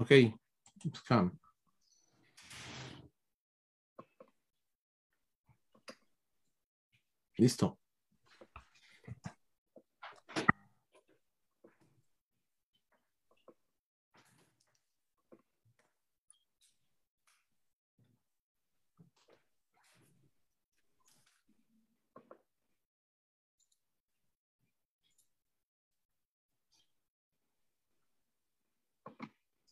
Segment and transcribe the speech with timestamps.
[0.00, 0.32] Okay,
[1.06, 1.30] come.
[7.36, 7.79] Listo.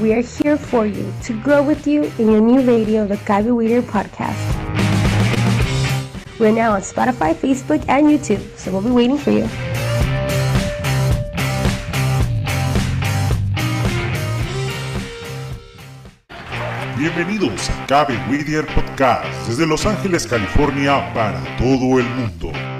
[0.00, 3.50] We are here for you to grow with you in your new radio, the Gaby
[3.50, 4.40] Weeder podcast.
[6.38, 9.46] We're now on Spotify, Facebook, and YouTube, so we'll be waiting for you.
[16.96, 22.79] Bienvenidos a Cabe Whittier Podcast desde Los Ángeles, California para todo el mundo.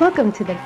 [0.00, 0.56] Welcome to the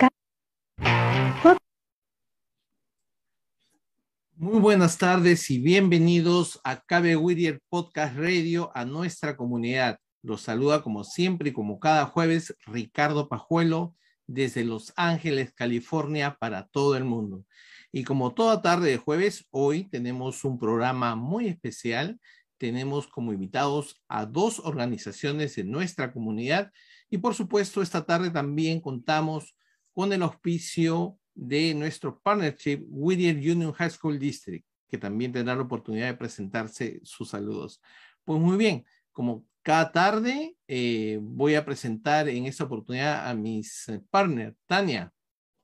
[4.37, 9.99] Muy buenas tardes y bienvenidos a Cabe Whittier Podcast Radio, a nuestra comunidad.
[10.23, 13.95] Los saluda como siempre y como cada jueves Ricardo Pajuelo
[14.27, 17.45] desde Los Ángeles, California, para todo el mundo.
[17.93, 22.19] Y como toda tarde de jueves, hoy tenemos un programa muy especial.
[22.57, 26.73] Tenemos como invitados a dos organizaciones de nuestra comunidad
[27.11, 29.57] y por supuesto, esta tarde también contamos
[29.93, 35.63] con el auspicio de nuestro partnership Whittier Union High School District, que también tendrá la
[35.63, 37.81] oportunidad de presentarse sus saludos.
[38.25, 43.87] Pues muy bien, como cada tarde eh, voy a presentar en esta oportunidad a mis
[44.11, 44.57] partners.
[44.67, 45.13] Tania,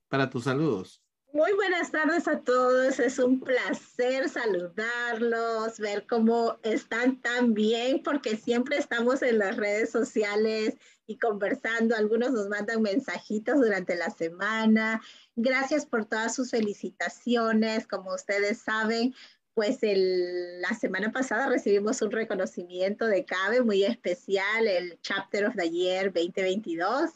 [0.08, 1.03] para tus saludos.
[1.34, 8.36] Muy buenas tardes a todos, es un placer saludarlos, ver cómo están tan bien, porque
[8.36, 10.76] siempre estamos en las redes sociales
[11.08, 15.02] y conversando, algunos nos mandan mensajitos durante la semana.
[15.34, 19.12] Gracias por todas sus felicitaciones, como ustedes saben,
[19.54, 25.56] pues el, la semana pasada recibimos un reconocimiento de CABE muy especial, el Chapter of
[25.56, 27.10] the Year 2022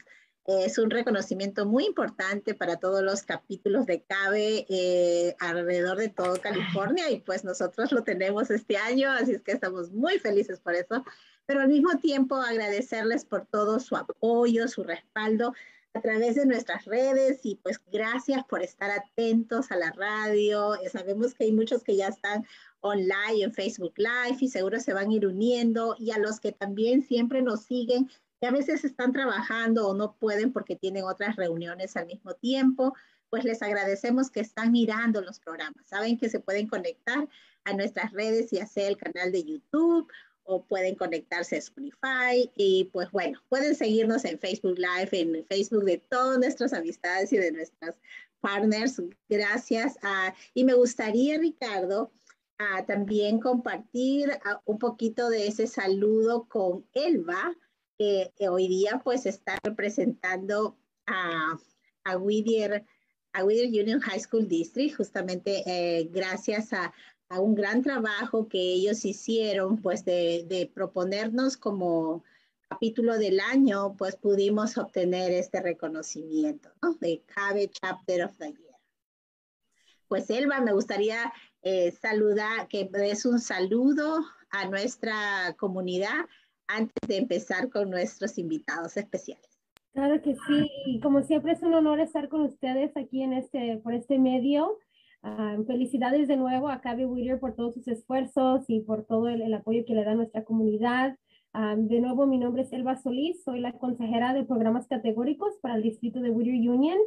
[0.48, 6.40] Es un reconocimiento muy importante para todos los capítulos de CABE eh, alrededor de todo
[6.40, 10.74] California y pues nosotros lo tenemos este año, así es que estamos muy felices por
[10.74, 11.04] eso,
[11.44, 15.52] pero al mismo tiempo agradecerles por todo su apoyo, su respaldo
[15.92, 20.76] a través de nuestras redes y pues gracias por estar atentos a la radio.
[20.76, 22.46] Eh, sabemos que hay muchos que ya están
[22.80, 26.52] online en Facebook Live y seguro se van a ir uniendo y a los que
[26.52, 28.08] también siempre nos siguen
[28.40, 32.94] que a veces están trabajando o no pueden porque tienen otras reuniones al mismo tiempo,
[33.30, 35.86] pues les agradecemos que están mirando los programas.
[35.86, 37.28] Saben que se pueden conectar
[37.64, 40.10] a nuestras redes y hacer el canal de YouTube
[40.44, 45.84] o pueden conectarse a Spotify y pues bueno, pueden seguirnos en Facebook Live, en Facebook
[45.84, 48.00] de todas nuestras amistades y de nuestras
[48.40, 49.02] partners.
[49.28, 49.98] Gracias.
[50.54, 52.10] y me gustaría, Ricardo,
[52.86, 54.30] también compartir
[54.64, 57.54] un poquito de ese saludo con Elba,
[57.98, 61.58] que, hoy día pues está representando a,
[62.04, 62.84] a, Whittier,
[63.32, 66.92] a Whittier Union High School District, justamente eh, gracias a,
[67.28, 72.22] a, un gran trabajo que ellos hicieron, pues de, de, proponernos como
[72.68, 76.94] capítulo del año, pues pudimos obtener este reconocimiento, ¿no?
[76.94, 78.68] De CABE Chapter of the Year.
[80.06, 86.26] Pues Elba, me gustaría eh, saludar, que des un saludo a nuestra comunidad
[86.68, 89.58] antes de empezar con nuestros invitados especiales.
[89.92, 93.94] Claro que sí, como siempre es un honor estar con ustedes aquí en este, por
[93.94, 94.78] este medio.
[95.22, 99.52] Ah, felicidades de nuevo a Cabe Whittier por todos sus esfuerzos y por todo el,
[99.52, 101.16] apoyo que le da a nuestra comunidad.
[101.52, 105.74] Ah, de nuevo, mi nombre es Elba Solís, soy la consejera de programas categóricos para
[105.74, 106.98] el distrito de Whittier Union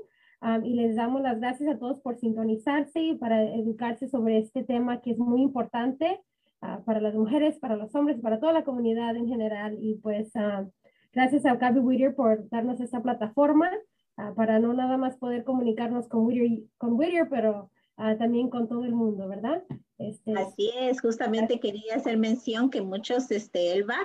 [0.42, 4.64] ah, y les damos las gracias a todos por sintonizarse y para educarse sobre este
[4.64, 6.20] tema que es muy importante
[6.64, 9.78] Ah, para las mujeres, para los hombres, para toda la comunidad en general.
[9.82, 10.68] Y pues ah,
[11.12, 13.72] gracias a Gaby Whittier por darnos esta plataforma
[14.18, 17.72] ah, para no nada más poder comunicarnos con Whittier, con Whittier pero
[18.18, 19.64] también con todo el mundo, ¿verdad?
[20.00, 23.98] Este, Así es, justamente quería hacer mención que muchos, este, Elba,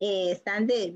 [0.00, 0.92] eh, están, de,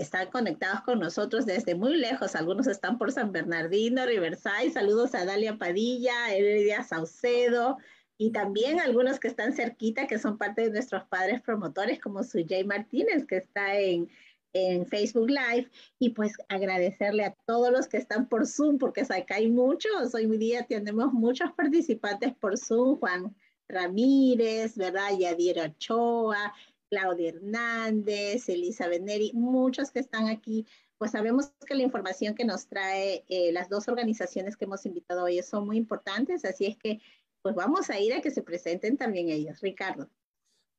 [0.00, 2.34] están conectados con nosotros desde muy lejos.
[2.34, 4.72] Algunos están por San Bernardino, Riverside.
[4.72, 7.76] Saludos a Dalia Padilla, Heredia Saucedo,
[8.18, 12.64] y también algunos que están cerquita, que son parte de nuestros padres promotores, como Sujay
[12.64, 14.08] Martínez, que está en,
[14.52, 19.36] en Facebook Live, y pues agradecerle a todos los que están por Zoom, porque acá
[19.36, 23.36] hay muchos, hoy día tenemos muchos participantes por Zoom, Juan
[23.68, 25.10] Ramírez, ¿verdad?
[25.18, 26.54] Yadira Ochoa,
[26.88, 30.66] Claudia Hernández, Elisa Beneri, muchos que están aquí.
[30.98, 35.24] Pues sabemos que la información que nos trae eh, las dos organizaciones que hemos invitado
[35.24, 37.00] hoy son muy importantes, así es que
[37.46, 39.60] pues vamos a ir a que se presenten también ellos.
[39.60, 40.10] Ricardo.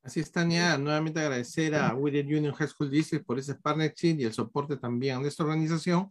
[0.03, 0.77] Así es, Tania.
[0.77, 5.23] Nuevamente agradecer a William Union High School District por ese partnership y el soporte también
[5.23, 6.09] de esta organización.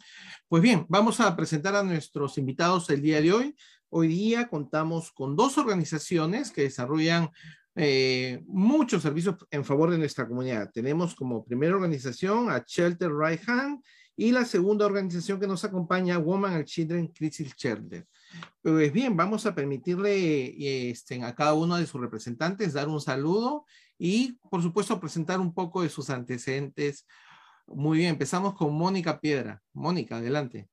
[0.48, 3.54] Pues bien, vamos a presentar a nuestros invitados el día de hoy.
[3.90, 7.28] Hoy día contamos con dos organizaciones que desarrollan
[7.74, 10.70] eh, muchos servicios en favor de nuestra comunidad.
[10.72, 13.82] Tenemos como primera organización a Shelter Right Hand
[14.16, 18.06] y la segunda organización que nos acompaña, Woman and Children Crisis Shelter.
[18.62, 23.64] Pues bien, vamos a permitirle este, a cada uno de sus representantes dar un saludo
[23.98, 27.06] y, por supuesto, presentar un poco de sus antecedentes.
[27.66, 29.62] Muy bien, empezamos con Mónica Piedra.
[29.72, 30.68] Mónica, adelante.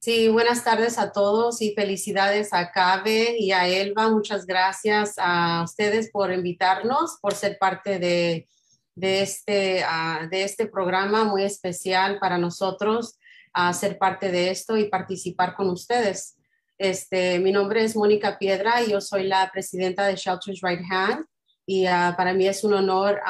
[0.00, 4.08] Sí, buenas tardes a todos y felicidades a Cabe y a Elba.
[4.08, 8.46] Muchas gracias a ustedes por invitarnos, por ser parte de,
[8.94, 13.18] este, ah, de este programa muy especial para nosotros,
[13.52, 16.36] a ser parte de esto y participar con ustedes.
[16.78, 21.24] Este, mi nombre es Mónica Piedra y yo soy la presidenta de Shelters Right Hand
[21.64, 23.20] y ah, para mí es un honor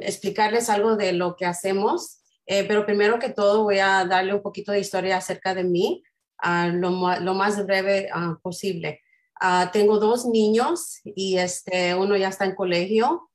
[0.00, 2.20] explicarles algo de lo que hacemos.
[2.46, 6.02] Eh, pero primero que todo voy a darle un poquito de historia acerca de mí,
[6.44, 6.90] lo,
[7.20, 9.00] lo, más breve ah, posible.
[9.72, 13.30] Tengo dos niños y este, uno ya está en colegio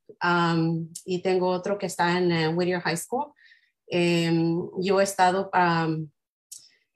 [1.05, 3.34] y tengo otro que está en uh, Whittier High School.
[3.88, 5.50] Em, yo he estado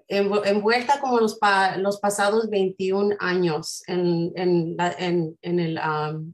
[0.07, 1.39] envuelta como los,
[1.77, 5.75] los pasados 21 años en, en, en, en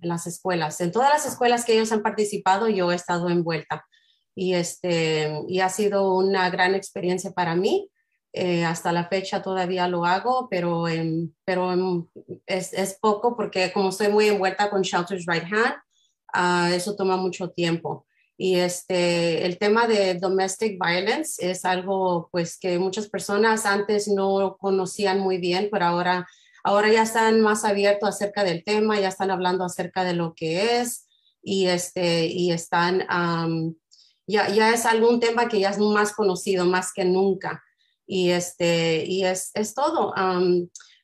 [0.01, 0.81] las escuelas.
[0.81, 3.85] En todas las escuelas que ellos han participado, yo he estado envuelta.
[4.35, 7.89] Y, este, y ha sido una gran experiencia para mí.
[8.33, 10.85] Eh, hasta la fecha todavía lo hago, pero,
[11.43, 12.07] pero
[12.45, 15.75] es, es, poco porque como estoy muy envuelta con Shelters Right Hand,
[16.33, 18.05] uh, eso toma mucho tiempo.
[18.43, 24.57] Y este, el tema de domestic violence es algo pues que muchas personas antes no
[24.59, 26.27] conocían muy bien, pero ahora,
[26.63, 30.79] ahora ya están más abiertos acerca del tema, ya están hablando acerca de lo que
[30.79, 31.07] es
[31.43, 33.05] y, este, y están,
[34.25, 37.63] ya, ya es algún tema que ya es más conocido, más que nunca.
[38.07, 40.15] Y, este, y es, es todo.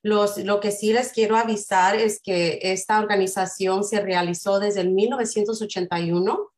[0.01, 4.89] los, lo que sí les quiero avisar es que esta organización se realizó desde el
[4.89, 6.49] 1981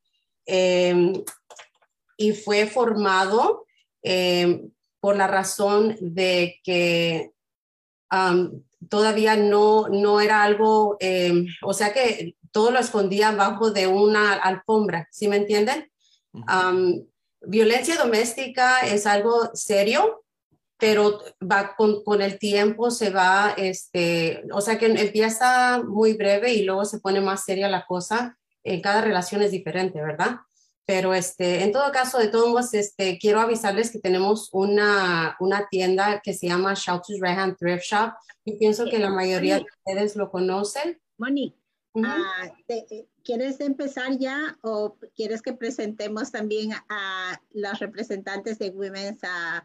[0.50, 1.12] em,
[2.16, 3.66] y fue formado
[4.02, 7.32] em, por la razón de que
[8.88, 14.34] todavía no, no era algo, em, o sea que todo lo escondía bajo de una
[14.34, 15.86] alfombra, ¿sí me entienden?
[17.42, 20.24] violencia doméstica es algo serio,
[20.76, 26.52] pero va con, con, el tiempo se va, este, o sea que empieza muy breve
[26.52, 28.38] y luego se pone más seria la cosa.
[28.64, 30.40] En cada relación es diferente, ¿verdad?
[30.90, 35.68] Pero este, en todo caso, de todos modos, este, quiero avisarles que tenemos una, una
[35.68, 38.14] tienda que se llama Shelters Rehan Thrift Shop.
[38.44, 41.00] Y pienso que la mayoría de ustedes lo conocen.
[41.16, 41.56] Monique,
[42.04, 42.50] ah,
[43.22, 49.60] ¿quieres empezar ya o quieres que presentemos también a los representantes de Women's uh,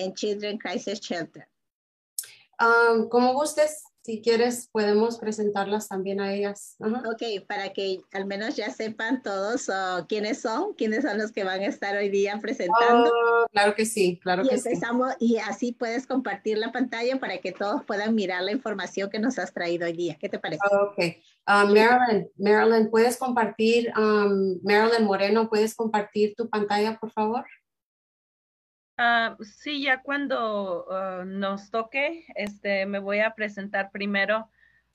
[0.00, 1.48] and Children Crisis Shelter?
[2.60, 6.76] Um, como gustes, si quieres, podemos presentarlas también a ellas.
[6.80, 9.68] Ok, para que al menos ya sepan todos
[10.08, 13.10] quiénes son, quiénes son los que van a estar hoy día presentando.
[13.10, 17.38] Oh, claro que sí, claro y que empezamos, Y así puedes compartir la pantalla para
[17.38, 20.16] que todos puedan mirar la información que nos has traído hoy día.
[20.18, 20.62] ¿Qué te parece?
[20.70, 20.98] ok.
[21.46, 27.44] Uh, Marilyn, Marilyn, ¿puedes compartir, um, Marilyn Moreno, ¿puedes compartir tu pantalla, por favor?
[29.00, 34.50] Ah, sí, ya cuando ah, nos toque, este, me voy a presentar primero.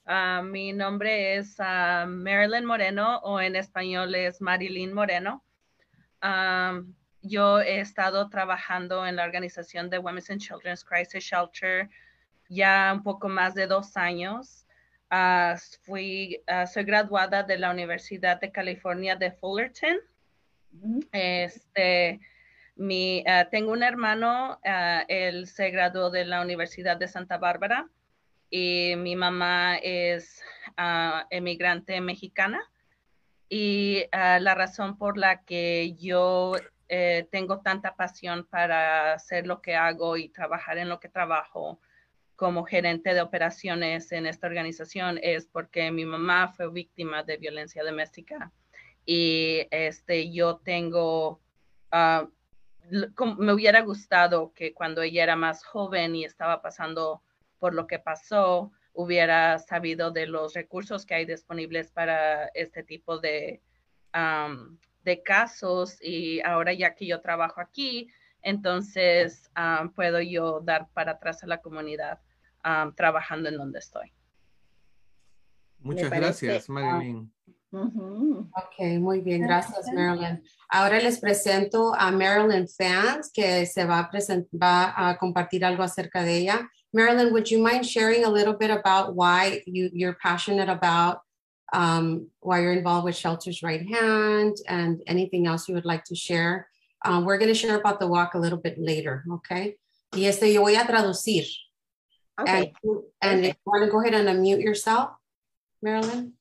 [0.05, 5.41] Ah, mi nombre es Marilyn Moreno o en español es Marilyn Moreno.
[7.21, 11.89] yo he estado trabajando en la organización de Women's and Children's Crisis Shelter
[12.49, 14.65] ya un poco más de dos años.
[15.83, 16.43] fui,
[16.73, 19.95] soy graduada de la Universidad de California de Fullerton.
[21.13, 22.19] Este,
[22.75, 27.89] mi, ah, tengo un hermano, uh, él se graduó de la Universidad de Santa Bárbara
[28.49, 30.41] y mi mamá es
[30.77, 32.61] uh, emigrante mexicana.
[33.49, 36.53] Y la razón por la que yo
[36.95, 41.79] eh, tengo tanta pasión para hacer lo que hago y trabajar en lo que trabajo
[42.35, 47.83] como gerente de operaciones en esta organización es porque mi mamá fue víctima de violencia
[47.83, 48.51] doméstica
[49.05, 51.41] y este, yo tengo
[52.89, 57.21] me hubiera gustado que cuando ella era más joven y estaba pasando
[57.59, 63.19] por lo que pasó, hubiera sabido de los recursos que hay disponibles para este tipo
[63.19, 63.61] de,
[65.03, 68.09] de casos y ahora ya que yo trabajo aquí,
[68.41, 69.49] entonces
[69.95, 72.19] puedo yo dar para atrás a la comunidad
[72.95, 74.11] trabajando en donde estoy.
[75.79, 77.31] Muchas gracias, Marilyn.
[77.73, 80.43] Ok, muy bien, gracias Marilyn.
[80.69, 84.09] Ahora les presento a Marilyn Fans, que se va a,
[84.55, 86.69] va a compartir algo acerca de ella.
[86.93, 91.21] Marilyn, would you mind sharing a little bit about why you, you're passionate about,
[91.73, 96.15] um, why you're involved with Shelters Right Hand and anything else you would like to
[96.15, 96.67] share?
[97.03, 99.77] Um, we're going to share about the walk a little bit later, okay?
[100.15, 101.47] Y este yo voy a traducir.
[102.39, 102.71] Okay.
[102.83, 105.09] And, and if you want to go ahead and unmute yourself,
[105.81, 106.33] Marilyn.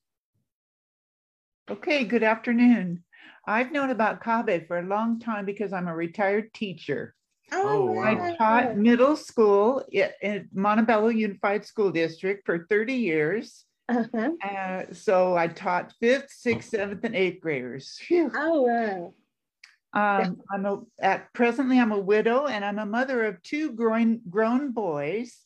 [1.73, 3.03] Okay, good afternoon.
[3.47, 7.15] I've known about CABE for a long time because I'm a retired teacher.
[7.51, 13.65] Oh, I taught middle school in Montebello Unified School District for 30 years.
[13.89, 14.33] Uh-huh.
[14.47, 17.99] Uh, so I taught fifth, sixth, seventh, and eighth graders.
[18.03, 18.31] Phew.
[18.37, 19.15] Oh, wow.
[19.95, 24.21] Um, I'm a, at presently I'm a widow and I'm a mother of two growing
[24.29, 25.39] grown boys.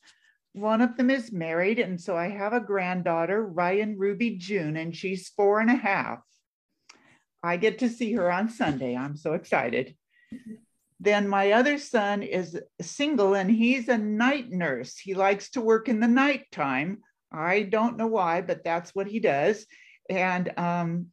[0.57, 4.97] One of them is married, and so I have a granddaughter, Ryan Ruby June, and
[4.97, 6.21] she's four and a half.
[7.43, 8.97] I get to see her on Sunday.
[8.97, 9.95] I'm so excited.
[10.99, 14.97] Then my other son is single and he's a night nurse.
[14.97, 17.03] He likes to work in the nighttime.
[17.31, 19.67] I don't know why, but that's what he does.
[20.09, 21.09] And um,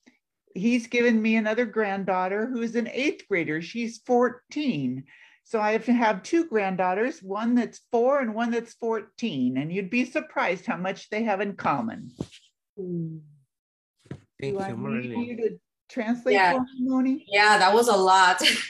[0.56, 3.62] he's given me another granddaughter who's an eighth grader.
[3.62, 5.04] She's 14.
[5.44, 9.58] So I have to have two granddaughters, one that's four and one that's 14.
[9.58, 12.12] And you'd be surprised how much they have in common.
[12.78, 15.60] Thank Do you, you to
[15.90, 16.54] translate yeah.
[16.54, 17.26] for me, Moni?
[17.28, 18.40] Yeah, that was a lot.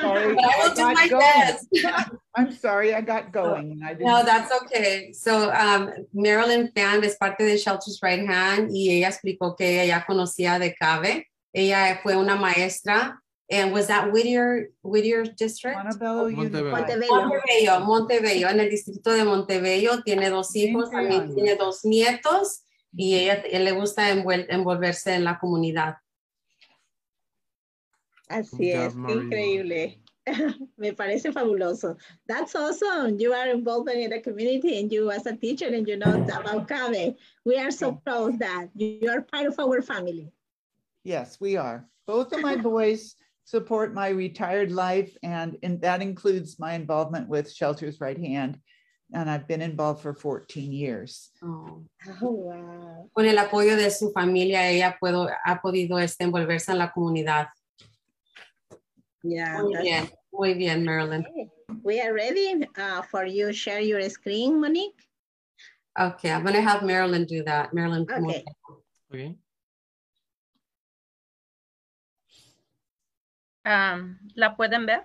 [0.00, 1.20] sorry, I will do my going.
[1.20, 1.68] best.
[2.36, 3.80] I'm sorry, I got going.
[3.84, 5.12] I no, that's okay.
[5.12, 10.04] So, um, Marilyn Fan es parte de Shelters Right Hand y ella explicó que ella
[10.06, 11.26] conocía de CABE.
[11.52, 15.76] Ella fue una maestra And was that Whittier, Whittier District?
[15.76, 17.26] Montebello, Montebello.
[17.26, 17.80] Montebello.
[17.80, 20.02] Montebello, en el distrito de Montebello.
[20.02, 22.62] Tiene dos hijos, también tiene dos nietos
[22.94, 25.96] y ella, le gusta envolverse en la comunidad.
[28.28, 30.02] Así es, increíble.
[30.76, 31.96] Me parece fabuloso.
[32.26, 33.18] That's awesome.
[33.18, 36.68] You are involved in the community and you as a teacher and you know about
[36.68, 37.16] CABE.
[37.46, 38.68] We are so proud of that.
[38.74, 40.30] You are part of our family.
[41.04, 41.88] Yes, we are.
[42.06, 43.16] Both of my boys
[43.48, 48.60] support my retired life and, and that includes my involvement with Shelters Right Hand.
[49.14, 51.30] And I've been involved for 14 years.
[51.42, 51.82] Oh.
[52.20, 53.10] Oh, wow.
[53.16, 57.46] Con el apoyo de su familia, ella puedo, ha podido este, envolverse en la comunidad.
[59.22, 59.62] Yeah.
[59.62, 61.24] Muy bien, muy bien, Marilyn.
[61.24, 61.48] Okay.
[61.82, 65.00] We are ready uh, for you share your screen, Monique.
[65.98, 67.72] Okay, I'm gonna have Marilyn do that.
[67.72, 68.04] Marilyn.
[68.06, 68.34] come on.
[69.10, 69.34] Okay.
[73.68, 75.02] Um, ¿La pueden ver?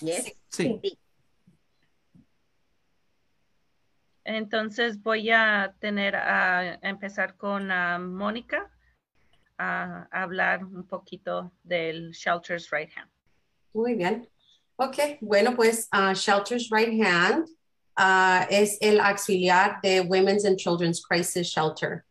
[0.00, 0.32] Yes.
[0.48, 0.80] Sí.
[4.24, 8.68] Entonces voy a tener a empezar con ah, Mónica
[9.58, 13.10] a hablar un poquito del Shelters Right Hand.
[13.72, 14.28] Muy bien.
[14.76, 17.46] Ok, bueno, pues ah, Shelters Right Hand
[17.96, 22.04] ah, es el auxiliar de Women's and Children's Crisis Shelter.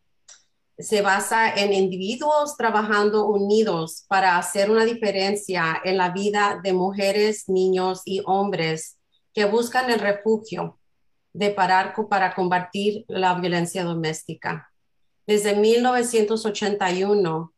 [0.82, 7.48] Se basa en individuos trabajando unidos para hacer una diferencia en la vida de mujeres,
[7.48, 8.98] niños y hombres
[9.32, 10.80] que buscan el refugio
[11.32, 14.70] de parar co- para combatir la violencia doméstica.
[15.26, 17.52] Desde 1981,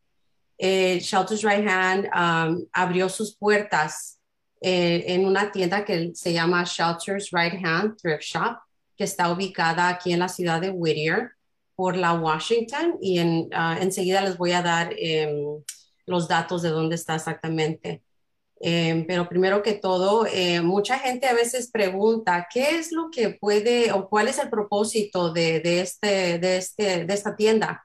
[0.59, 4.21] eh, Shelters Right Hand um, abrió sus puertas
[4.61, 8.59] eh, en una tienda que se llama Shelters Right Hand Thrift Shop,
[8.97, 11.34] que está ubicada aquí en la ciudad de Whittier
[11.77, 15.63] por la Washington y en, ah, enseguida les voy a dar em,
[16.07, 18.03] los datos de dónde está exactamente.
[18.61, 23.31] Em, pero primero que todo, eh, mucha gente a veces pregunta, ¿qué es lo que
[23.31, 27.85] puede o cuál es el propósito de, de este, de, este, de esta tienda?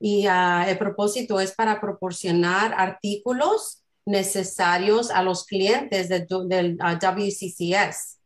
[0.00, 6.94] Y ah, el propósito es para proporcionar artículos necesarios a los clientes de- del ah,
[7.00, 8.16] WCCS.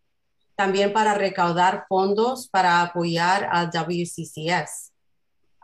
[0.54, 4.91] También para recaudar fondos para apoyar al WCCS.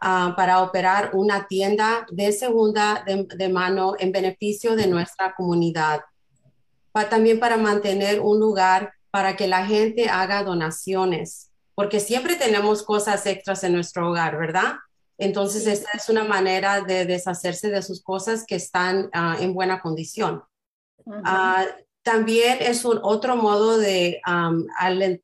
[0.01, 6.01] Ah, para operar una tienda de segunda de, de mano en beneficio de nuestra comunidad.
[6.93, 12.83] Pa- también para mantener un lugar para que la gente haga donaciones, porque siempre tenemos
[12.83, 14.75] cosas extras en nuestro hogar, ¿verdad?
[15.17, 19.81] Entonces, esta es una manera de deshacerse de sus cosas que están ah, en buena
[19.81, 20.43] condición.
[21.25, 21.65] Ah,
[22.03, 24.21] también es un otro modo de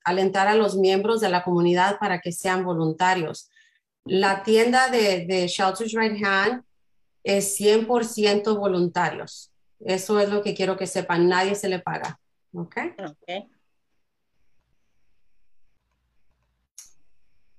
[0.04, 3.50] alentar a los miembros de la comunidad para que sean voluntarios.
[4.04, 6.62] La tienda de, de Shelters Right Hand
[7.22, 9.50] es 100% voluntarios.
[9.80, 11.28] Eso es lo que quiero que sepan.
[11.28, 12.18] Nadie se le paga.
[12.52, 12.76] ¿Ok?
[13.22, 13.48] Okay.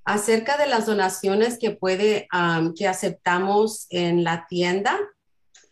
[0.06, 4.98] acerca de las donaciones que puede, um, que aceptamos en la tienda.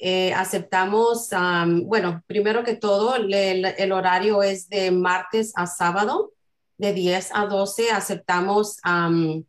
[0.05, 6.33] eh, aceptamos, um, bueno, primero que todo, le- el horario es de martes a sábado,
[6.77, 9.45] de 10 a 12, aceptamos, um,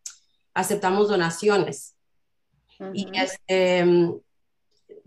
[0.54, 1.94] aceptamos donaciones.
[2.92, 3.84] Y este,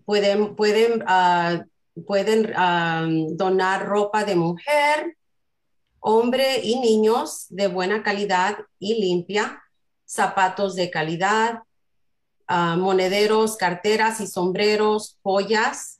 [0.06, 1.64] pueden, pueden, ah,
[2.06, 5.18] pueden um, donar ropa de mujer,
[6.00, 9.62] hombre y niños de buena calidad y limpia,
[10.06, 11.60] zapatos de calidad,
[12.48, 15.96] ah, monederos, carteras y sombreros, joyas,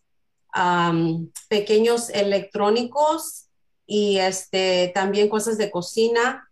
[1.50, 3.48] pequeños electrónicos
[3.86, 6.47] y este, también cosas de cocina,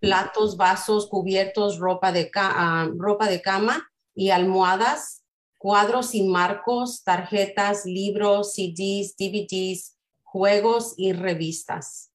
[0.00, 5.24] platos, vasos, cubiertos, ropa de, ah, ropa de cama y almohadas,
[5.58, 12.10] cuadros y marcos, tarjetas, libros, CDs, DVDs, juegos y revistas.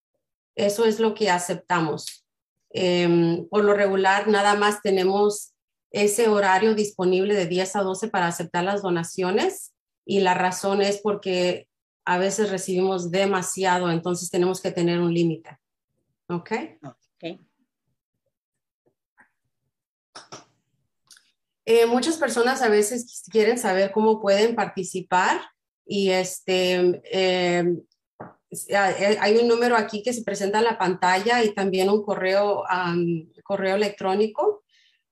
[0.56, 2.26] Eso es lo que aceptamos.
[2.72, 5.54] Em, por lo regular, nada más tenemos
[5.92, 9.74] ese horario disponible de 10 a 12 para aceptar las donaciones
[10.06, 11.68] y la razón es porque
[12.04, 15.58] a veces recibimos demasiado, entonces tenemos que tener un límite.
[16.28, 16.52] ¿Ok?
[17.16, 17.40] Okay.
[21.66, 25.42] Eh, muchas personas a veces quieren saber cómo pueden participar
[25.84, 27.66] y este, eh,
[28.70, 32.64] eh, hay un número aquí que se presenta en la pantalla y también un correo,
[33.44, 34.64] correo electrónico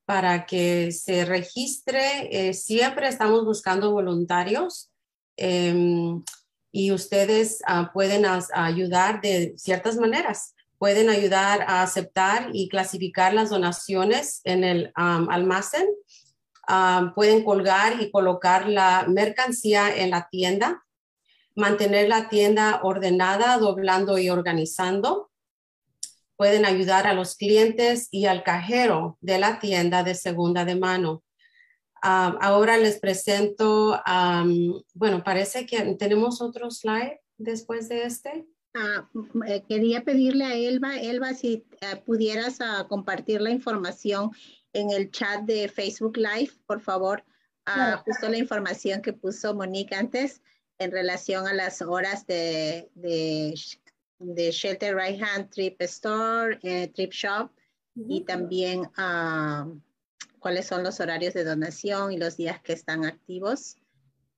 [0.06, 2.54] para que se registre.
[2.54, 4.92] Siempre estamos buscando voluntarios
[5.38, 6.24] em,
[6.72, 10.54] y ustedes ah, pueden ayudar de ciertas maneras.
[10.84, 15.88] Pueden ayudar a aceptar y clasificar las donaciones en el am, almacén.
[16.67, 20.84] Am, pueden colgar y colocar la mercancía en la tienda
[21.56, 25.32] mantener la tienda ordenada, doblando y organizando.
[26.36, 31.24] Pueden ayudar a los clientes y al cajero de la tienda de segunda de mano.
[32.02, 34.02] Ah, ahora les presento,
[34.93, 38.46] bueno, parece que tenemos otro slide después de este.
[38.74, 44.32] Ah, mm, eh, quería pedirle a Elba, Elba, si eh, pudieras ah, compartir la información
[44.74, 47.24] en el chat de Facebook Live, por favor.
[47.66, 48.04] Ah, Claro.
[48.06, 50.42] Justo la información que puso Monique antes
[50.80, 53.54] en relación a las horas de, de,
[54.20, 57.52] de Shelter Right Hand Trip Store, eh, Trip Shop
[57.96, 58.90] y también
[60.40, 63.78] cuáles son los horarios de donación y los días que están activos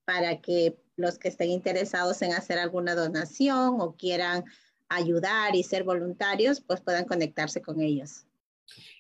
[0.04, 4.44] para que los que estén interesados en hacer alguna donación o quieran
[4.90, 8.26] ayudar y ser voluntarios, pues puedan conectarse con ellos.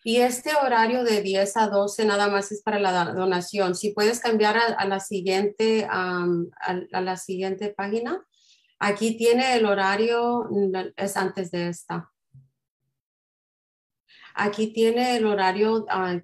[0.03, 3.75] Y este horario de 10 a 12 nada más es para la do- donación.
[3.75, 6.27] Si puedes cambiar a, la siguiente, a,
[6.91, 8.23] la siguiente página.
[8.77, 12.11] Aquí tiene el horario, no, es antes de esta.
[14.35, 16.19] Aquí tiene el horario, ah,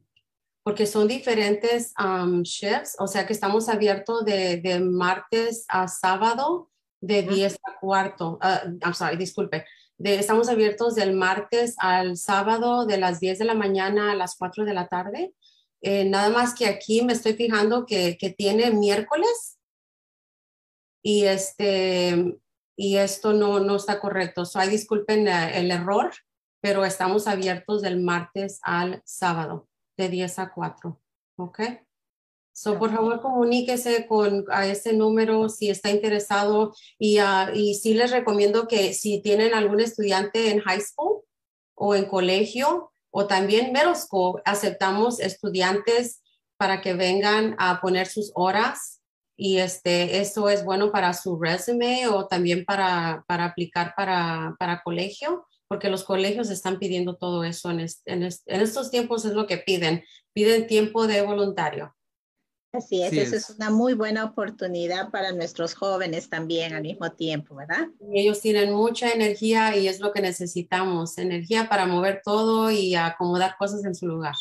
[0.63, 6.69] porque son diferentes am, shifts, o sea que estamos abiertos de, de martes a sábado
[7.01, 8.37] de 10 a cuarto.
[8.41, 9.65] ah, I'm sorry, disculpe.
[9.97, 14.35] De- estamos abiertos del martes al sábado de las 10 de la mañana a las
[14.37, 15.33] 4 de la tarde.
[15.81, 19.57] Eh, nada más que aquí me estoy fijando que, que tiene miércoles
[21.03, 22.37] y este
[22.77, 24.45] y esto no, no está correcto.
[24.45, 26.11] So, ay, disculpen eh, el error,
[26.61, 30.99] pero estamos abiertos del martes al sábado de 10 a 4.
[31.37, 31.59] ¿Ok?
[32.53, 37.93] So, por favor, comuníquese con a ese número si está interesado y, ah, y sí
[37.93, 41.21] les recomiendo que si tienen algún estudiante en high school
[41.75, 46.21] o en colegio o también middle school, aceptamos estudiantes
[46.57, 49.01] para que vengan a poner sus horas
[49.35, 54.83] y este, eso es bueno para su resume o también para, para aplicar para, para
[54.83, 59.23] colegio, porque los colegios están pidiendo todo eso en, est- en est- en estos tiempos
[59.23, 60.03] es lo que piden,
[60.33, 61.95] piden tiempo de voluntario.
[62.73, 63.49] Así es, esa es.
[63.49, 67.87] es una muy buena oportunidad para nuestros jóvenes también al mismo tiempo, ¿verdad?
[68.01, 72.95] Y ellos tienen mucha energía y es lo que necesitamos, energía para mover todo y
[72.95, 74.35] acomodar cosas en su lugar.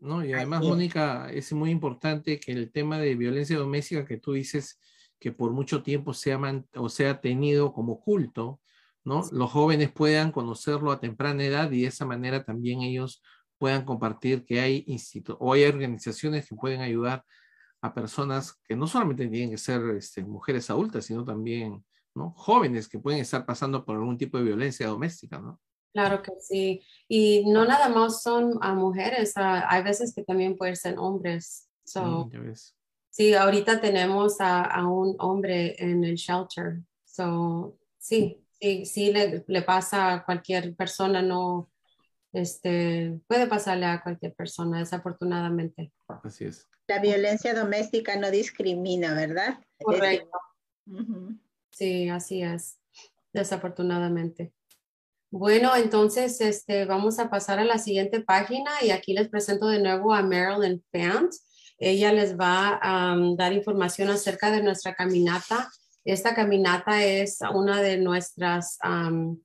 [0.00, 0.24] ¿no?
[0.24, 0.68] Y además, Así.
[0.70, 4.80] Mónica, es muy importante que el tema de violencia doméstica que tú dices
[5.18, 8.62] que por mucho tiempo se ha, o se ha tenido como culto,
[9.08, 9.24] ¿no?
[9.32, 13.22] Los jóvenes puedan conocerlo a temprana edad y de esa manera también ellos
[13.56, 17.24] puedan compartir que hay institu o hay organizaciones que pueden ayudar
[17.80, 22.32] a personas que no solamente tienen que ser este, mujeres adultas, sino también ¿no?
[22.36, 25.58] jóvenes que pueden estar pasando por algún tipo de violencia doméstica, ¿no?
[25.92, 26.82] Claro que sí.
[27.08, 31.68] Y no nada más son a mujeres, ah, hay veces que también pueden ser hombres.
[31.84, 32.52] So, Mm.
[33.10, 36.82] Sí, ahorita tenemos a, a un hombre en el shelter.
[37.04, 41.70] So, sí, sí, sí le, le pasa a cualquier persona, no,
[42.32, 45.92] este, puede pasarle a cualquier persona, desafortunadamente.
[46.22, 46.66] Así es.
[46.86, 49.58] La violencia doméstica no discrimina, ¿verdad?
[49.78, 50.30] Correcto.
[50.86, 51.38] Ujú.
[51.70, 52.78] Sí, así es,
[53.32, 54.52] desafortunadamente.
[55.30, 59.82] Bueno, entonces este, vamos a pasar a la siguiente página y aquí les presento de
[59.82, 61.30] nuevo a Marilyn Fant.
[61.78, 65.70] Ella les va a um, dar información acerca de nuestra caminata.
[66.04, 69.40] Esta caminata es una de nuestras, um,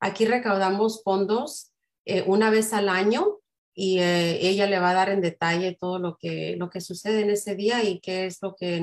[0.00, 1.72] aquí recaudamos fondos
[2.04, 3.38] eh, una vez al año
[3.74, 7.22] y eh, ella le va a dar en detalle todo lo que, lo que sucede
[7.22, 8.80] en ese día y qué es lo que,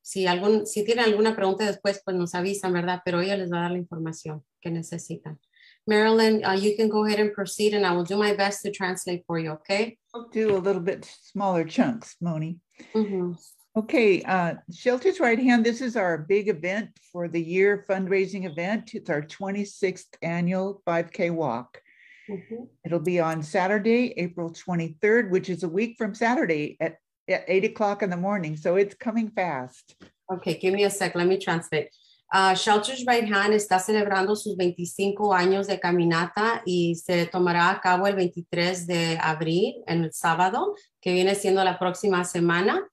[0.00, 3.02] si, algún, si tienen alguna pregunta después, pues nos avisan, ¿verdad?
[3.04, 5.38] Pero ella les va a dar la información que necesitan.
[5.86, 8.70] Marilyn, uh, you can go ahead and proceed and I will do my best to
[8.70, 9.98] translate for you, okay?
[10.14, 12.60] I'll do a little bit smaller chunks, Moni.
[12.94, 13.36] Mhm.
[13.74, 18.94] Okay, uh, Shelters Right Hand, this is our big event for the year fundraising event.
[18.94, 21.80] It's our 26th annual 5K walk.
[22.28, 22.68] Mhm.
[22.84, 27.64] It'll be on Saturday, April 23rd, which is a week from Saturday at, at 8
[27.64, 28.56] o'clock in the morning.
[28.58, 29.96] So it's coming fast.
[30.30, 31.88] Okay, give me a sec, let me translate.
[32.30, 37.80] Uh, Shelters Right Hand está celebrando sus 25 años de caminata y se tomará a
[37.80, 42.86] cabo el 23 de abril, en el sábado, que viene siendo la próxima semana,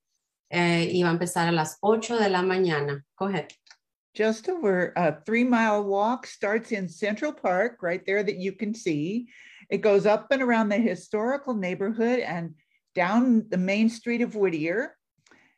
[0.50, 3.04] eh, y va a empezar a las 8 de la mañana.
[3.18, 3.52] Go ahead.
[4.14, 8.74] Just over a three mile walk starts in Central Park, right there that you can
[8.74, 9.28] see.
[9.70, 12.56] It goes up and around the historical neighborhood and
[12.96, 14.96] down the main street of Whittier,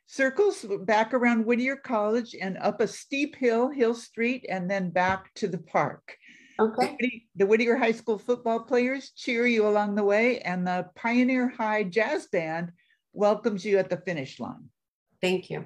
[0.06, 5.32] circles back around Whittier College and up a steep hill, Hill Street, and then back
[5.36, 6.16] to the park.
[6.60, 7.24] Okay.
[7.34, 11.84] The Whittier High School football players cheer you along the way, and the Pioneer High
[11.84, 12.72] Jazz Band
[13.14, 14.68] welcomes you at the finish line.
[15.22, 15.64] Thank you.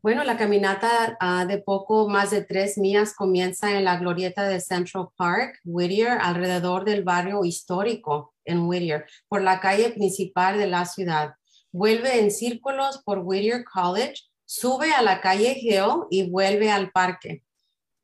[0.00, 4.60] Bueno, la caminata ah, de poco más de tres millas comienza en la glorieta de
[4.60, 10.84] Central Park, Whittier, alrededor del barrio histórico en Whittier, por la calle principal de la
[10.86, 11.34] ciudad.
[11.72, 14.14] vuelve en círculos por Whittier College,
[14.46, 17.42] sube a la calle Hill y vuelve al parque.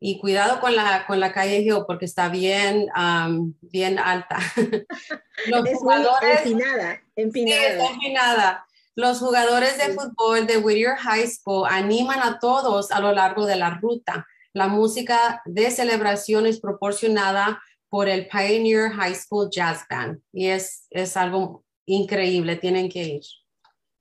[0.01, 4.39] Y cuidado con la, con la calle Hill porque está bien, um, bien alta.
[5.47, 7.61] Los es jugadores, empinada, empinada.
[7.61, 8.67] Sí, está empinada.
[8.95, 13.57] Los jugadores de fútbol de Whittier High School animan a todos a lo largo de
[13.57, 14.27] la ruta.
[14.53, 20.87] La música de celebración es proporcionada por el Pioneer High School Jazz Band y es,
[20.91, 23.23] es algo increíble, tienen que ir.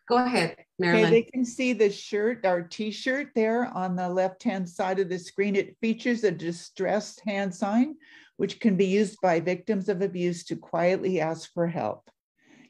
[0.09, 1.05] Go ahead, Marilyn.
[1.05, 5.17] Okay, they can see the shirt, our t-shirt there on the left-hand side of the
[5.17, 5.55] screen.
[5.55, 7.95] It features a distressed hand sign,
[8.35, 12.10] which can be used by victims of abuse to quietly ask for help.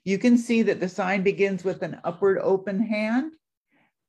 [0.03, 3.33] You can see that the sign begins with an upward open hand.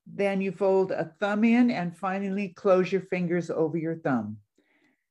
[0.07, 4.39] Then you fold a thumb in and finally close your fingers over your thumb.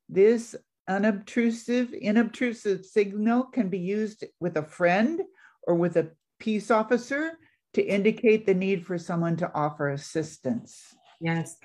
[0.09, 0.55] This
[0.87, 5.21] unobtrusive, inobtrusive signal can be used with a friend
[5.63, 7.37] or with a peace officer
[7.73, 10.93] to indicate the need for someone to offer assistance.
[11.21, 11.55] Yes.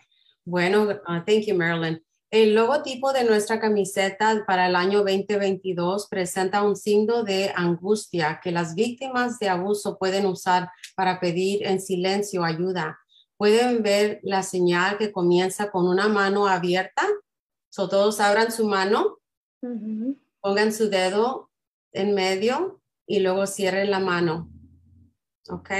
[0.46, 1.98] Bueno, uh, thank you, Marilyn.
[2.36, 8.52] El logotipo de nuestra camiseta para el año 2022 presenta un signo de angustia que
[8.52, 12.98] las víctimas de abuso pueden usar para pedir en silencio ayuda.
[13.38, 17.06] Pueden ver la señal que comienza con una mano abierta.
[17.70, 19.18] So, todos abran su mano,
[19.62, 20.18] uh -huh.
[20.42, 21.50] pongan su dedo
[21.92, 24.50] en medio y luego cierren la mano.
[25.48, 25.70] ¿Ok?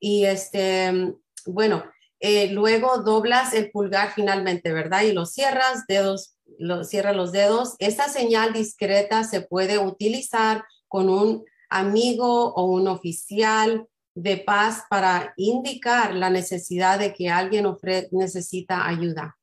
[0.00, 1.14] Y este,
[1.46, 1.84] bueno,
[2.24, 5.02] eh, luego doblas el pulgar finalmente, ¿verdad?
[5.02, 7.74] Y lo cierras, dedos, lo, cierra los dedos.
[7.80, 15.34] Esta señal discreta se puede utilizar con un amigo o un oficial de paz para
[15.36, 17.66] indicar la necesidad de que alguien
[18.12, 19.36] necesita ayuda.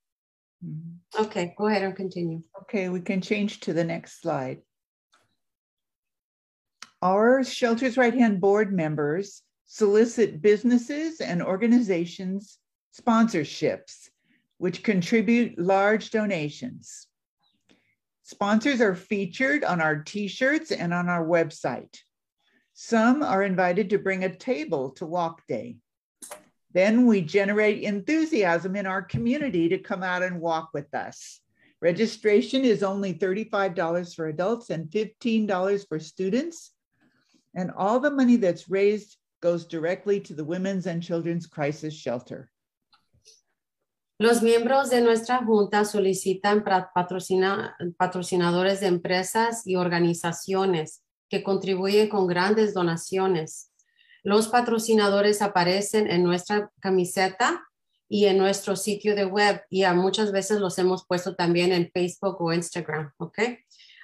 [1.20, 2.42] Okay, go ahead and continue.
[2.62, 4.62] Okay, we can change to the next slide.
[7.02, 12.58] Our Shelters Right Hand board members solicit businesses and organizations
[12.97, 14.10] sponsorships,
[14.58, 17.08] which contribute large donations.
[18.23, 21.97] Sponsors are featured on our t-shirts and on our website.
[22.73, 25.78] Some are invited to bring a table to Walk Day.
[26.71, 31.41] Then we generate enthusiasm in our community to come out and walk with us.
[31.82, 36.71] Registration is only $35 for adults and $15 for students.
[37.56, 42.52] And all the money that's raised goes directly to the Women's and Children's Crisis Shelter.
[44.22, 52.28] Los miembros de nuestra junta solicitan patrocina, patrocinadores de empresas y organizaciones que contribuyen con
[52.28, 53.72] grandes donaciones.
[54.22, 57.64] Los patrocinadores aparecen en nuestra camiseta
[58.10, 61.90] y en nuestro sitio de web y a muchas veces los hemos puesto también en
[61.90, 63.40] Facebook o Instagram, ¿ok?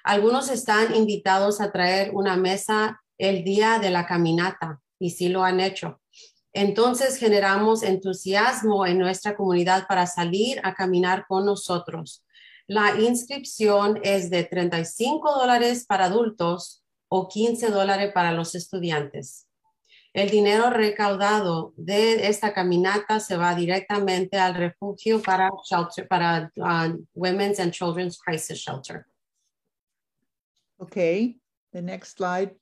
[0.06, 5.44] Algunos están invitados a traer una mesa el día de la caminata y sí lo
[5.44, 6.00] han hecho.
[6.56, 12.24] Entonces generamos entusiasmo en nuestra comunidad para salir a caminar con nosotros.
[12.66, 19.50] La inscripción es de 35 dólares para adultos o 15 dólares para los estudiantes.
[20.14, 27.06] El dinero recaudado de esta caminata se va directamente al refugio para, shelter, para uh,
[27.14, 29.06] Women's and Children's Crisis Shelter.
[30.80, 31.38] Okay,
[31.74, 32.56] the next slide.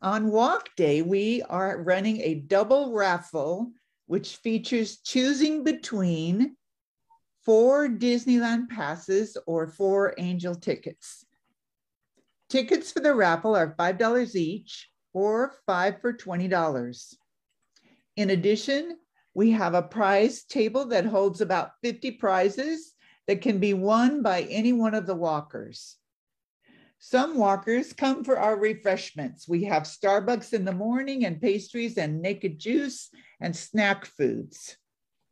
[0.00, 3.72] On walk day, we are running a double raffle,
[4.06, 6.56] which features choosing between
[7.44, 11.24] four Disneyland passes or four angel tickets.
[12.48, 17.14] Tickets for the raffle are $5 each or five for $20.
[18.16, 18.98] In addition,
[19.34, 22.92] we have a prize table that holds about 50 prizes
[23.26, 25.96] that can be won by any one of the walkers.
[26.98, 29.48] Some walkers come for our refreshments.
[29.48, 34.76] We have Starbucks in the morning and pastries and naked juice and snack foods.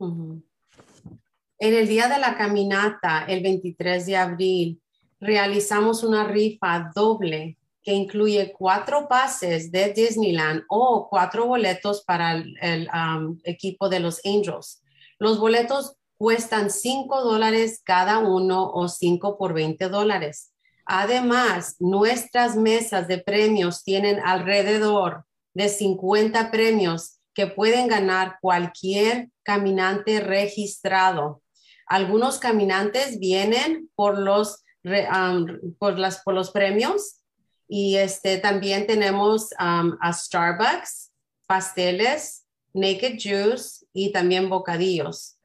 [0.01, 4.81] En el día de la caminata, el 23 de abril,
[5.21, 12.55] realizamos una rifa doble que incluye cuatro pases de Disneyland o cuatro boletos para el,
[12.61, 14.83] el um, equipo de los Angels.
[15.19, 20.53] Los boletos cuestan 5 dólares cada uno o 5 por 20 dólares.
[20.87, 30.21] Además, nuestras mesas de premios tienen alrededor de 50 premios que pueden ganar cualquier caminante
[30.21, 31.43] registrado.
[31.87, 34.65] Algunos caminantes vienen por los,
[35.79, 37.21] por las, por los premios
[37.69, 41.11] y este, también tenemos a Starbucks,
[41.47, 45.36] pasteles, Naked Juice y también bocadillos.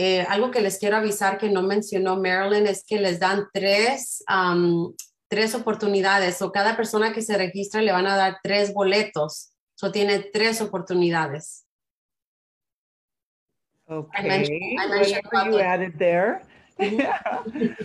[0.00, 4.22] Eh, algo que les quiero avisar que no mencionó Marilyn es que les dan tres,
[4.32, 4.94] um,
[5.28, 9.92] tres oportunidades o cada persona que se registra le van a dar tres boletos So
[9.92, 11.64] tiene tres oportunidades.
[13.88, 16.42] Okay, mentioned- I mentioned you the- added there.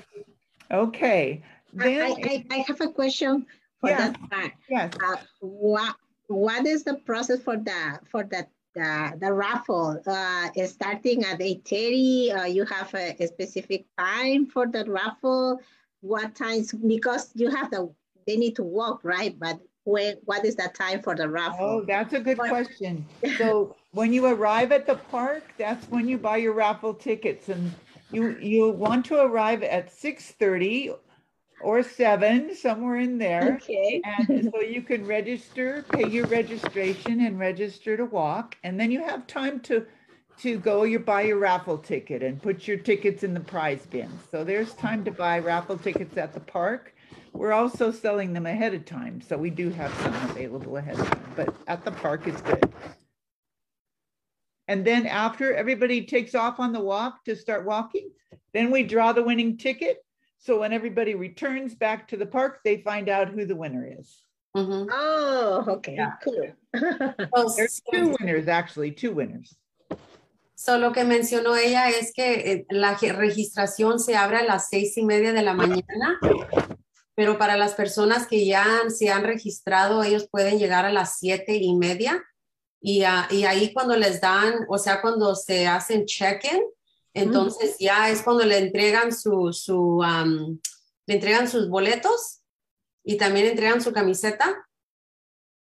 [0.71, 1.43] Okay,
[1.79, 3.45] I, then, I, I have a question
[3.79, 3.97] for Yeah.
[4.09, 4.51] that part.
[4.69, 5.95] yes, Uh, what,
[6.27, 10.01] what is the process for the, for the, the, the raffle?
[10.05, 14.85] Uh, is starting at eight thirty, uh, you have a, a specific time for the
[14.85, 15.59] raffle?
[16.01, 17.89] What times, because you have the,
[18.27, 19.37] they need to walk, right?
[19.37, 21.81] But when, what is the time for the raffle?
[21.81, 23.05] oh, that's a good What- question.
[23.37, 27.71] So when you arrive at the park, that's when you buy your raffle tickets and
[28.11, 30.91] you, you want to arrive at six thirty
[31.63, 33.59] or seven, somewhere in there.
[33.61, 38.57] Okay, And so you can register, pay your registration and register to walk.
[38.63, 39.85] And then you have time to,
[40.39, 44.09] to go, you buy your raffle ticket and put your tickets in the prize bin.
[44.29, 46.93] So there's time to buy raffle tickets at the park.
[47.31, 49.21] We're also selling them ahead of time.
[49.21, 52.71] So we do have some available ahead of time, but at the park it's good.
[54.67, 58.11] And then after everybody takes off on the walk to start walking,
[58.53, 60.02] then we draw the winning ticket.
[60.45, 64.23] So when everybody returns back to the park, they find out who the winner is.
[64.55, 64.87] Ujú.
[64.91, 66.11] oh, okay, Yeah.
[66.21, 66.51] cool.
[67.33, 69.55] So, There's two winners, actually, two winners.
[70.55, 74.97] so lo que mencionó ella es que eh, la registración se abre a las seis
[74.97, 76.19] y media de la mañana,
[77.15, 81.55] pero para las personas que ya se han registrado, ellos pueden llegar a las siete
[81.55, 82.21] y media.
[82.81, 86.61] Y, ah, y ahí cuando les dan, o sea, cuando se hacen check-in,
[87.13, 90.01] entonces ya es cuando le entregan su, su
[91.05, 92.41] le entregan sus boletos
[93.03, 94.67] y también entregan su camiseta.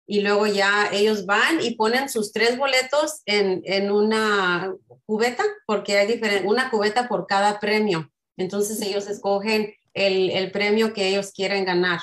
[0.07, 4.75] Y luego ya ellos van y ponen sus tres boletos en, en una
[5.07, 8.11] cubeta, porque hay diferente, una cubeta por cada premio.
[8.37, 12.01] Entonces ellos escogen el, el premio que ellos quieren ganar.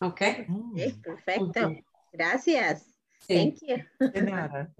[0.00, 0.22] ¿Ok?
[0.72, 1.68] Okay, perfecto.
[1.68, 1.84] Ujú.
[2.12, 2.86] Gracias.
[3.26, 3.34] Sí.
[3.34, 3.76] Thank you.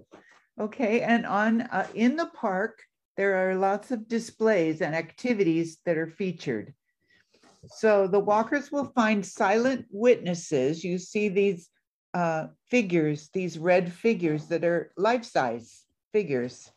[0.61, 2.81] Okay, and on, uh, in the park,
[3.17, 6.73] there are lots of displays and activities that are featured.
[7.67, 10.83] So the walkers will find silent witnesses.
[10.83, 11.69] You see these
[12.13, 16.71] uh, figures, these red figures that are life-size figures.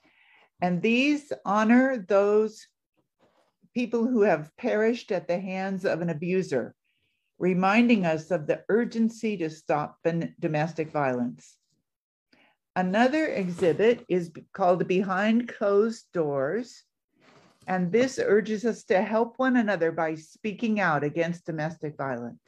[0.61, 2.67] And these honor those
[3.75, 6.75] people who have perished at the hands of an abuser,
[7.39, 9.99] reminding us of the urgency to stop
[10.39, 11.57] domestic violence.
[12.75, 16.85] Another exhibit is called Behind Closed Doors.
[17.69, 22.41] And this urges us to help one another by speaking out against domestic violence.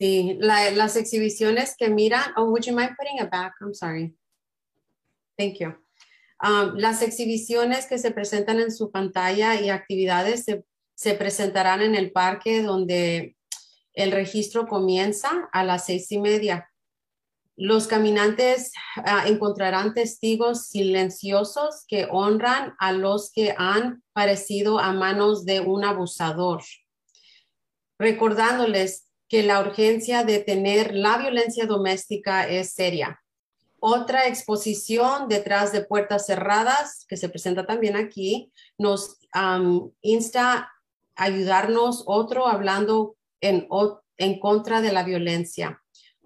[0.00, 3.52] Sí, la- las exhibiciones que miran, oh, would you mind putting it back?
[3.62, 4.14] I'm sorry.
[5.38, 5.74] Thank you.
[6.44, 11.94] Um, las exhibiciones que se presentan en su pantalla y actividades se, se presentarán en
[11.94, 13.36] el parque donde
[13.94, 16.68] el registro comienza a las seis y media.
[17.64, 25.44] Los caminantes ah, encontrarán testigos silenciosos que honran a los que han parecido a manos
[25.44, 26.64] de un abusador,
[28.00, 33.22] recordándoles que la urgencia de tener la violencia doméstica es seria.
[33.78, 39.20] Otra exposición detrás de puertas cerradas, que se presenta también aquí, nos
[40.00, 40.72] insta
[41.14, 45.81] a ayudarnos otro hablando en contra de la violencia.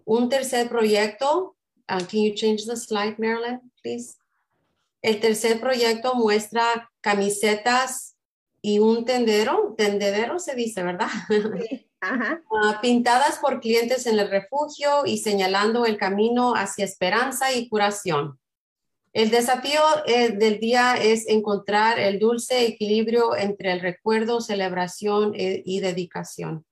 [0.07, 1.57] Un tercer proyecto,
[1.89, 4.17] uh, can you change the slide, Marilyn, please?
[5.03, 8.17] El tercer proyecto muestra camisetas
[8.63, 11.09] y un tendero, tendedero se dice, ¿verdad?
[12.01, 12.43] Ajá.
[12.63, 18.39] Ah, pintadas por clientes en el refugio y señalando el camino hacia esperanza y curación.
[19.13, 25.63] El desafío eh, del día es encontrar el dulce equilibrio entre el recuerdo, celebración eh,
[25.65, 26.66] y dedicación.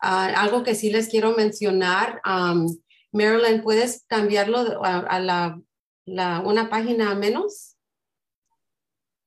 [0.00, 2.66] Ah, algo que sí les quiero mencionar, um,
[3.12, 5.60] Marilyn, ¿puedes cambiarlo a, a la,
[6.06, 7.76] la- una página menos?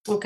[0.08, 0.26] Ok.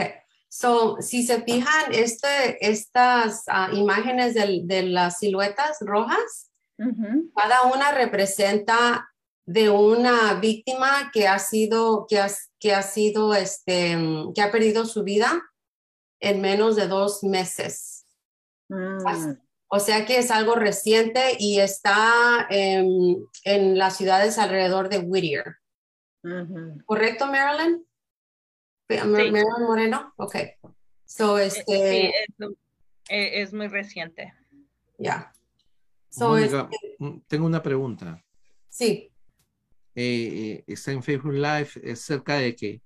[0.50, 6.52] So, si se fijan, este, estas ah, imágenes de las siluetas rojas,
[7.36, 9.10] cada una representa
[9.46, 12.28] de una víctima que ha sido, que ha,
[12.60, 15.42] que ha sido, este, mm, que ha perdido su vida
[16.20, 18.06] en menos de dos meses.
[18.70, 19.38] Mm.
[19.68, 25.56] O sea que es algo reciente y está en, en las ciudades alrededor de Whittier.
[26.86, 27.86] ¿Correcto, Marilyn?
[28.90, 28.98] Sí.
[29.06, 30.36] Marilyn Moreno, ok.
[31.06, 32.50] So, Eh, este, Sí, es,
[33.10, 34.34] eh, es muy reciente.
[34.98, 35.32] ya.
[36.10, 38.24] So, Mónica, este, tengo una pregunta.
[38.70, 39.12] sí,
[39.98, 42.82] Eh, eh, está en Facebook Live, es cerca de que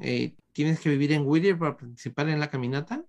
[0.00, 3.04] eh, tienes que vivir en Whittier para participar en la caminata.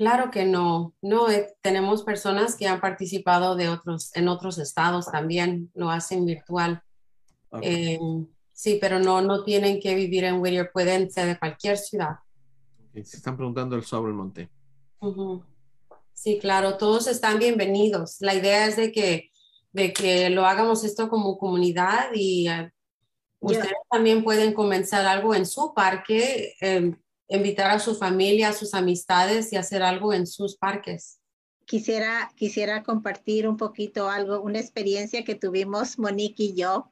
[0.00, 5.12] Claro que no, no, eh, tenemos personas que han participado de otros, en otros estados
[5.12, 6.82] también, lo hacen virtual.
[7.50, 7.96] Okay.
[7.96, 8.00] Eh,
[8.50, 12.16] sí, pero no, no tienen que vivir en Whittier, pueden ser de cualquier ciudad.
[12.94, 14.48] Se están preguntando el sobre el monte.
[15.00, 15.44] Ujú.
[16.14, 18.16] Sí, claro, todos están bienvenidos.
[18.20, 19.30] La idea es de que,
[19.72, 22.72] de que lo hagamos esto como comunidad y eh,
[23.38, 26.96] ustedes también pueden comenzar algo en su parque, eh,
[27.30, 31.20] invitar a su familia, a sus amistades y hacer algo en sus parques.
[31.64, 36.90] Quisiera, quisiera compartir un poquito algo, una experiencia que tuvimos Monique y yo.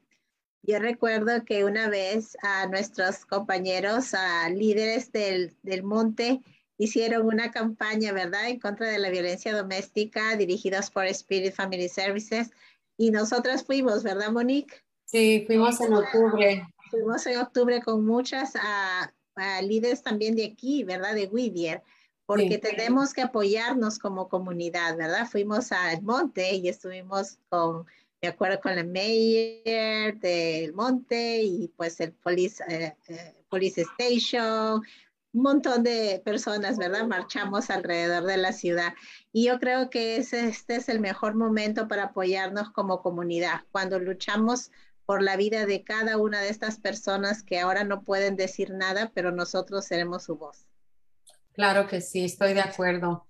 [0.62, 6.40] Yo recuerdo que una vez a nuestros compañeros, a líderes del, del monte,
[6.76, 12.50] hicieron una campaña, ¿verdad?, en contra de la violencia doméstica dirigidos por Spirit Family Services.
[12.96, 14.76] Y nosotras fuimos, ¿verdad, Monique?
[15.04, 16.68] Sí, fuimos en octubre.
[16.90, 21.14] Fuimos en octubre con muchas ah, ah, líderes también de aquí, ¿verdad?
[21.14, 21.82] De Whittier,
[22.26, 22.58] porque Sí.
[22.60, 25.26] tenemos que apoyarnos como comunidad, ¿verdad?
[25.30, 27.86] Fuimos al monte y estuvimos con,
[28.20, 34.82] de acuerdo con la mayor del monte y pues el police, eh, eh, police station,
[35.32, 37.06] un montón de personas, ¿verdad?
[37.06, 38.94] Marchamos alrededor de la ciudad.
[39.32, 43.98] Y yo creo que ese, este es el mejor momento para apoyarnos como comunidad, cuando
[43.98, 44.70] luchamos
[45.08, 49.10] por la vida de cada una de estas personas que ahora no pueden decir nada,
[49.14, 50.66] pero nosotros seremos su voz.
[51.54, 53.26] Claro que sí, estoy de acuerdo.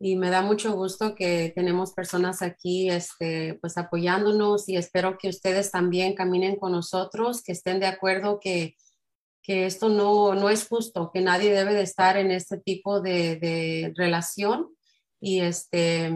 [0.00, 5.28] Y me da mucho gusto que tenemos personas aquí, este, pues apoyándonos y espero que
[5.28, 8.74] ustedes también caminen con nosotros, que estén de acuerdo que,
[9.42, 13.36] que esto no, no es justo, que nadie debe de estar en este tipo de,
[13.36, 14.74] de relación
[15.20, 16.12] y este,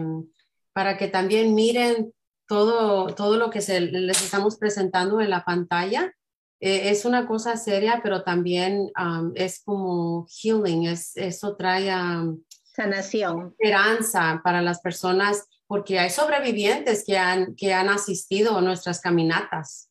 [0.73, 2.11] para que también miren
[2.47, 6.13] todo, todo lo que se, les estamos presentando en la pantalla.
[6.59, 12.41] Eh, es una cosa seria, pero también um, es como healing, es, eso trae um,
[12.73, 13.55] Sanación.
[13.59, 19.89] esperanza para las personas, porque hay sobrevivientes que han, que han asistido a nuestras caminatas.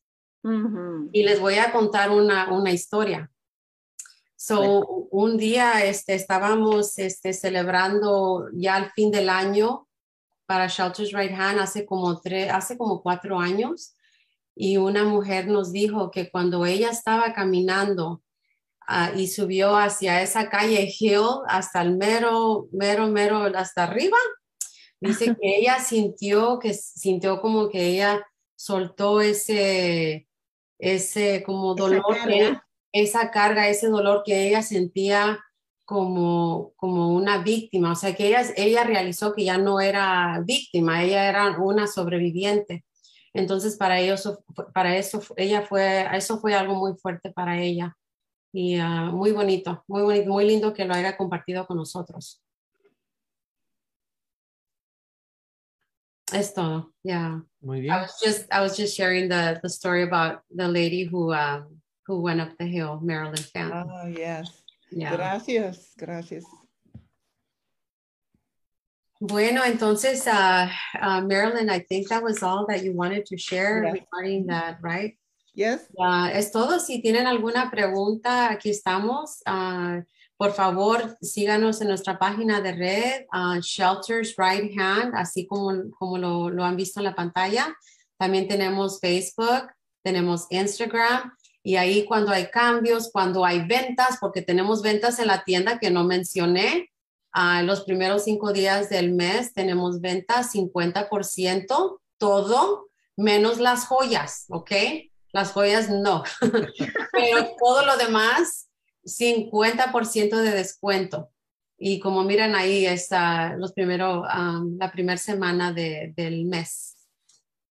[1.11, 3.29] Y les voy a contar una, una historia.
[4.37, 9.86] So, un día este, estábamos este, celebrando ya el fin del año
[10.47, 13.93] para Shelters Right Hand hace como, tres, hace como cuatro años.
[14.55, 18.23] Y una mujer nos dijo que cuando ella estaba caminando
[18.87, 24.17] ah, y subió hacia esa calle Hill hasta el mero, mero, mero, hasta arriba,
[24.99, 28.25] dice que ella sintió que sintió como que ella
[28.55, 30.27] soltó ese,
[30.79, 32.57] ese como Esa dolor, que-
[32.93, 35.39] esa carga, ese dolor que ella sentía
[35.87, 41.01] como, como una víctima, o sea que ella, ella realizó que ya no era víctima,
[41.01, 42.83] ella era una sobreviviente.
[43.33, 44.37] Entonces para ellos,
[44.73, 47.95] para eso, ella fue, eso fue algo muy fuerte para ella
[48.51, 52.43] y ah, muy bonito, muy bonito, muy lindo que lo haya compartido con nosotros.
[56.33, 57.41] Es todo, yeah.
[57.61, 57.93] Muy I bien.
[57.93, 61.33] was just I was just sharing the the story about the lady who
[62.05, 63.87] who went up the hill, Marilyn Phantom.
[63.89, 64.66] Oh, yes.
[64.91, 65.11] Yeah.
[65.15, 66.45] Gracias, gracias.
[69.19, 70.67] Bueno, entonces, uh,
[71.01, 75.17] uh, Marilyn, I think that was all that you wanted to share regarding that, right?
[75.55, 76.79] Yes, Ah, es todo.
[76.79, 79.41] Si tienen alguna pregunta, aquí estamos.
[79.47, 80.03] Ah,
[80.37, 86.19] por favor, síganos en nuestra página de red, ah, Shelters Right Hand, así como, como
[86.19, 87.75] lo, lo han visto en la pantalla.
[88.19, 89.67] También tenemos Facebook,
[90.03, 91.33] tenemos Instagram.
[91.63, 95.91] Y ahí cuando hay cambios, cuando hay ventas, porque tenemos ventas en la tienda que
[95.91, 96.89] no mencioné,
[97.33, 104.71] ah, los primeros cinco días del mes tenemos ventas 50%, todo, menos las joyas, ¿ok?
[105.33, 106.23] Las joyas no,
[107.11, 108.69] pero todo lo demás,
[109.05, 111.29] 50% de descuento.
[111.77, 116.95] Y como miran ahí, está los primero, um, la primera semana de- del mes.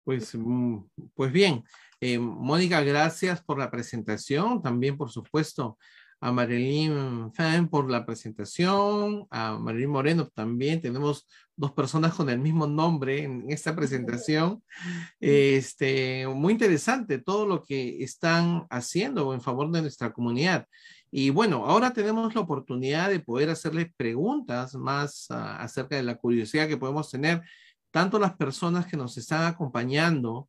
[0.05, 0.79] Pues, mm,
[1.15, 1.65] pues bien,
[2.01, 5.79] eh, Mónica, gracias por la presentación, también por supuesto
[6.21, 11.27] a Marilyn Fan por la presentación, a Marilyn Moreno también, tenemos
[11.57, 14.63] dos personas con el mismo nombre en esta presentación.
[15.21, 20.67] Este, muy interesante todo lo que están haciendo en favor de nuestra comunidad.
[21.11, 26.17] Y bueno, ahora tenemos la oportunidad de poder hacerles preguntas más ah, acerca de la
[26.17, 27.43] curiosidad que podemos tener
[27.91, 30.49] tanto las personas que nos están acompañando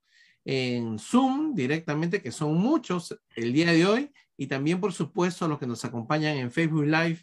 [0.50, 5.60] en Zoom directamente, que son muchos el día de hoy, y también, por supuesto, los
[5.60, 7.22] que nos acompañan en Facebook Live,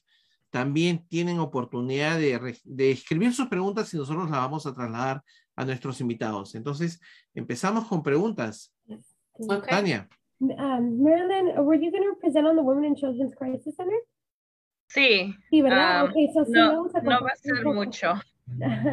[0.50, 5.22] también tienen oportunidad de, de escribir sus preguntas y nosotros las vamos a trasladar
[5.56, 6.54] a nuestros invitados.
[6.54, 7.00] Entonces,
[7.34, 8.74] empezamos con preguntas.
[9.68, 10.06] Tania,
[10.40, 13.98] Um, Marilyn, were you going to present on the Women and Children's Crisis Center?
[14.88, 15.32] Sí.
[15.48, 16.04] Sí, ¿verdad?
[16.04, 18.14] um, Ok, so sí, no, vamos a no va a ser mucho.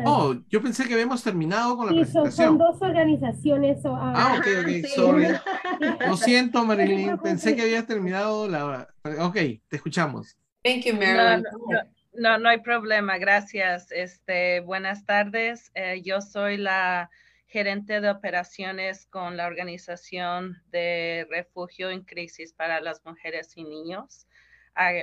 [0.06, 2.48] Oh, yo pensé que habíamos terminado con la Sí, presentación.
[2.48, 3.82] son dos organizaciones.
[3.82, 4.84] so, ah, Ah, ok, ok, sí.
[4.96, 5.28] sorry.
[6.08, 8.88] Lo siento, Marilyn, pensé que habías terminado la...
[9.20, 9.36] Ok,
[9.68, 10.38] te escuchamos.
[10.64, 11.44] Thank you, Marilyn.
[11.44, 11.82] no, no,
[12.14, 13.92] no, no hay problema, gracias.
[13.92, 15.72] Este, buenas tardes.
[15.76, 17.10] Eh, yo soy la
[17.48, 24.26] gerente de operaciones con la organización de refugio en crisis para las mujeres y niños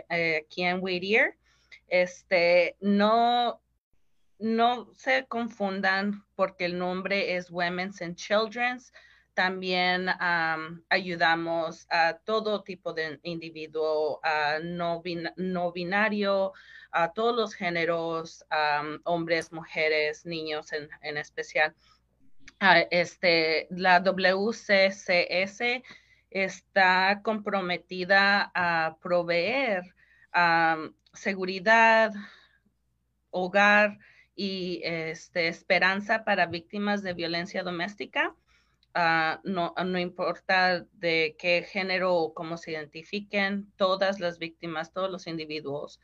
[0.08, 1.36] eh, aquí en Whittier.
[1.88, 3.60] Este, no,
[4.38, 8.92] no se confundan porque el nombre es Women's and Children's.
[9.34, 14.20] También am, ayudamos a todo tipo de individuo,
[14.64, 16.52] no, bin- no binario,
[16.90, 18.44] a todos los géneros,
[19.04, 21.74] hombres, mujeres, niños en, especial.
[22.60, 25.84] Ah, este, la WCCS
[26.30, 29.82] está comprometida a proveer
[31.12, 32.12] seguridad,
[33.30, 33.98] hogar
[34.40, 38.36] y este, esperanza para víctimas de violencia doméstica.
[38.94, 45.10] Ah, no, no importa de qué género o cómo se identifiquen, todas las víctimas, todos
[45.10, 45.98] los individuos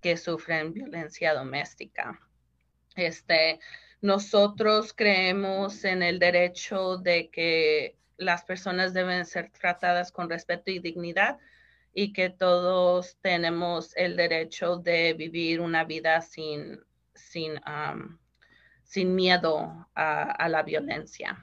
[0.00, 2.20] que sufren violencia doméstica.
[2.94, 3.58] Este,
[4.00, 10.78] nosotros creemos en el derecho de que las personas deben ser tratadas con respeto y
[10.78, 11.38] dignidad
[11.92, 16.80] y que todos tenemos el derecho de vivir una vida sin,
[17.14, 18.18] sin, um,
[18.84, 21.38] sin miedo a, a la violencia.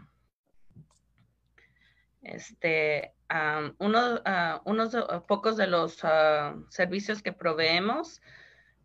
[2.21, 8.21] Este, um, uno, uh, unos uh, pocos de los uh, servicios que proveemos,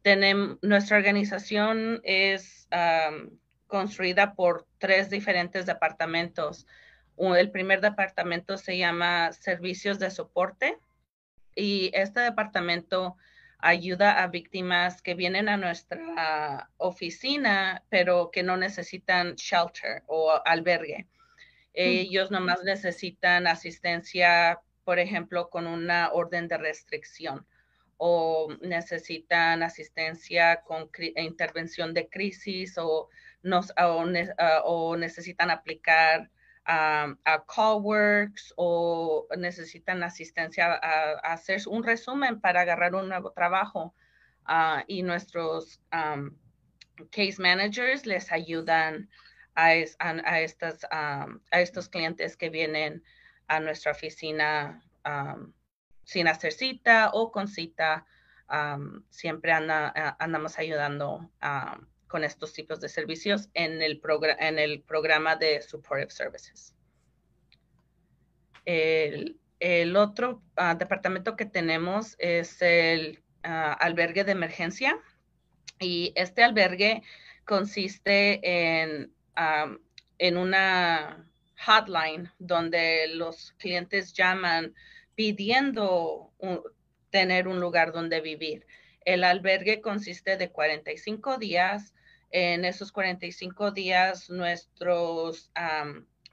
[0.03, 3.31] tenemos, nuestra organización es um,
[3.67, 6.67] construida por tres diferentes departamentos.
[7.17, 10.79] El primer departamento se llama Servicios de Soporte
[11.55, 13.17] y este departamento
[13.63, 21.07] ayuda a víctimas que vienen a nuestra oficina, pero que no necesitan shelter o albergue.
[21.73, 27.47] Ellos nomás necesitan asistencia, por ejemplo, con una orden de restricción
[27.97, 33.09] o necesitan asistencia con intervención de crisis o,
[33.43, 34.29] nos, o, ne
[34.65, 36.29] o necesitan aplicar
[36.69, 43.33] um, a Callworks o necesitan asistencia a, a, hacer un resumen para agarrar un nuevo
[43.33, 43.95] trabajo.
[44.49, 46.37] Uh, y nuestros um,
[47.11, 49.09] case managers les ayudan
[49.55, 53.03] a, es, a, a estas, um, a estos clientes que vienen
[53.49, 55.53] a nuestra oficina um,
[56.05, 58.05] sin hacer cita o con cita.
[59.09, 64.03] Siempre anda, andamos ayudando um, con estos tipos de servicios en el,
[64.39, 66.75] en el programa de Supportive Services.
[68.67, 75.01] El, otro uh, departamento que tenemos es el uh, albergue de emergencia
[75.81, 77.03] y este albergue
[77.47, 79.11] consiste en,
[80.19, 81.27] en una
[81.65, 84.75] hotline donde los clientes llaman
[85.15, 86.31] pidiendo
[87.09, 88.67] tener un lugar donde vivir.
[89.05, 91.95] El albergue consiste de 45 días.
[92.33, 95.51] En esos 45 días, nuestros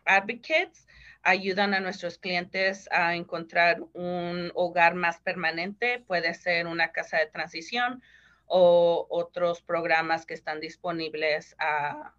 [0.06, 0.88] advocates
[1.24, 6.04] ayudan a nuestros clientes a encontrar un hogar más permanente.
[6.08, 8.02] Puede ser una casa de transición
[8.46, 12.16] o otros programas que están disponibles a,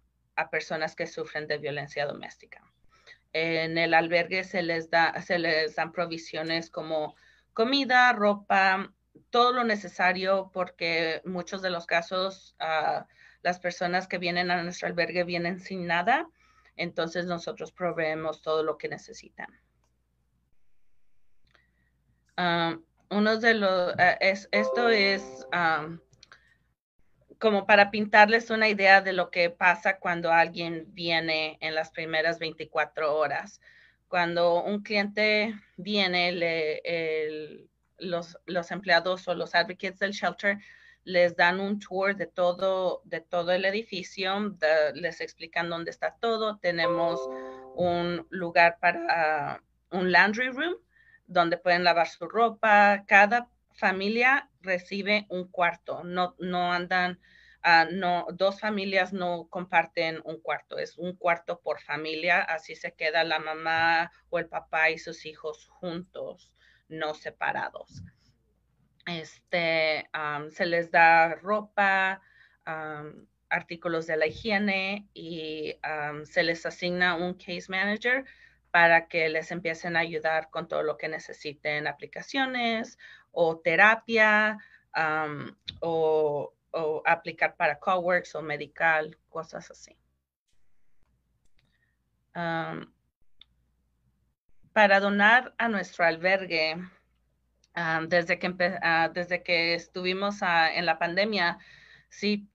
[0.49, 2.63] personas que sufren de violencia doméstica.
[3.31, 7.15] En el albergue se les, da, se les dan provisiones como
[7.53, 8.91] comida, ropa,
[9.29, 13.03] todo lo necesario porque muchos de los casos uh,
[13.41, 16.27] las personas que vienen a nuestro albergue vienen sin nada,
[16.75, 19.47] entonces nosotros proveemos todo lo que necesitan.
[22.37, 25.99] Um, uno de los, uh, es, esto es um,
[27.39, 32.39] como para pintarles una idea de lo que pasa cuando alguien viene en las primeras
[32.39, 33.59] 24 horas.
[34.07, 37.67] Cuando un cliente viene, le,
[37.97, 40.59] los, los, empleados o los advocates del shelter
[41.03, 44.55] les dan un tour de todo, de todo el edificio,
[44.93, 46.57] les explican dónde está todo.
[46.57, 47.19] Tenemos
[47.75, 50.75] un lugar para un laundry room
[51.27, 53.03] donde pueden lavar su ropa.
[53.07, 57.19] Cada familia recibe un cuarto, no, no andan
[57.63, 62.93] Uh, no, dos familias no comparten un cuarto, es un cuarto por familia, así se
[62.93, 66.51] queda la mamá o el papá y sus hijos juntos,
[66.87, 68.01] no separados.
[69.05, 70.09] Este,
[70.51, 72.21] se les da ropa,
[73.49, 75.75] artículos de la higiene y
[76.23, 78.25] se les asigna un case manager
[78.71, 82.97] para que les empiecen a ayudar con todo lo que necesiten, aplicaciones
[83.31, 84.57] o terapia,
[85.81, 86.53] o,
[87.05, 89.97] aplicar para coworks o medical, cosas así.
[94.73, 96.77] para donar a nuestro albergue,
[98.07, 101.59] desde, que ah, desde que estuvimos ah, en la pandemia,
[102.09, 102.49] sí,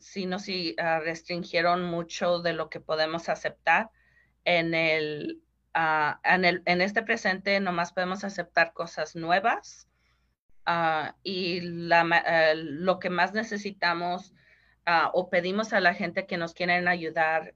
[0.00, 0.46] sí nos
[0.78, 3.90] ah, restringieron mucho de lo que podemos aceptar.
[4.44, 5.42] En el,
[5.74, 9.88] en, el, en este presente nomás podemos aceptar cosas nuevas
[11.22, 14.34] y la, lo que más necesitamos
[15.14, 17.54] o pedimos a la gente que nos quieren ayudar,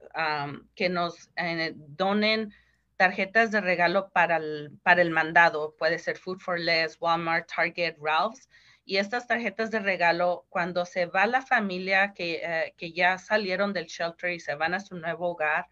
[0.74, 2.54] que nos eh, donen
[2.98, 5.74] tarjetas de regalo para el, mandado.
[5.78, 8.48] Puede ser Food for Less, Walmart, Target, Ralph's.
[8.84, 13.72] Y estas tarjetas de regalo, cuando se va la familia que, eh, que ya salieron
[13.72, 15.68] del shelter y se van a su nuevo hogar,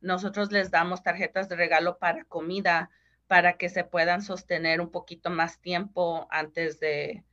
[0.00, 2.90] nosotros les damos tarjetas de regalo para comida
[3.26, 7.24] para que se puedan sostener un poquito más tiempo antes de,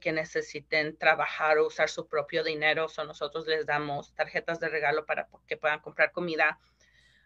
[0.00, 2.86] que necesiten trabajar o usar su propio dinero.
[2.86, 6.58] O nosotros les damos tarjetas de regalo para que puedan comprar comida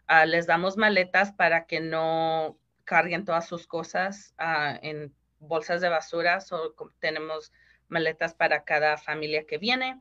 [0.07, 5.89] Ah, les damos maletas para que no carguen todas sus cosas ah, en bolsas de
[5.89, 6.39] basura.
[6.51, 7.51] o tenemos
[7.87, 9.99] maletas para cada familia que viene.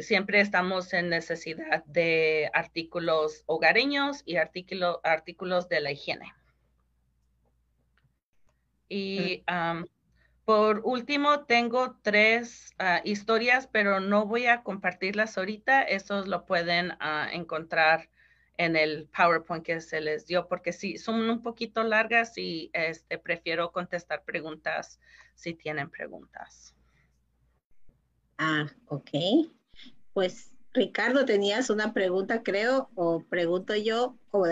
[0.00, 6.32] siempre estamos en necesidad de artículos hogareños y artículos de la higiene.
[8.88, 9.44] Y
[10.44, 15.82] por último, tengo tres ah, historias, pero no voy a compartirlas ahorita.
[15.82, 16.92] Esos lo pueden
[17.32, 18.08] encontrar
[18.58, 23.18] en el PowerPoint que se les dio, porque sí, son un poquito largas y este,
[23.18, 24.98] prefiero contestar preguntas
[25.34, 26.74] si tienen preguntas.
[28.38, 29.10] Ah, ok.
[30.12, 34.46] Pues Ricardo, tenías una pregunta, creo, o pregunto yo, o,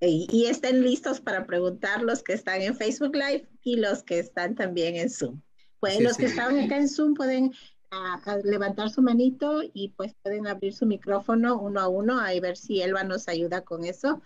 [0.00, 4.54] y estén listos para preguntar los que están en Facebook Live y los que están
[4.54, 5.42] también en Zoom.
[5.78, 7.52] Pues los que están acá en Zoom pueden
[7.90, 12.56] a, levantar su manito y pues pueden abrir su micrófono uno a uno, a ver
[12.56, 14.22] si Elba nos ayuda con eso.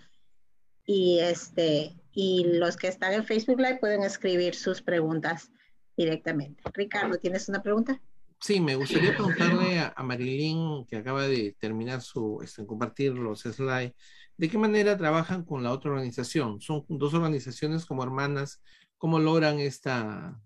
[0.87, 5.51] Y este, y los que están en Facebook Live pueden escribir sus preguntas
[5.97, 6.62] directamente.
[6.75, 8.01] Ricardo, ¿tienes una pregunta?
[8.41, 13.95] Sí, me gustaría preguntarle a, Marilyn, que acaba de terminar su, este, compartir los slides,
[14.37, 16.61] ¿de qué manera trabajan con la otra organización?
[16.61, 18.61] Son dos organizaciones como hermanas,
[18.99, 20.39] ¿cómo logran esta,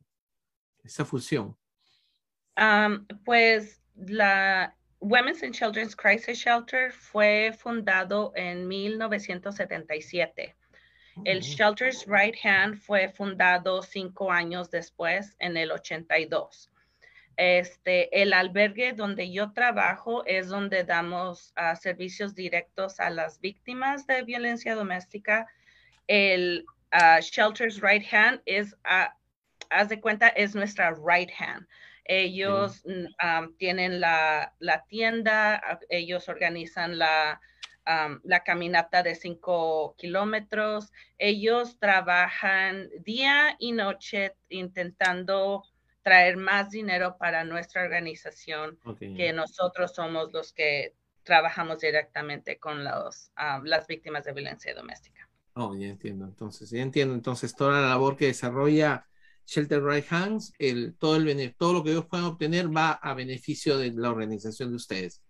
[0.84, 1.56] esta fusión?
[3.24, 10.54] Pues la Women's and Children's Crisis Shelter fue fundado en 1977.
[11.24, 16.70] El Shelter's Right Hand fue fundado cinco años después, en el 82.
[17.36, 24.06] Este, el albergue donde yo trabajo es donde damos ah, servicios directos a las víctimas
[24.06, 25.46] de violencia doméstica.
[26.08, 29.08] El ah, Shelter's Right Hand es, uh,
[29.70, 31.66] haz de cuenta, es nuestra right hand.
[32.08, 34.52] Ellos mm, tienen la,
[34.88, 37.40] tienda, ellos organizan la,
[38.24, 40.90] la caminata de cinco kilómetros.
[41.18, 45.62] Ellos trabajan día y noche intentando
[46.02, 53.30] traer más dinero para nuestra organización, que nosotros somos los que trabajamos directamente con los,
[53.64, 55.28] las víctimas de violencia doméstica.
[55.52, 56.24] Oh, ya entiendo.
[56.24, 57.14] Entonces, ya entiendo.
[57.14, 59.07] Entonces, toda la labor que desarrolla
[59.48, 63.78] Shelter Right Hands, el, todo, el, todo lo que ellos puedan obtener va a beneficio
[63.78, 65.22] de la organización de ustedes,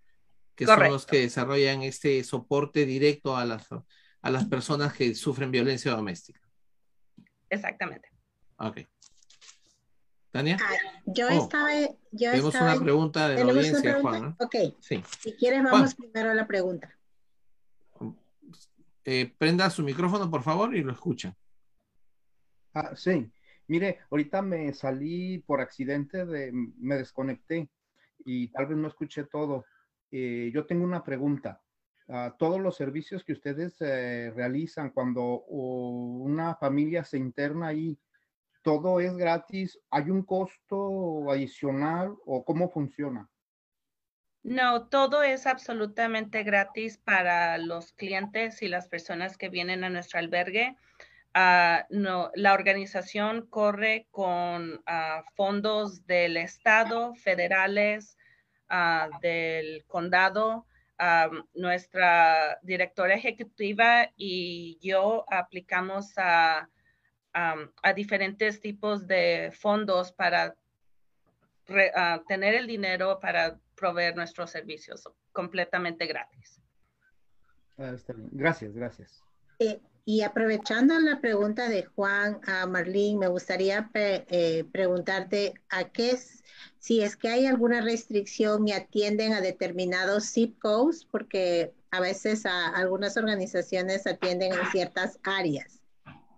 [0.56, 5.52] que son los que desarrollan este soporte directo a las, a las personas que sufren
[5.52, 6.40] violencia doméstica.
[7.48, 8.10] Exactamente.
[8.56, 8.80] Ok.
[10.32, 10.58] Tania.
[10.60, 10.74] Ah,
[11.06, 11.68] yo oh, estaba.
[12.10, 14.36] tenemos una pregunta de la audiencia, Juan.
[14.40, 14.56] Ok.
[14.80, 15.00] Sí.
[15.20, 16.92] Si quieres, vamos primero a la pregunta.
[19.04, 21.36] Eh, prenda su micrófono, por favor, y lo escuchan.
[22.74, 23.30] Ah, sí.
[23.68, 27.70] Mire, ahorita me salí por accidente, de, me desconecté
[28.24, 29.66] y tal vez no escuché todo.
[30.10, 31.60] Eh, yo tengo una pregunta.
[32.08, 37.98] Ah, todos los servicios que ustedes eh, realizan cuando una familia se interna ahí,
[38.62, 39.78] ¿todo es gratis?
[39.90, 43.28] ¿Hay un costo adicional o cómo funciona?
[44.42, 50.18] No, todo es absolutamente gratis para los clientes y las personas que vienen a nuestro
[50.18, 50.76] albergue.
[51.34, 58.16] Ah, no, la organización corre con ah, fondos del Estado, federales,
[58.68, 60.66] ah, del condado.
[61.54, 66.68] nuestra directora ejecutiva y yo aplicamos a,
[67.32, 70.56] a diferentes tipos de fondos para
[72.26, 76.60] tener el dinero para proveer nuestros servicios completamente gratis.
[77.76, 79.22] Gracias, gracias.
[79.60, 86.12] Eh, Y aprovechando la pregunta de Juan a Marlene, me gustaría eh, preguntarte a qué
[86.12, 86.42] es,
[86.78, 92.46] si es que hay alguna restricción y atienden a determinados zip codes, porque a veces
[92.46, 95.82] a algunas organizaciones atienden en ciertas áreas.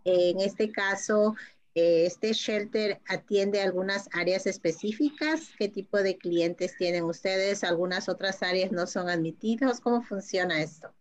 [0.02, 1.36] En este caso,
[1.76, 5.42] eh, ¿este shelter atiende algunas áreas específicas?
[5.56, 7.62] ¿Qué tipo de clientes tienen ustedes?
[7.62, 9.78] ¿Algunas otras áreas no son admitidos?
[9.78, 10.92] ¿Cómo funciona esto?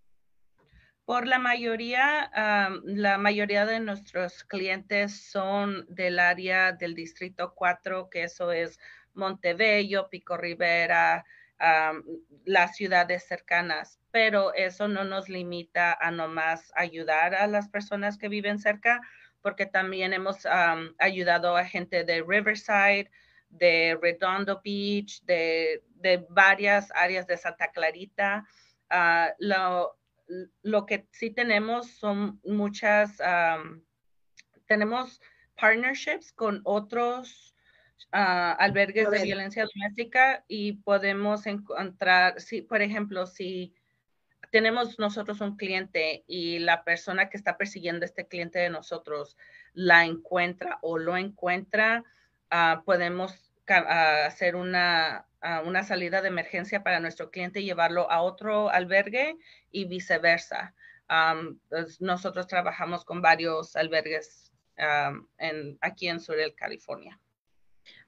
[1.09, 2.29] Por la mayoría,
[2.83, 8.79] la mayoría de nuestros clientes son del área del Distrito 4, que eso es
[9.15, 11.25] Montebello, Pico Rivera,
[12.45, 18.29] las ciudades cercanas, pero eso no nos limita a nomás ayudar a las personas que
[18.29, 19.01] viven cerca,
[19.41, 20.45] porque también hemos
[20.99, 23.09] ayudado a gente de Riverside,
[23.49, 25.81] de Redondo Beach, de,
[26.29, 28.45] varias áreas de Santa Clarita.
[30.61, 33.17] Lo que sí tenemos son muchas,
[34.67, 35.21] tenemos
[35.59, 37.55] partnerships con otros
[38.11, 43.73] ah, albergues de violencia doméstica y podemos encontrar, si, por ejemplo, si
[44.51, 49.37] tenemos nosotros un cliente y la persona que está persiguiendo a este cliente de nosotros
[49.73, 52.03] la encuentra o lo encuentra,
[52.49, 55.25] ah, podemos ah, hacer una
[55.63, 59.37] una salida de emergencia para nuestro cliente y llevarlo a otro albergue
[59.71, 60.75] y viceversa.
[61.69, 66.19] Pues, nosotros trabajamos con varios albergues en, aquí en
[66.55, 67.19] California.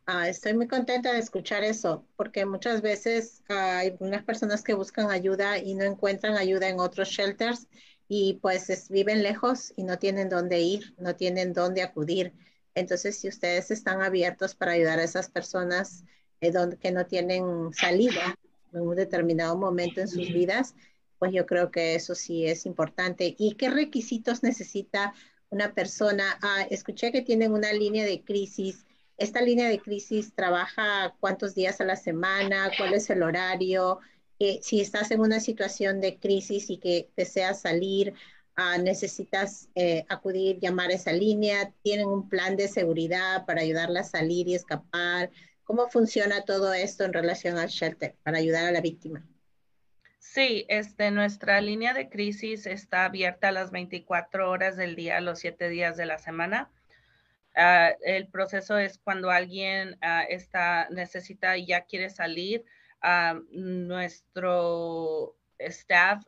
[0.06, 5.12] Ah, estoy muy contenta de escuchar eso, porque muchas veces hay unas personas que buscan
[5.12, 7.68] ayuda y no encuentran ayuda en otros shelters
[8.08, 12.34] y pues viven lejos y no tienen dónde ir, no tienen dónde acudir.
[12.76, 16.04] Entonces, si ustedes están abiertos para ayudar a esas personas,
[16.42, 18.36] eh, que no tienen salida
[18.74, 20.76] en un determinado momento en sus vidas,
[21.20, 23.36] pues yo creo que eso sí es importante.
[23.38, 25.14] ¿Y qué requisitos necesita
[25.50, 26.40] una persona?
[26.42, 28.86] Ah, escuché que tienen una línea de crisis.
[29.18, 32.72] ¿Esta línea de crisis trabaja cuántos días a la semana?
[32.76, 34.00] ¿Cuál es el horario?
[34.40, 38.16] Eh, si estás en una situación de crisis y que deseas salir,
[38.56, 44.02] ah, necesitas eh, acudir, llamar a esa línea, tienen un plan de seguridad para ayudarla
[44.02, 45.30] a salir y escapar,
[45.72, 49.26] ¿Cómo funciona todo esto en relación al shelter para ayudar a la víctima?
[50.20, 55.40] Sí, este, nuestra línea de crisis está abierta a las 24 horas del día, los
[55.40, 56.70] 7 días de la semana.
[57.56, 62.66] Ah, el proceso es cuando alguien uh, está, necesita y ya quiere salir,
[63.02, 66.22] uh, nuestro staff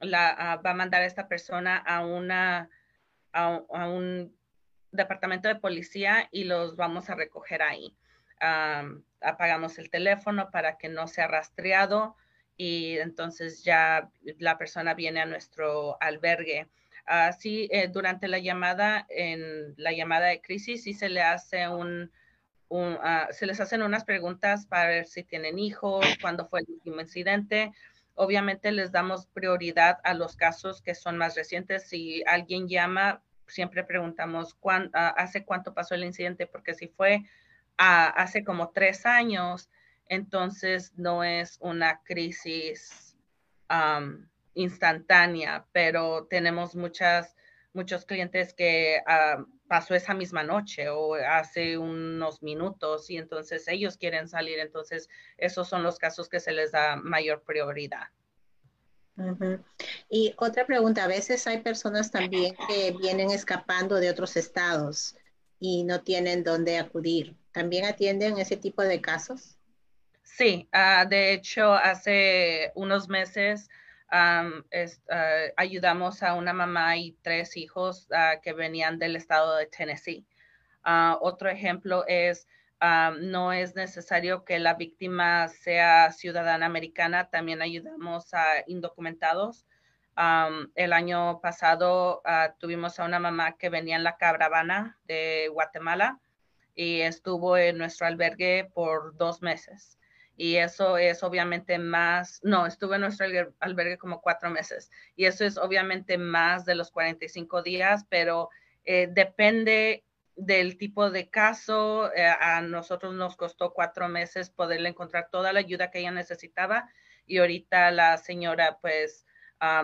[0.00, 2.70] la, va a mandar a esta persona a, una,
[3.32, 4.36] a un
[4.92, 7.94] departamento de policía y los vamos a recoger ahí
[9.20, 12.16] apagamos el teléfono para que no sea rastreado
[12.56, 16.68] y entonces ya la persona viene a nuestro albergue.
[17.06, 22.10] Así, eh, durante la llamada, en la llamada de crisis, sí se le hace un,
[22.70, 27.00] ah, se les hacen unas preguntas para ver si tienen hijos, cuándo fue el último
[27.00, 27.72] incidente.
[28.20, 31.88] Obviamente les damos prioridad a los casos que son más recientes.
[31.88, 34.58] Si alguien llama, siempre preguntamos
[34.92, 37.22] ah, hace cuánto pasó el incidente, porque si fue
[37.76, 39.70] hace como tres años,
[40.08, 43.16] entonces no es una crisis
[44.54, 47.36] instantánea, pero tenemos muchas,
[47.72, 49.00] muchos clientes que
[49.68, 55.68] pasó esa misma noche o hace unos minutos y entonces ellos quieren salir, entonces esos
[55.68, 58.08] son los casos que se les da mayor prioridad.
[60.08, 65.16] Y otra pregunta, a veces hay personas también que vienen escapando de otros estados
[65.60, 67.36] y no tienen dónde acudir.
[67.52, 69.56] ¿También atienden ese tipo de casos?
[70.22, 73.68] Sí, ah, de hecho, hace unos meses
[74.10, 74.50] ah,
[75.56, 80.26] ayudamos a una mamá y tres hijos ah, que venían del estado de Tennessee.
[81.20, 82.46] otro ejemplo es,
[82.80, 89.66] no es necesario que la víctima sea ciudadana americana, también ayudamos a indocumentados.
[90.74, 92.22] el año pasado
[92.58, 96.20] tuvimos a una mamá que venía en la caravana de Guatemala
[96.74, 99.98] y estuvo en nuestro albergue por dos meses.
[100.40, 103.26] Y eso es obviamente más, no, estuvo en nuestro
[103.58, 104.88] albergue como cuatro meses.
[105.16, 108.48] Y eso es obviamente más de los 45 días, pero
[108.84, 110.04] eh, depende
[110.36, 112.14] del tipo de caso.
[112.14, 116.88] Eh, a nosotros nos costó cuatro meses poderle encontrar toda la ayuda que ella necesitaba.
[117.26, 119.26] Y ahorita la señora pues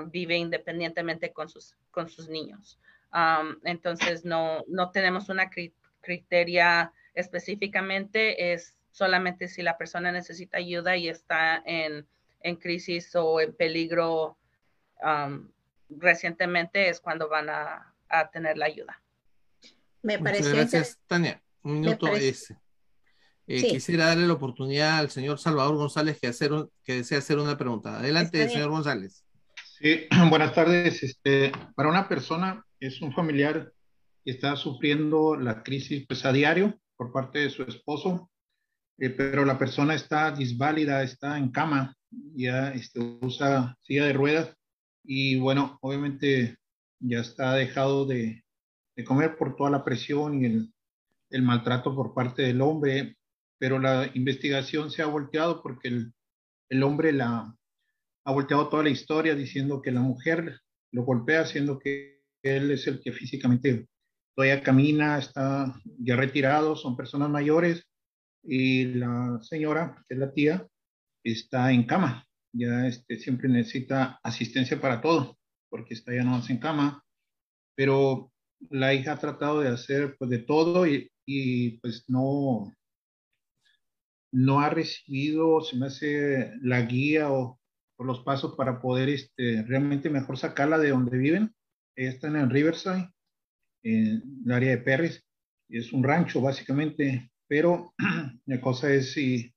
[0.07, 2.79] vive independientemente con sus, con sus niños.
[3.65, 5.51] entonces no, no tenemos una
[6.01, 12.07] criteria específicamente es solamente si la persona necesita ayuda y está en,
[12.61, 14.39] crisis o en peligro
[15.03, 15.51] um,
[15.89, 19.03] recientemente es cuando van a, a tener la ayuda.
[20.03, 21.43] Me pareció gracias, Tania.
[21.63, 22.57] Un minuto ese.
[23.47, 26.51] Eh, quisiera darle la oportunidad al señor Salvador González que, hacer
[26.85, 27.99] que desea hacer una pregunta.
[27.99, 29.25] Adelante, señor González.
[29.81, 31.03] Sí, buenas tardes.
[31.03, 33.73] Este, para una persona, es un familiar
[34.25, 38.31] que está sufriendo la crisis pues, a diario por parte de su esposo,
[38.99, 41.97] eh, pero la persona está disválida, está en cama,
[42.35, 44.55] ya este, usa silla de ruedas
[45.03, 46.57] y bueno, obviamente
[47.01, 48.45] ya está dejado de,
[48.97, 50.73] de comer por toda la presión y el,
[51.31, 53.17] el, maltrato por parte del hombre,
[53.59, 56.13] pero la investigación se ha volteado porque el,
[56.71, 57.55] el hombre la,
[58.25, 60.61] ha volteado toda la historia diciendo que la mujer
[60.93, 63.89] lo golpea, siendo que él es el que físicamente
[64.37, 67.85] todavía camina, está ya retirado, son personas mayores
[68.45, 70.67] y la señora, que es la tía,
[71.25, 75.39] está en cama, ya este, siempre necesita asistencia para todo,
[75.69, 77.03] porque está ya no más en cama,
[77.75, 78.33] pero
[78.71, 82.73] la hija ha tratado de hacer pues de todo y, y pues no,
[84.33, 87.59] no ha recibido, se me hace la guía o,
[87.97, 91.55] o los pasos para poder este, realmente mejor sacarla de donde viven.
[91.97, 93.11] Ella está en Riverside
[93.85, 95.25] en el área de Perris.
[95.69, 97.95] Es un rancho básicamente, pero
[98.47, 99.53] la cosa es si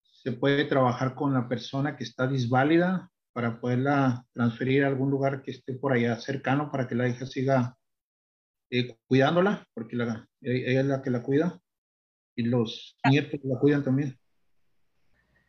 [0.00, 5.42] se puede trabajar con la persona que está disválida para poderla transferir a algún lugar
[5.42, 7.76] que esté por allá cercano para que la hija siga
[8.70, 11.60] eh, cuidándola, porque la, ella es la que la cuida
[12.34, 14.18] y los nietos la cuidan también.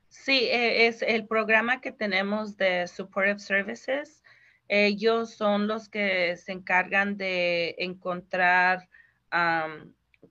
[0.09, 4.21] Sí, e, es el programa que tenemos de Supportive Services
[4.67, 8.89] ellos son los que se encargan de encontrar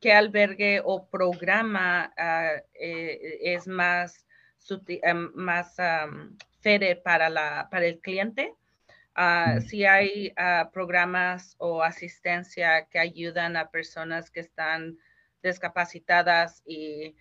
[0.00, 4.26] qué albergue o programa ah, eh, es más,
[5.34, 5.76] más
[7.04, 8.54] para, la, para el cliente.
[9.14, 14.98] Ah, si hay ah, programas o asistencia que ayudan a personas que están
[15.42, 17.14] discapacitadas y,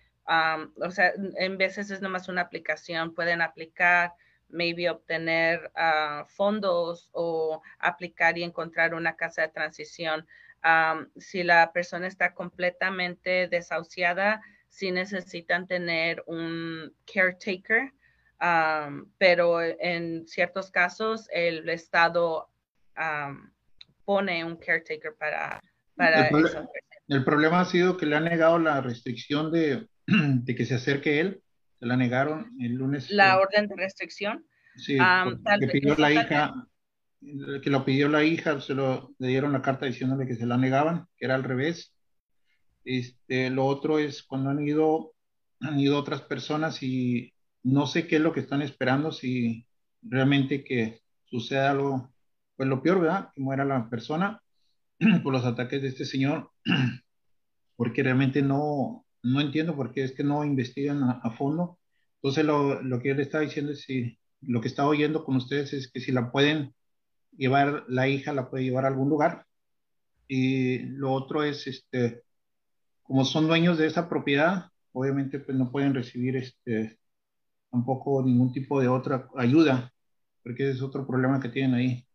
[0.82, 4.12] o sea, en veces es nomás una aplicación, pueden aplicar
[4.48, 10.26] maybe obtener ah, fondos o aplicar y encontrar una casa de transición.
[11.16, 17.92] Si la persona está completamente desahuciada, sí necesitan tener un caretaker,
[19.18, 22.48] pero en ciertos casos el Estado
[24.04, 25.60] pone un caretaker para,
[25.96, 26.68] para el,
[27.08, 31.20] el problema ha sido que le han negado la restricción de, de que se acerque
[31.20, 31.42] él
[31.78, 33.10] se la negaron el lunes.
[33.10, 34.46] La orden de restricción.
[34.76, 34.98] Sí,
[35.60, 36.54] que pidió la hija,
[37.62, 40.56] que lo pidió la hija, se lo le dieron la carta diciéndole que se la
[40.56, 41.92] negaban, que era al revés.
[42.84, 45.14] Este, lo otro es cuando han ido,
[45.60, 49.66] han ido otras personas y no sé qué es lo que están esperando, si
[50.02, 52.12] realmente que suceda algo,
[52.56, 53.30] pues lo peor, ¿verdad?
[53.34, 54.40] Que muera la persona
[55.24, 56.52] por los ataques de este señor,
[57.76, 61.80] porque realmente no, no entiendo por qué es que no investigan a, fondo.
[62.22, 65.36] Entonces, lo, lo, que yo le estaba diciendo es si lo que estaba oyendo con
[65.36, 66.75] ustedes es que si la pueden
[67.36, 69.46] llevar, la hija la puede llevar a algún lugar.
[70.28, 72.22] Y lo otro es, este,
[73.02, 76.98] como son dueños de esa propiedad, obviamente pues no pueden recibir este,
[77.70, 79.92] tampoco ningún tipo de otra ayuda,
[80.42, 82.06] porque ese es otro problema que tienen ahí.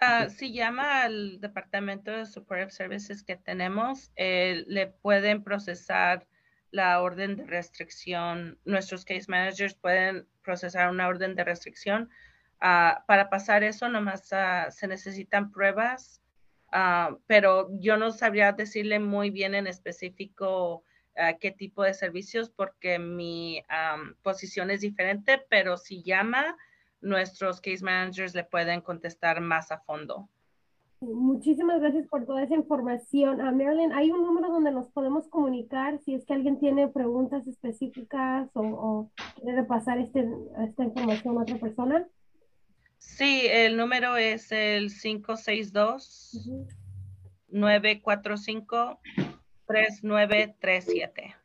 [0.00, 6.24] Uh, si llama al departamento de Support Services que tenemos, eh, le pueden procesar
[6.70, 8.58] la orden de restricción.
[8.64, 12.10] Nuestros case managers pueden procesar una orden de restricción.
[12.60, 16.20] Uh, para pasar eso, nomás uh, se necesitan pruebas,
[17.26, 20.82] pero yo no sabría decirle muy bien en específico
[21.40, 26.58] qué tipo de servicios porque mi um, posición es diferente, pero si llama,
[27.00, 30.28] nuestros case managers le pueden contestar más a fondo.
[31.00, 33.36] Muchísimas gracias por toda esa información.
[33.36, 38.50] Marilyn, ¿hay un número donde nos podemos comunicar si es que alguien tiene preguntas específicas
[38.54, 39.08] o,
[39.40, 40.28] quiere pasar este,
[40.66, 42.08] esta información a otra persona?
[42.98, 46.48] Sí, el número es el 562
[47.48, 49.00] 945
[49.66, 51.36] 3937.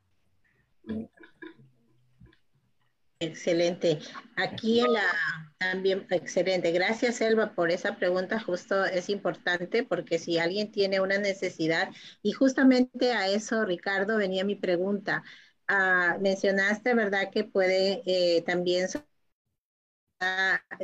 [3.19, 3.99] Excelente.
[4.35, 6.71] Aquí en la también excelente.
[6.71, 8.39] Gracias, Elba, por esa pregunta.
[8.39, 11.89] Justo es importante porque si alguien tiene una necesidad,
[12.21, 15.23] y justamente a eso, Ricardo, venía mi pregunta.
[15.67, 18.89] Ah, mencionaste, ¿verdad?, que puede eh, también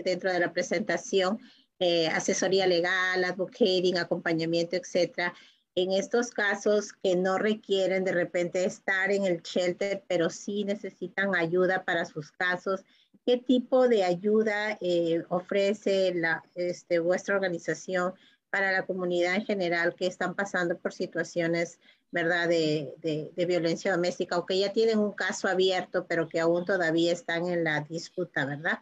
[0.04, 1.40] dentro de la presentación
[1.80, 5.34] eh, asesoría legal, advocating, acompañamiento, etcétera
[5.82, 11.36] en estos casos que no requieren de repente estar en el shelter, pero sí necesitan
[11.36, 12.84] ayuda para sus casos,
[13.26, 18.14] ¿qué tipo de ayuda eh, ofrece la, este, vuestra organización
[18.50, 21.80] para la comunidad en general que están pasando por situaciones,
[22.12, 26.66] ¿verdad?, de, de, violencia doméstica o que ya tienen un caso abierto, pero que aún
[26.66, 28.80] todavía están en la disputa, ¿verdad?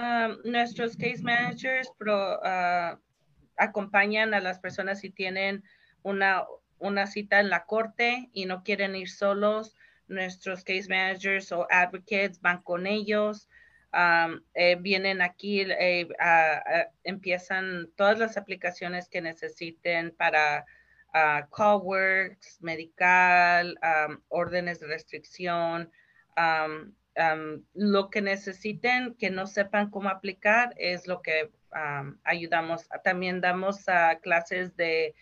[0.00, 2.96] Um, nuestros case managers uh,
[3.58, 5.62] acompañan a las personas si tienen
[6.02, 6.46] una,
[6.78, 9.74] una cita en la corte y no quieren ir solos.
[10.08, 13.46] Nuestros case managers o advocates van con ellos
[14.54, 16.08] eh, vienen aquí, eh,
[17.04, 20.64] empiezan todas las aplicaciones que necesiten para
[21.14, 23.78] uh, CallWorks, medical,
[24.28, 25.90] órdenes de restricción,
[27.74, 31.50] lo que necesiten que no sepan cómo aplicar es lo que
[32.24, 32.88] ayudamos.
[33.04, 33.84] También damos
[34.22, 35.14] clases de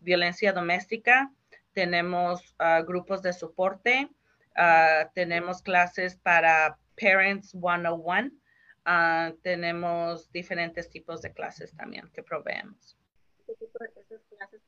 [0.00, 1.32] violencia doméstica,
[1.72, 4.08] tenemos ah, grupos de soporte,
[4.56, 8.30] ah, tenemos clases para Parents 101.
[8.86, 12.96] Uh, tenemos diferentes tipos de clases también que proveemos.
[13.46, 14.62] Esas clases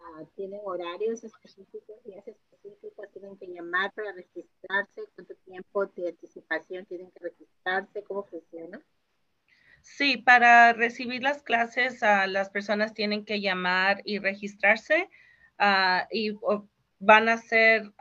[0.00, 2.26] uh, tienen horarios específicos, días
[3.12, 8.80] tienen que llamar para registrarse, cuánto tiempo de anticipación tienen que registrarse, cómo funciona.
[9.80, 15.10] Sí, para recibir las clases, uh, las personas tienen que llamar y registrarse
[15.60, 16.36] uh, y
[16.98, 17.92] van a ser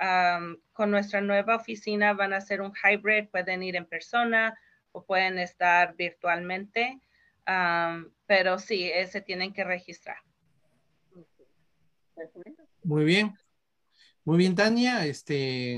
[0.71, 4.57] con nuestra nueva oficina, van a ser un hybrid, pueden ir en persona
[4.93, 7.01] o pueden estar virtualmente,
[8.25, 10.17] pero sí, se tienen que registrar.
[12.83, 13.35] Muy bien.
[14.25, 15.05] Muy bien, Tania.
[15.05, 15.77] Este,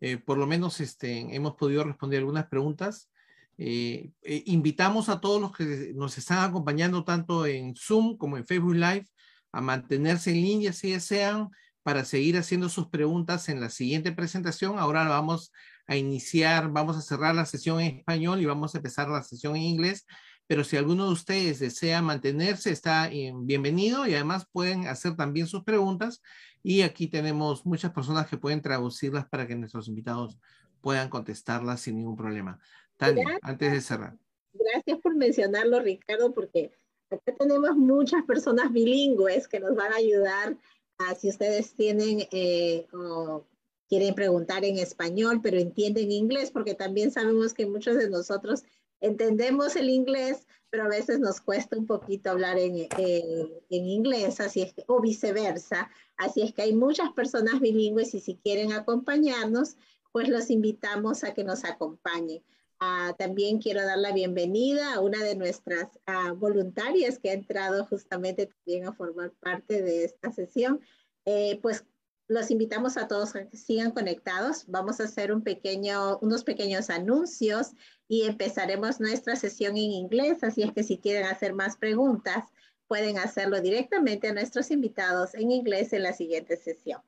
[0.00, 3.08] eh, por lo menos este, hemos podido responder algunas preguntas.
[3.56, 8.46] Eh, eh, invitamos a todos los que nos están acompañando tanto en Zoom como en
[8.46, 9.06] Facebook Live
[9.52, 11.50] a mantenerse en línea si desean
[11.84, 14.80] para seguir haciendo sus preguntas en la siguiente presentación.
[14.80, 15.52] Ahora vamos
[15.86, 19.54] a iniciar, vamos a cerrar la sesión en español y vamos a empezar la sesión
[19.54, 20.04] en inglés.
[20.48, 23.08] Pero si alguno de ustedes desea mantenerse, está
[23.44, 26.20] bienvenido y además pueden hacer también sus preguntas.
[26.62, 30.38] Y aquí tenemos muchas personas que pueden traducirlas para que nuestros invitados
[30.80, 32.58] puedan contestarlas sin ningún problema.
[32.96, 34.16] Tania, antes de cerrar.
[34.52, 36.72] Gracias por mencionarlo, Ricardo, porque
[37.10, 40.56] acá tenemos muchas personas bilingües que nos van a ayudar
[40.98, 43.44] Ah, si ustedes tienen eh, o
[43.88, 48.62] quieren preguntar en español, pero entienden inglés, porque también sabemos que muchos de nosotros
[49.02, 54.40] entendemos el inglés, pero a veces nos cuesta un poquito hablar en, eh, en inglés,
[54.40, 55.90] así es o viceversa.
[56.16, 59.76] Así es que hay muchas personas bilingües y si quieren acompañarnos,
[60.12, 62.42] pues los invitamos a que nos acompañen.
[62.80, 67.84] Ah, también quiero dar la bienvenida a una de nuestras ah, voluntarias que ha entrado
[67.86, 70.80] justamente también a formar parte de esta sesión.
[71.24, 71.84] Eh, pues
[72.26, 74.64] los invitamos a todos a que sigan conectados.
[74.66, 77.72] Vamos a hacer un pequeño, unos pequeños anuncios
[78.12, 80.44] y empezaremos nuestra sesión en inglés.
[80.44, 82.44] Así es que si quieren hacer más preguntas,
[82.86, 87.00] pueden hacerlo directamente a nuestros invitados en inglés en la siguiente sesión.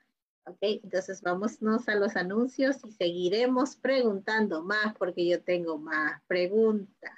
[0.47, 7.13] Ok, entonces vámonos a los anuncios y seguiremos preguntando más porque yo tengo más preguntas.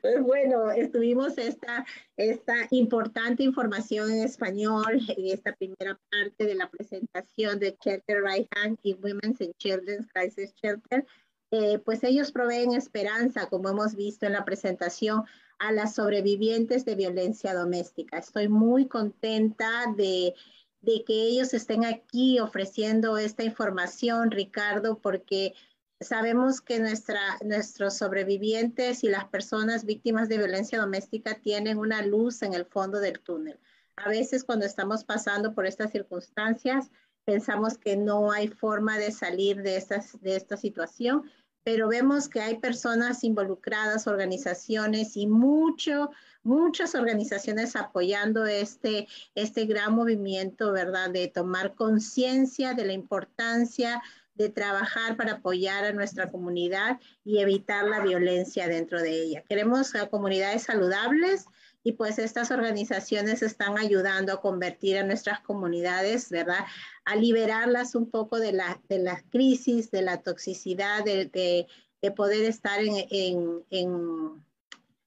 [0.00, 1.86] Pues bueno, estuvimos esta,
[2.16, 8.48] esta importante información en español en esta primera parte de la presentación de Shelter Right
[8.56, 11.06] Hand y Women's and Children's Crisis Shelter.
[11.54, 15.24] Eh, pues ellos proveen esperanza, como hemos visto en la presentación,
[15.58, 18.16] a las sobrevivientes de violencia doméstica.
[18.16, 20.34] Estoy muy contenta de
[20.82, 25.52] que ellos estén aquí ofreciendo esta información, Ricardo, porque
[26.00, 32.40] sabemos que nuestra, nuestros sobrevivientes y las personas víctimas de violencia doméstica tienen una luz
[32.42, 33.60] en el fondo del túnel.
[33.96, 36.90] A veces cuando estamos pasando por estas circunstancias,
[37.26, 41.30] pensamos que no hay forma de salir de, estas, de esta situación,
[41.64, 46.10] pero vemos que hay personas involucradas, organizaciones y mucho,
[46.42, 51.10] muchas organizaciones apoyando este, este gran movimiento, ¿verdad?
[51.10, 54.02] De tomar conciencia de la importancia
[54.34, 59.44] de trabajar para apoyar a nuestra comunidad y evitar la violencia dentro de ella.
[59.46, 61.46] Queremos comunidades saludables
[61.84, 66.64] y pues estas organizaciones están ayudando a convertir a nuestras comunidades, ¿verdad?
[67.04, 72.44] A liberarlas un poco de la, de la crisis, de la toxicidad, de, de, poder
[72.44, 74.44] estar en, en, en,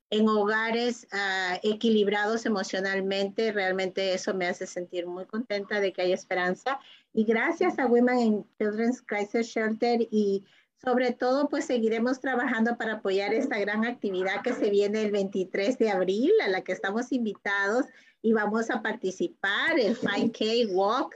[0.10, 3.52] en hogares uh, equilibrados emocionalmente.
[3.52, 6.80] Realmente eso me hace sentir muy contenta de que hay esperanza.
[7.14, 10.44] Y gracias a Women in Children's Crisis Shelter y
[10.86, 15.78] sobre todo, pues seguiremos trabajando para apoyar esta gran actividad que se viene el 23
[15.80, 17.86] de abril, a la que estamos invitados
[18.22, 21.16] y vamos a participar, el 5K Walk.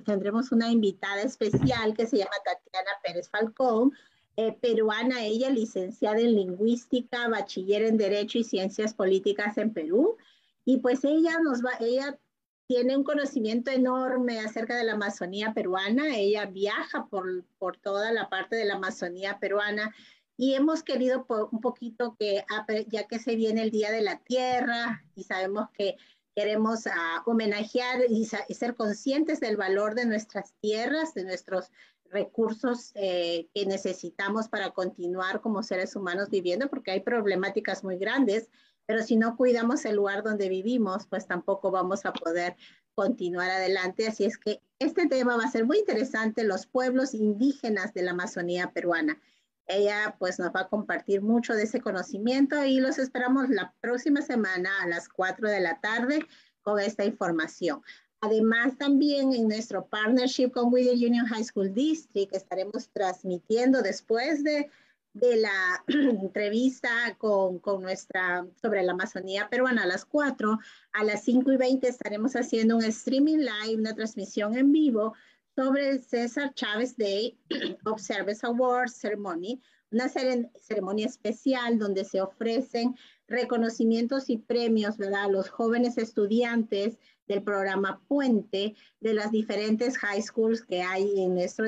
[0.05, 3.93] tendremos una invitada especial que se llama Tatiana Pérez Falcón,
[4.37, 10.17] eh, peruana, ella licenciada en lingüística, bachiller en Derecho y Ciencias Políticas en Perú.
[10.65, 12.19] Y pues ella nos va, ella
[12.67, 18.29] tiene un conocimiento enorme acerca de la Amazonía peruana, ella viaja por, por toda la
[18.29, 19.95] parte de la Amazonía peruana
[20.37, 22.45] y hemos querido un poquito que,
[22.89, 25.97] ya que se viene el Día de la Tierra y sabemos que
[26.35, 31.71] queremos uh, homenajear y, y, ser conscientes del valor de nuestras tierras, de nuestros
[32.11, 38.51] recursos eh, que necesitamos para continuar como seres humanos viviendo, porque hay problemáticas muy grandes,
[38.87, 42.57] pero si no cuidamos el lugar donde vivimos, pues tampoco vamos a poder
[42.95, 44.07] continuar adelante.
[44.07, 48.13] Así es que este tema va a ser muy interesante, los pueblos indígenas de la
[48.13, 49.21] Amazonía peruana.
[49.67, 54.21] Ella pues nos va a compartir mucho de ese conocimiento y los esperamos la próxima
[54.23, 56.27] semana a las 4 de la tarde
[56.63, 57.83] con esta información.
[58.21, 64.71] Además, también en nuestro partnership con Whittier Union High School District estaremos transmitiendo después de,
[65.13, 66.89] de la entrevista
[67.19, 70.59] con, con, nuestra sobre la Amazonía peruana a las 4,
[70.93, 75.15] a las 5 y 20 estaremos haciendo un streaming live, una transmisión en vivo
[75.55, 77.39] sobre el César Chávez Day
[77.85, 82.97] of Service Awards Ceremony, una ceremonia especial donde se ofrecen
[83.29, 85.25] reconocimientos y premios ¿verdad?
[85.25, 86.99] a los jóvenes estudiantes
[87.29, 91.67] del programa Puente de las diferentes high schools que hay en nuestro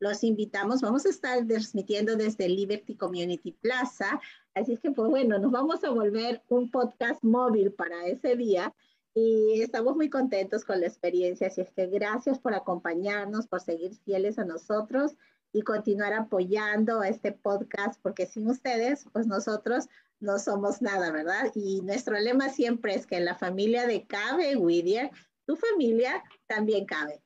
[0.00, 4.18] los invitamos, vamos a estar transmitiendo desde Liberty Community Plaza,
[4.54, 8.74] así que pues bueno, nos vamos a volver un podcast móvil para ese día
[9.14, 13.94] y estamos muy contentos con la experiencia, así es que gracias por acompañarnos, por seguir
[14.04, 15.16] fieles a nosotros
[15.52, 19.88] y continuar apoyando este podcast, porque sin ustedes, pues nosotros
[20.20, 21.50] no somos nada, ¿verdad?
[21.54, 25.10] Y nuestro lema siempre es que en la familia de Cabe Whittier,
[25.46, 27.22] tu familia también cabe.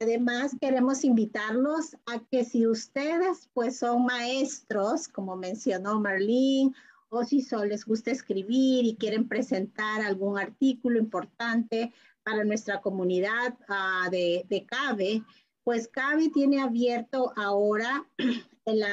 [0.00, 6.72] Además, queremos invitarlos a que si ustedes pues son maestros, como mencionó Marlene,
[7.10, 11.92] o si solo les gusta escribir y quieren presentar algún artículo importante
[12.22, 15.22] para nuestra comunidad uh, de, de CABE,
[15.64, 18.06] pues CABE tiene abierto ahora
[18.66, 18.84] el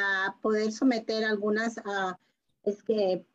[0.42, 2.14] poder someter algunas uh,
[2.64, 3.26] es que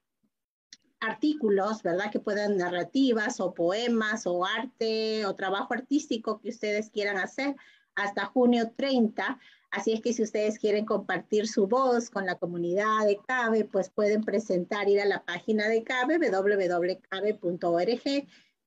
[1.01, 2.11] artículos, ¿verdad?
[2.11, 7.57] Que puedan narrativas o poemas o arte o trabajo artístico que ustedes quieran hacer
[7.95, 9.39] hasta junio 30.
[9.71, 13.89] Así es que si ustedes quieren compartir su voz con la comunidad de CABE, pues
[13.89, 18.01] pueden presentar, ir a la página de CABE, www.cabe.org,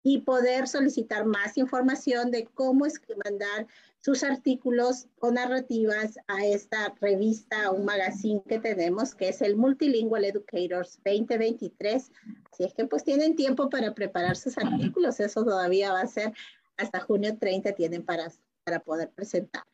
[0.05, 3.67] y poder solicitar más información de cómo es que mandar
[4.01, 10.25] sus artículos o narrativas a esta revista, un magazine que tenemos, que es el Multilingual
[10.25, 12.11] Educators 2023.
[12.51, 16.33] Así es que pues tienen tiempo para preparar sus artículos, eso todavía va a ser
[16.75, 18.29] hasta junio 30 tienen para,
[18.65, 19.72] para poder presentarlo.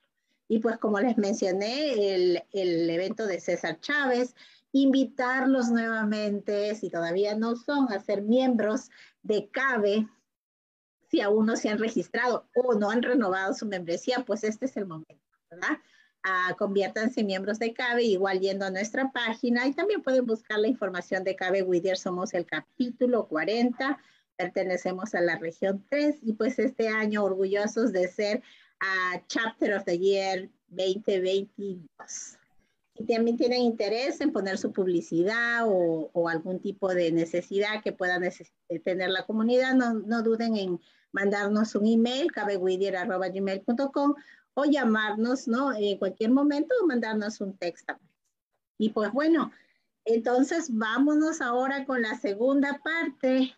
[0.50, 4.36] Y pues como les mencioné, el, el evento de César Chávez,
[4.72, 8.90] invitarlos nuevamente, si todavía no son, a ser miembros
[9.24, 10.08] de CABE,
[11.10, 14.76] si aún no se han registrado o no han renovado su membresía, pues este es
[14.76, 15.78] el momento, ¿verdad?
[16.24, 20.60] Ah, conviértanse en miembros de CABE, igual yendo a nuestra página y también pueden buscar
[20.60, 21.98] la información de CABE Whittier.
[21.98, 23.98] Somos el capítulo 40,
[24.36, 28.44] pertenecemos a la región 3 y pues este año orgullosos de ser
[28.82, 32.38] a Chapter of the Year 2022.
[32.96, 37.94] si también tienen interés en poner su publicidad o, o algún tipo de necesidad que
[37.94, 38.20] pueda
[38.84, 40.82] tener la comunidad, no, no, duden en
[41.14, 44.16] mandarnos un email, cabewiddier.gmail.com
[44.54, 45.74] o llamarnos, ¿no?
[45.74, 47.98] En cualquier momento o mandarnos un texto.
[48.78, 49.52] Y pues bueno,
[50.04, 53.56] entonces vámonos ahora con la segunda parte,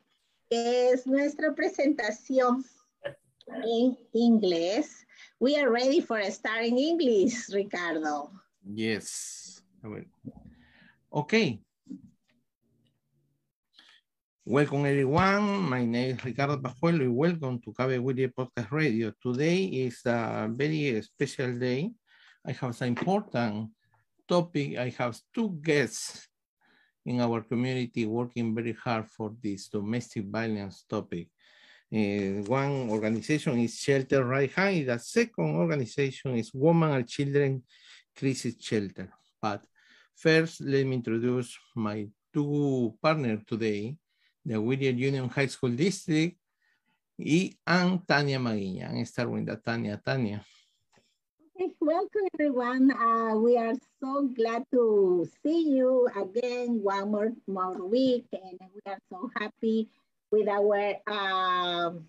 [0.49, 2.64] que es nuestra presentación
[3.64, 5.07] en inglés.
[5.41, 8.30] We are ready for starting English, Ricardo.
[8.61, 9.57] Yes.
[11.11, 11.59] Okay.
[14.45, 15.65] Welcome everyone.
[15.65, 19.11] My name is Ricardo Pajuelo and welcome to Cabe Willie Podcast Radio.
[19.18, 21.89] Today is a very special day.
[22.45, 23.72] I have an important
[24.30, 24.77] topic.
[24.77, 26.30] I have two guests
[27.03, 31.30] in our community working very hard for this domestic violence topic.
[31.93, 34.88] Uh, one organization is Shelter Right Hand.
[34.88, 37.63] The second organization is Women and Children
[38.18, 39.11] crisis shelter.
[39.41, 39.65] But
[40.15, 43.97] first, let me introduce my two partners today,
[44.45, 46.38] the Whittier Union High School District
[47.68, 48.89] and Tania Maguiña.
[48.89, 49.99] I'm starting with Tania.
[49.99, 50.45] Tania.
[51.59, 52.91] Okay, welcome everyone.
[52.91, 58.81] Uh, we are so glad to see you again one more, more week and we
[58.88, 59.89] are so happy
[60.31, 62.07] with our um,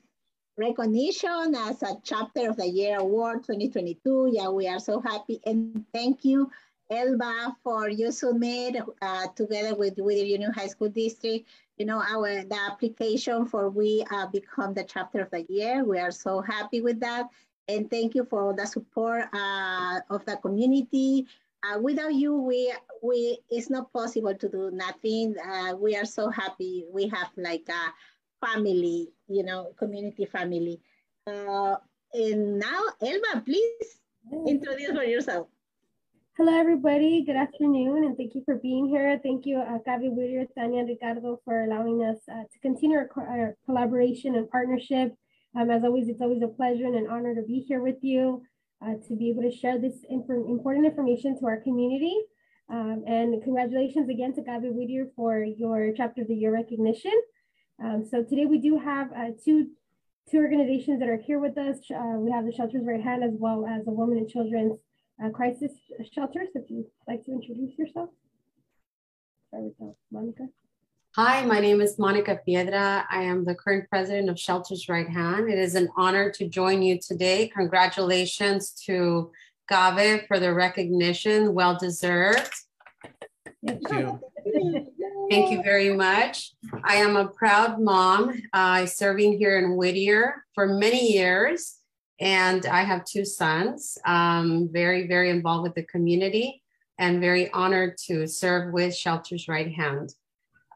[0.57, 4.31] recognition as a chapter of the year award 2022.
[4.33, 6.51] Yeah, we are so happy and thank you,
[6.91, 12.45] Elba, for you submit uh, together with Whittier Union High School District, you know, our
[12.45, 15.85] the application for we uh, become the chapter of the year.
[15.85, 17.29] We are so happy with that.
[17.69, 21.27] And thank you for the support uh, of the community.
[21.65, 22.73] Uh, without you, we
[23.03, 25.37] we it's not possible to do nothing.
[25.39, 26.85] Uh, we are so happy.
[26.93, 27.93] We have like a
[28.45, 30.81] family, you know, community family.
[31.27, 31.77] Uh,
[32.13, 34.01] and now, Elba, please
[34.47, 35.49] introduce for yourself.
[36.37, 37.23] Hello, everybody.
[37.25, 39.21] Good afternoon, and thank you for being here.
[39.23, 43.07] Thank you, uh, Gabi Whittier, Tania, and Ricardo, for allowing us uh, to continue our,
[43.07, 45.15] co our, collaboration and partnership.
[45.55, 48.43] Um, as always, it's always a pleasure and an honor to be here with you,
[48.85, 52.17] uh, to be able to share this inf important information to our community.
[52.71, 57.13] Um, and congratulations again to Gabi Whittier for your Chapter of the Year recognition.
[57.83, 59.69] Um, so today we do have uh, two,
[60.31, 61.79] two organizations that are here with us.
[61.91, 64.79] Uh, we have the Shelters Right Hand as well as the Women and Children's
[65.23, 65.73] uh, Crisis
[66.13, 66.49] Shelters.
[66.55, 68.11] If you'd like to introduce yourself.
[69.49, 70.49] Start with Monica.
[71.15, 73.07] Hi, my name is Monica Piedra.
[73.11, 75.51] I am the current president of Shelters Right Hand.
[75.51, 77.49] It is an honor to join you today.
[77.49, 79.31] Congratulations to
[79.69, 82.53] Gave for the recognition, well deserved.
[83.65, 84.21] Thank you.
[85.31, 86.53] Thank you very much.
[86.85, 91.79] I am a proud mom, uh, serving here in Whittier for many years,
[92.21, 93.99] and I have two sons.
[94.05, 96.63] Um, very, very involved with the community,
[96.99, 100.13] and very honored to serve with Shelters Right Hand.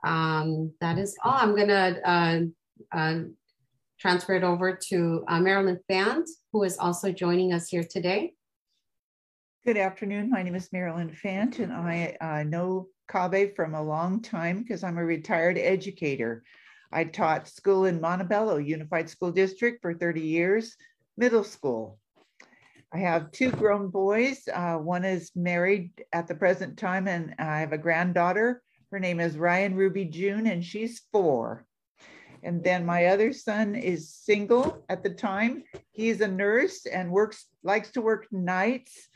[0.05, 1.35] Um, that is all.
[1.35, 2.41] I'm gonna uh,
[2.97, 3.21] uh,
[3.99, 8.36] transfer it over to uh, Marilyn Fant, who is also joining us here today.
[9.67, 10.31] Good afternoon.
[10.31, 14.85] My name is Marilyn Fant, and I uh, know CABE from a long time because
[14.85, 16.45] I'm a retired educator.
[16.93, 20.77] I taught school in Montebello Unified School District for 30 years,
[21.17, 21.99] middle school.
[22.93, 24.49] I have two grown boys.
[24.55, 28.63] Uh, one is married at the present time, and I have a granddaughter.
[28.93, 31.67] Her name is Ryan Ruby June, and she's four.
[32.45, 35.65] And then my other son is single at the time.
[35.91, 39.09] He's a nurse and works, likes to work nights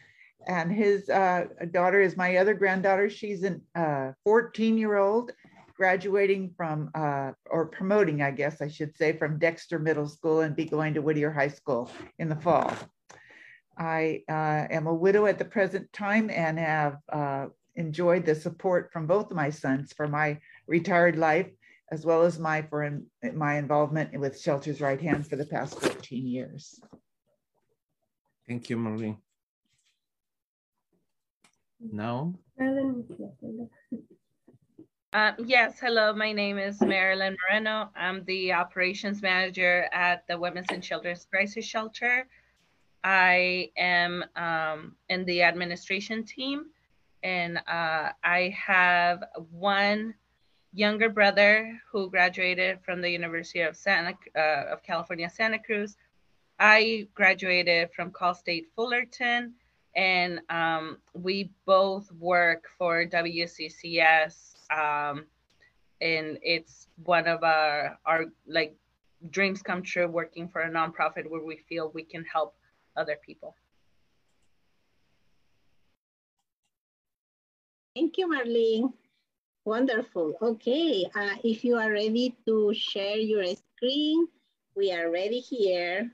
[0.46, 3.10] and his uh, daughter is my other granddaughter.
[3.10, 5.32] She's a uh, 14 year old
[5.76, 10.54] graduating from, uh, or promoting, I guess I should say, from Dexter Middle School and
[10.54, 12.72] be going to Whittier High School in the fall.
[13.78, 17.46] I uh, am a widow at the present time and have uh,
[17.76, 21.48] enjoyed the support from both of my sons for my retired life,
[21.90, 25.80] as well as my for in, my involvement with Shelters Right Hand for the past
[25.80, 26.78] 14 years.
[28.46, 29.16] Thank you, Maureen.
[31.80, 32.34] No.
[35.12, 37.88] Uh, yes, hello, my name is Marilyn Moreno.
[37.96, 42.26] I'm the operations manager at the Women's and Children's Crisis Shelter.
[43.02, 46.66] I am um, in the administration team
[47.22, 50.14] and uh, I have one
[50.72, 55.96] younger brother who graduated from the University of Santa uh, of California, Santa Cruz.
[56.58, 59.54] I graduated from Cal State Fullerton
[59.96, 65.26] and um, we both work for WCCS, um,
[66.00, 68.74] and it's one of our our like
[69.30, 72.54] dreams come true working for a nonprofit where we feel we can help
[72.96, 73.54] other people.
[77.94, 78.92] Thank you, Marlene.
[79.64, 80.34] Wonderful.
[80.40, 84.26] Okay, uh, if you are ready to share your screen,
[84.74, 86.10] we are ready here.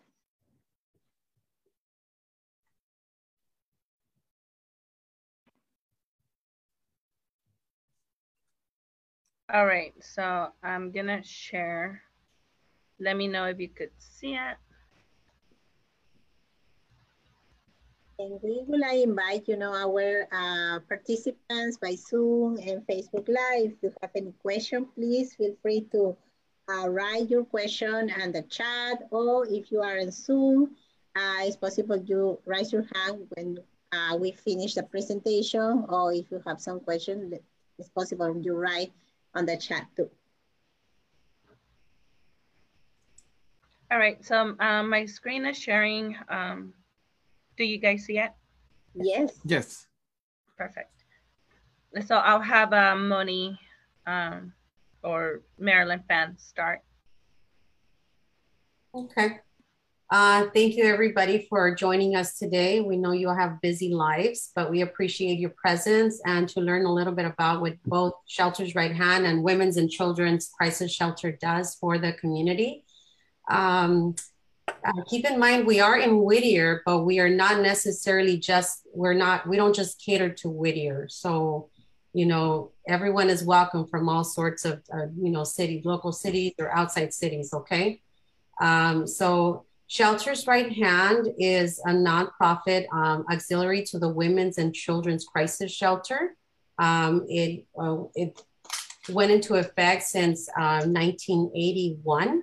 [9.52, 12.02] All right, so I'm gonna share.
[12.98, 14.56] Let me know if you could see it.
[18.18, 23.70] And we will invite, you know, our uh, participants by Zoom and Facebook Live.
[23.70, 26.16] If you have any question, please feel free to
[26.68, 30.74] uh, write your question in the chat, or if you are in Zoom,
[31.14, 33.58] uh, it's possible you raise your hand when
[33.92, 37.38] uh, we finish the presentation, or if you have some question,
[37.78, 38.90] it's possible you write
[39.36, 40.10] on the chat too.
[43.90, 46.16] All right, so um, my screen is sharing.
[46.28, 46.72] Um,
[47.56, 48.32] do you guys see it?
[48.94, 49.38] Yes.
[49.44, 49.86] Yes.
[50.58, 50.90] Perfect.
[52.04, 53.58] So I'll have uh, Moni
[54.06, 54.52] um,
[55.04, 56.80] or Marilyn Fan start.
[58.94, 59.40] Okay.
[60.08, 62.80] Uh, thank you everybody for joining us today.
[62.80, 66.92] We know you have busy lives, but we appreciate your presence and to learn a
[66.92, 71.74] little bit about what both Shelters Right Hand and Women's and Children's Crisis Shelter does
[71.74, 72.84] for the community.
[73.50, 74.14] Um,
[74.68, 79.12] uh, keep in mind we are in Whittier, but we are not necessarily just we're
[79.12, 81.08] not we don't just cater to Whittier.
[81.08, 81.68] So
[82.12, 86.52] you know everyone is welcome from all sorts of uh, you know cities, local cities
[86.60, 87.52] or outside cities.
[87.52, 88.02] Okay,
[88.60, 95.24] um, so Shelters Right Hand is a nonprofit um, auxiliary to the Women's and Children's
[95.24, 96.36] Crisis Shelter.
[96.78, 98.42] Um, it uh, it
[99.08, 102.42] went into effect since uh, 1981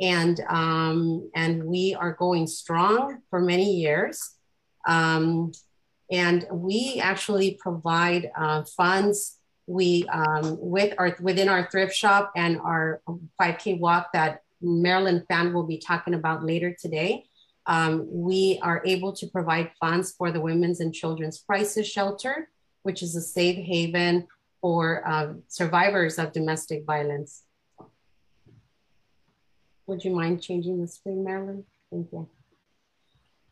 [0.00, 4.36] and um, and we are going strong for many years.
[4.86, 5.52] Um,
[6.10, 9.36] and we actually provide uh, funds.
[9.66, 13.02] We um, with our within our thrift shop and our
[13.40, 17.24] 5K walk that Marilyn Fan will be talking about later today.
[17.66, 22.48] Um, we are able to provide funds for the Women's and Children's Crisis Shelter,
[22.82, 24.26] which is a safe haven
[24.60, 27.44] for uh, survivors of domestic violence.
[29.86, 31.64] Would you mind changing the screen, Marilyn?
[31.90, 32.28] Thank you.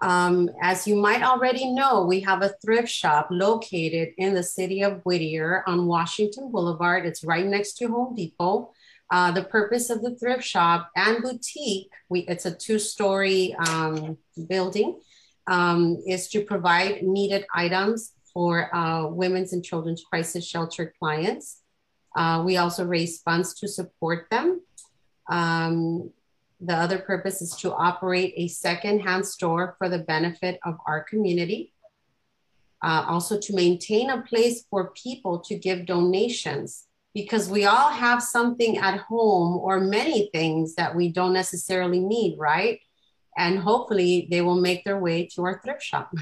[0.00, 4.82] Um, as you might already know, we have a thrift shop located in the city
[4.82, 7.06] of Whittier on Washington Boulevard.
[7.06, 8.72] It's right next to Home Depot.
[9.10, 14.18] Uh, the purpose of the thrift shop and boutique, we, it's a two-story um,
[14.48, 14.98] building,
[15.46, 21.62] um, is to provide needed items for uh, women's and children's crisis shelter clients.
[22.16, 24.60] Uh, we also raise funds to support them.
[25.30, 26.10] Um,
[26.60, 31.72] the other purpose is to operate a second-hand store for the benefit of our community.
[32.82, 36.86] Uh, also to maintain a place for people to give donations
[37.16, 42.36] because we all have something at home or many things that we don't necessarily need,
[42.38, 42.78] right?
[43.38, 46.12] And hopefully they will make their way to our thrift shop.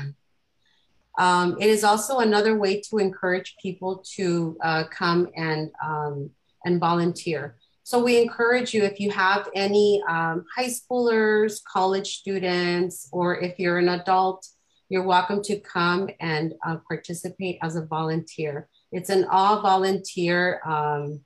[1.17, 6.31] Um, it is also another way to encourage people to uh, come and, um,
[6.65, 7.55] and volunteer.
[7.85, 13.61] So we encourage you if you have any um, high schoolers, college students, or if
[13.61, 14.45] you're an adult,
[14.89, 18.69] you're welcome to come and uh, participate as a volunteer.
[18.95, 21.21] It's an all volunteer um,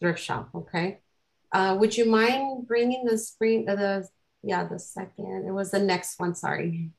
[0.00, 1.00] thrift shop, okay?
[1.52, 4.08] Uh, would you mind bringing the screen, uh, the,
[4.42, 6.92] yeah, the second, it was the next one, sorry.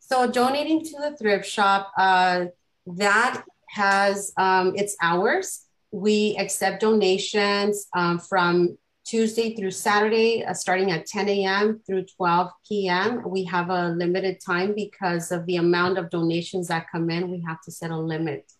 [0.00, 2.46] So donating to the thrift shop, uh,
[2.86, 8.76] that has um, its hours we accept donations um, from
[9.08, 11.80] Tuesday through Saturday, uh, starting at 10 a.m.
[11.86, 13.22] through 12 p.m.
[13.26, 17.30] We have a limited time because of the amount of donations that come in.
[17.30, 18.52] We have to set a limit.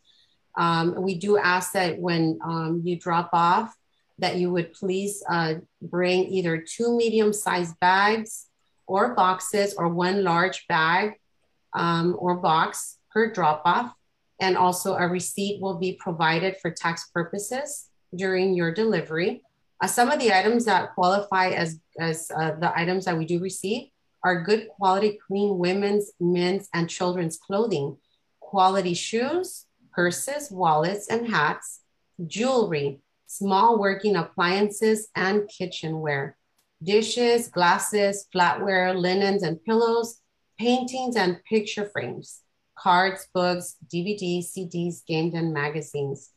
[0.57, 3.77] Um, we do ask that when um, you drop off,
[4.21, 8.47] that you would please uh, bring either two medium-sized bags
[8.87, 11.21] or boxes or one large bag
[11.75, 13.93] um, or box per drop-off
[14.41, 19.43] and also a receipt will be provided for tax purposes during your delivery.
[19.81, 23.41] Uh, some of the items that qualify as, as uh, the items that we do
[23.41, 23.89] receive
[24.25, 27.97] are good quality clean women's, men's, and children's clothing,
[28.41, 31.81] quality shoes, purses, wallets, and hats,
[32.27, 36.37] jewelry, small working appliances, and kitchenware,
[36.83, 40.21] dishes, glasses, flatware, linens, and pillows,
[40.59, 42.41] paintings, and picture frames
[42.79, 46.31] cards, books, DVDs, CDs, games, and magazines.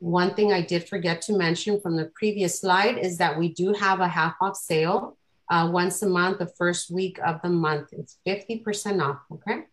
[0.00, 3.74] One thing I did forget to mention from the previous slide is that we do
[3.74, 5.18] have a half off sale
[5.50, 7.92] uh, once a month, the first week of the month.
[7.92, 9.64] It's 50% off, okay?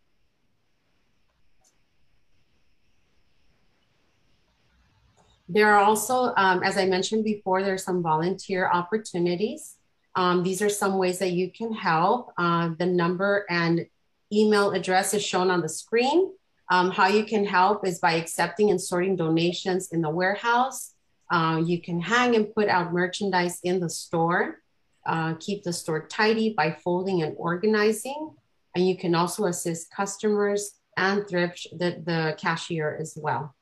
[5.48, 9.78] There are also, um, as I mentioned before, there are some volunteer opportunities.
[10.16, 12.34] Um, these are some ways that you can help.
[12.38, 13.86] Uh, the number and
[14.34, 16.34] email address is shown on the screen.
[16.70, 20.94] Um, how you can help is by accepting and sorting donations in the warehouse.
[21.32, 24.62] Uh, you can hang and put out merchandise in the store.
[25.06, 28.32] Uh, keep the store tidy by folding and organizing.
[28.76, 33.56] And you can also assist customers and thrift the, the cashier as well.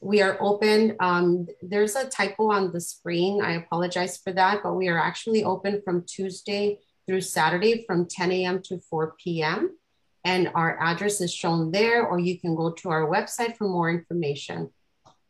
[0.00, 0.94] We are open.
[1.00, 3.42] Um, there's a typo on the screen.
[3.42, 8.30] I apologize for that, but we are actually open from Tuesday through Saturday from 10
[8.32, 8.62] a.m.
[8.64, 9.76] to 4 p.m.
[10.26, 13.88] And our address is shown there, or you can go to our website for more
[13.98, 14.58] information.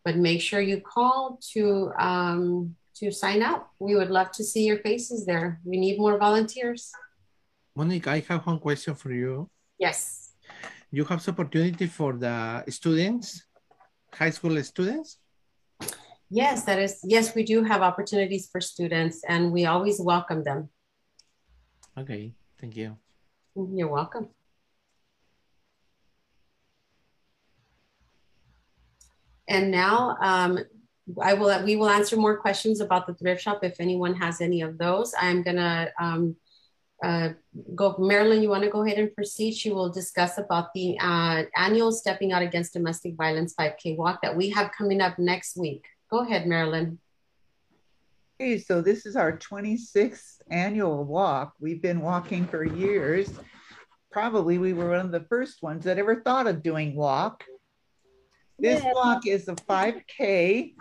[0.05, 3.61] But make sure you call to um, to sign up.
[3.79, 5.61] We would love to see your faces there.
[5.69, 6.91] We need more volunteers.
[7.77, 9.51] Monica, I have one question for you.
[9.79, 10.33] Yes.
[10.91, 13.45] You have the opportunity for the students,
[14.15, 15.19] high school students?
[16.31, 20.71] Yes, that is, yes, we do have opportunities for students and we always welcome them.
[21.99, 22.97] Okay, thank you.
[23.55, 24.29] You're welcome.
[29.49, 30.59] And now um,
[31.23, 34.63] I will, we will answer more questions about the thrift shop if anyone has any
[34.63, 35.15] of those.
[35.19, 36.37] I'm gonna um,
[37.03, 37.31] uh,
[37.75, 39.55] go, Marilyn, you wanna go ahead and proceed?
[39.55, 44.37] She will discuss about the uh, annual Stepping Out Against Domestic Violence 5K walk that
[44.37, 45.85] we have coming up next week.
[46.11, 46.99] Go ahead, Marilyn.
[48.39, 51.55] Okay, so this is our 26th annual walk.
[51.59, 53.31] We've been walking for years.
[54.11, 57.45] Probably we were one of the first ones that ever thought of doing walk.
[58.59, 58.93] This yeah.
[58.93, 60.75] walk is a 5K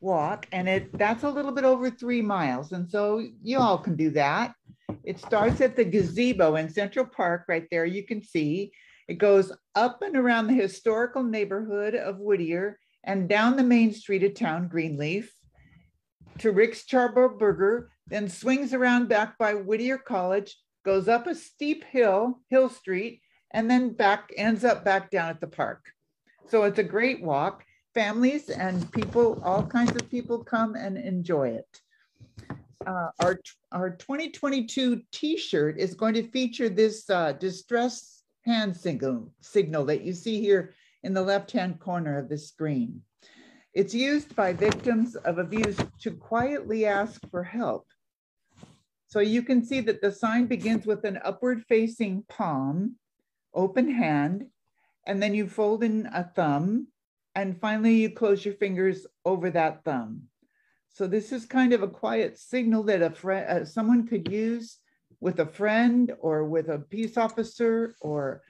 [0.00, 2.72] walk, and it that's a little bit over three miles.
[2.72, 4.54] And so you all can do that.
[5.04, 7.84] It starts at the gazebo in Central Park, right there.
[7.84, 8.72] You can see
[9.08, 14.22] it goes up and around the historical neighborhood of Whittier and down the main street
[14.22, 15.32] of town, Greenleaf,
[16.38, 21.84] to Rick's Charbo Burger, then swings around back by Whittier College, goes up a steep
[21.84, 23.20] hill, Hill Street,
[23.52, 25.84] and then back ends up back down at the park.
[26.52, 27.64] So it's a great walk.
[27.94, 31.80] Families and people, all kinds of people come and enjoy it.
[32.86, 33.40] Uh, our,
[33.72, 40.12] our 2022 t-shirt is going to feature this uh, distress hand signal, signal that you
[40.12, 40.74] see here
[41.04, 43.00] in the left-hand corner of the screen.
[43.72, 47.86] It's used by victims of abuse to quietly ask for help.
[49.06, 52.96] So you can see that the sign begins with an upward facing palm,
[53.54, 54.48] open hand,
[55.06, 56.88] and then you fold in a thumb,
[57.34, 60.22] and finally you close your fingers over that thumb.
[60.90, 64.78] So this is kind of a quiet signal that a friend, uh, someone could use
[65.20, 68.42] with a friend or with a peace officer or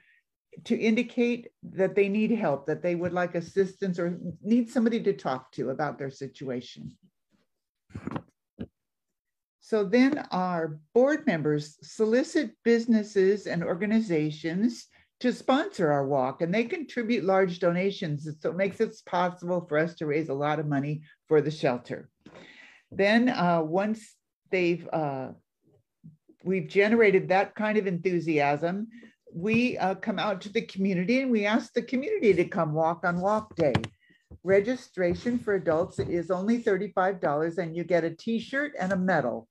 [0.65, 5.13] to indicate that they need help, that they would like assistance or need somebody to
[5.13, 6.95] talk to about their situation.
[9.61, 14.87] So then our board members solicit businesses and organizations
[15.23, 18.27] to sponsor our walk and they contribute large donations.
[18.41, 21.49] So it makes it possible for us to raise a lot of money for the
[21.49, 22.09] shelter.
[22.91, 24.15] Then uh, once
[24.51, 25.29] they've, uh,
[26.43, 28.89] we've generated that kind of enthusiasm,
[29.33, 33.05] we uh, come out to the community and we ask the community to come walk
[33.05, 33.75] on walk day.
[34.43, 39.47] Registration for adults is only $35 and you get a t-shirt and a medal.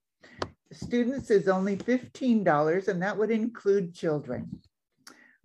[0.71, 4.61] Students is only $15 and that would include children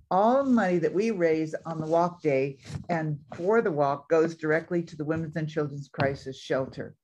[0.09, 2.57] all money that we raise on the walk day
[2.89, 6.95] and for the walk goes directly to the Women's and Children's Crisis Shelter.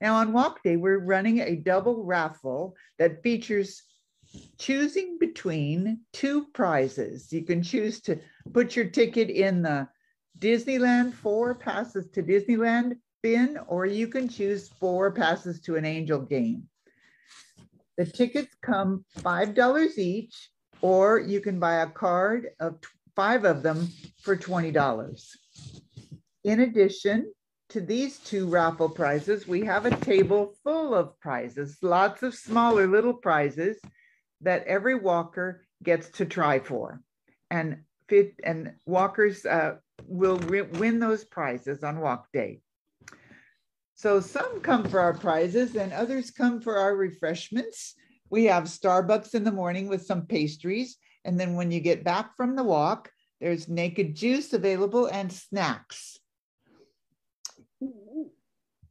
[0.00, 3.82] Now, on walk day, we're running a double raffle that features
[4.58, 7.32] choosing between two prizes.
[7.32, 8.18] You can choose to
[8.52, 9.88] put your ticket in the
[10.38, 16.20] Disneyland four passes to Disneyland bin, or you can choose four passes to an angel
[16.20, 16.68] game.
[17.96, 20.50] The tickets come $5 each
[20.80, 22.78] or you can buy a card of
[23.14, 23.88] five of them
[24.22, 25.30] for $20.
[26.44, 27.32] In addition
[27.70, 32.86] to these two raffle prizes, we have a table full of prizes, lots of smaller
[32.86, 33.78] little prizes
[34.42, 37.00] that every walker gets to try for.
[37.50, 37.78] And
[38.08, 39.76] fit and walkers uh,
[40.06, 42.60] will win those prizes on walk day.
[43.94, 47.94] So some come for our prizes and others come for our refreshments.
[48.30, 50.96] We have Starbucks in the morning with some pastries.
[51.24, 56.18] And then when you get back from the walk, there's naked juice available and snacks.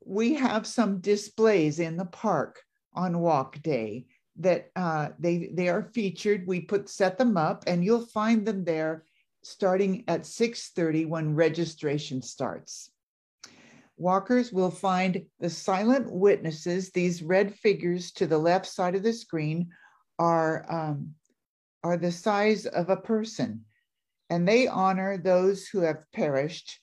[0.06, 2.62] We have some displays in the park
[2.94, 4.06] on walk day
[4.38, 6.46] that uh, they, they are featured.
[6.46, 9.06] We put set them up and you'll find them there
[9.44, 12.92] starting at 6.30 when registration starts.
[13.98, 19.14] Walkers will find the silent witnesses, these red figures to the left side of the
[19.14, 19.70] screen
[20.20, 21.16] are, um,
[21.84, 23.66] are the size of a person,
[24.30, 26.80] and they honor those who have perished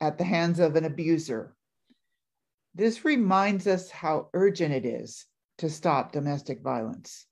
[0.00, 1.56] at the hands of an abuser.
[2.74, 5.24] This reminds us how urgent it is
[5.58, 7.26] to stop domestic violence.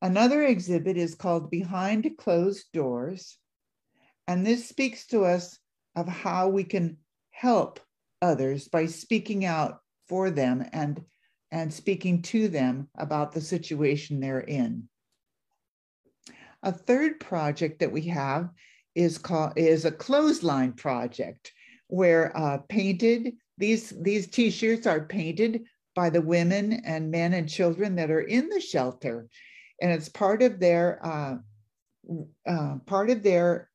[0.00, 3.38] Another exhibit is called Behind Closed Doors,
[4.26, 5.58] and this speaks to us
[5.94, 6.96] of how we can
[7.32, 7.80] help
[8.20, 11.02] others by speaking out for them and,
[11.50, 14.88] and speaking to them about the situation they're in.
[16.62, 18.50] A third project that we have
[18.94, 21.52] is called is a clothesline project
[21.88, 25.64] where uh, painted these these t-shirts are painted
[25.94, 29.28] by the women and men and children that are in the shelter
[29.80, 31.36] and it's part of their uh,
[32.46, 33.68] uh, part of their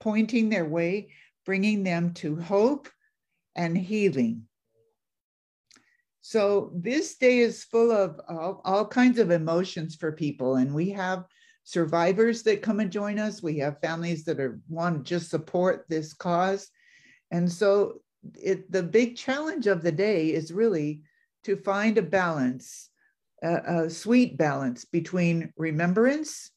[0.00, 1.08] pointing their way
[1.50, 2.88] bringing them to hope
[3.56, 4.44] and healing
[6.20, 10.90] so this day is full of all, all kinds of emotions for people and we
[10.90, 11.24] have
[11.64, 13.42] survivors that come and join us.
[13.42, 16.70] We have families that are want to just support this cause.
[17.32, 18.00] And so
[18.40, 21.02] it, the big challenge of the day is really
[21.42, 22.90] to find a balance,
[23.42, 26.52] a, a sweet balance between remembrance,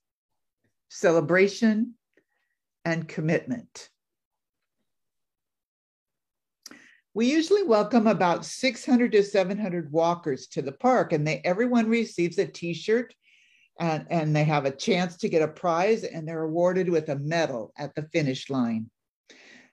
[0.89, 1.95] celebration,
[2.85, 3.89] and commitment.
[7.15, 12.39] We usually welcome about 600 to 700 walkers to the park, and they everyone receives
[12.39, 13.13] a T-shirt
[13.79, 17.19] and, and they have a chance to get a prize and they're awarded with a
[17.19, 18.89] medal at the finish line.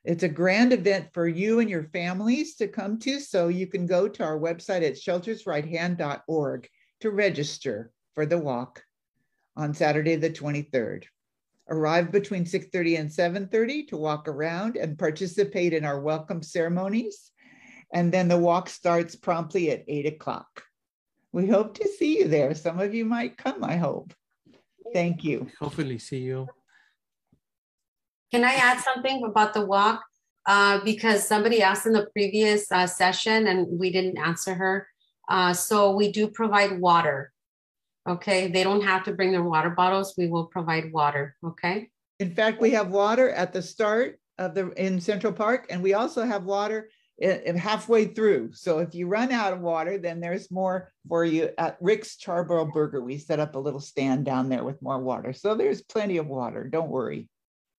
[0.05, 3.87] It's a grand event for you and your families to come to, so you can
[3.87, 6.69] go to our website at sheltersrighthand.org
[7.01, 8.83] to register for the walk
[9.57, 11.05] on Saturday the 23rd.
[11.71, 17.31] Arrive between 6:30 and 7:30 to walk around and participate in our welcome ceremonies.
[17.93, 20.65] And then the walk starts promptly at 8 o'clock.
[21.33, 22.55] We hope to see you there.
[22.55, 24.13] Some of you might come, I hope.
[24.93, 25.49] Thank you.
[25.61, 26.49] Hopefully see you.
[28.33, 30.03] Can I add something about the walk?
[30.47, 34.89] Uh, because somebody asked in the previous uh, session and we didn't answer her.
[35.29, 37.33] Uh, so we do provide water.
[38.09, 38.49] Okay.
[38.49, 40.15] They don't have to bring their water bottles.
[40.17, 41.37] We will provide water.
[41.45, 41.91] Okay.
[42.19, 45.95] In fact, we have water at the start of the in Central Park, and we
[45.95, 48.53] also have water in, halfway through.
[48.53, 52.73] So if you run out of water, then there's more for you at Rick's Charbroil
[52.73, 53.03] Burger.
[53.03, 55.33] We set up a little stand down there with more water.
[55.33, 56.65] So there's plenty of water.
[56.65, 57.29] Don't worry.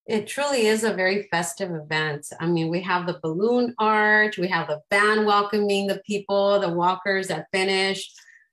[0.06, 2.26] It truly is a very festive event.
[2.40, 6.68] I mean, we have the balloon arch, we have the band welcoming the people, the
[6.68, 8.12] walkers that finish,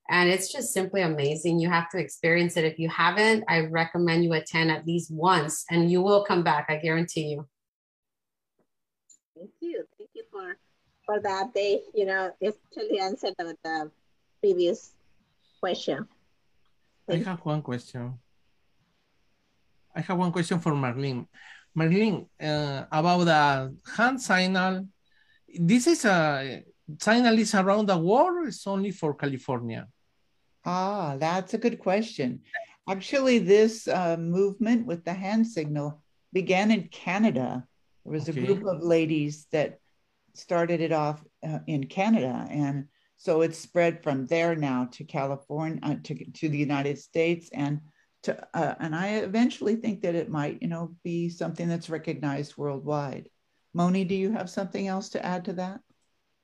[0.09, 1.59] and it's just simply amazing.
[1.59, 2.65] You have to experience it.
[2.65, 6.65] If you haven't, I recommend you attend at least once and you will come back,
[6.67, 7.47] I guarantee you.
[9.37, 9.85] Thank you.
[9.97, 10.57] Thank you for
[11.05, 11.53] for that.
[11.53, 13.91] They, you know, especially answered the, the
[14.41, 14.93] previous
[15.59, 16.07] question.
[17.07, 18.19] I have one question.
[19.95, 21.27] I have one question for Marlene.
[21.77, 24.87] Marlene, uh, about the hand signal,
[25.47, 26.63] this is a
[26.97, 29.87] signal is around the world it's only for California?
[30.65, 32.41] Ah, that's a good question.
[32.89, 36.01] Actually, this uh, movement with the hand signal
[36.33, 37.65] began in Canada.
[38.03, 38.41] There was okay.
[38.41, 39.79] a group of ladies that
[40.33, 42.47] started it off uh, in Canada.
[42.49, 42.87] And
[43.17, 47.49] so it's spread from there now to California, uh, to, to the United States.
[47.53, 47.81] And
[48.23, 52.57] to, uh, and I eventually think that it might, you know, be something that's recognized
[52.57, 53.29] worldwide.
[53.73, 55.81] Moni, do you have something else to add to that?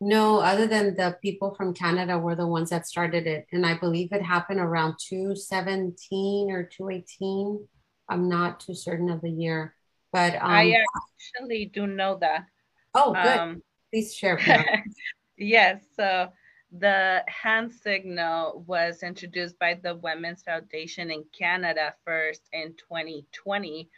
[0.01, 3.47] No, other than the people from Canada were the ones that started it.
[3.51, 7.65] And I believe it happened around 217 or 218.
[8.09, 9.73] I'm not too certain of the year.
[10.11, 12.45] But um, I actually do know that.
[12.93, 13.38] Oh, good.
[13.38, 13.61] Um,
[13.91, 14.39] Please share.
[15.38, 15.84] yes.
[15.95, 16.30] So
[16.77, 23.89] the hand signal was introduced by the Women's Foundation in Canada first in 2020.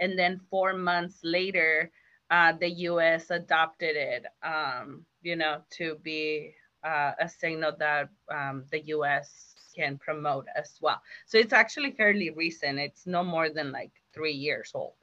[0.00, 1.90] And then four months later,
[2.30, 6.54] uh, the US adopted it, um, you know, to be
[6.84, 11.02] uh, a signal that um, the US can promote as well.
[11.26, 12.78] So it's actually fairly recent.
[12.78, 14.94] It's no more than like three years old.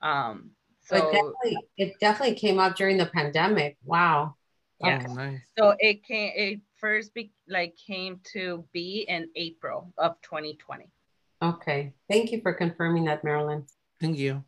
[0.00, 3.76] Um, so it definitely, it definitely came up during the pandemic.
[3.84, 4.36] Wow.
[4.80, 5.04] Yeah.
[5.06, 5.40] Oh, nice.
[5.58, 6.32] So it came.
[6.34, 10.88] It first be like came to be in April of 2020.
[11.42, 11.92] Okay.
[12.08, 13.66] Thank you for confirming that, Marilyn.
[14.00, 14.44] Thank you.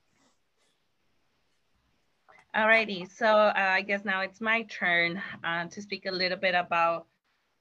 [2.57, 6.57] Alrighty, so uh, I guess now it's my turn uh, to speak a little bit
[6.57, 7.07] about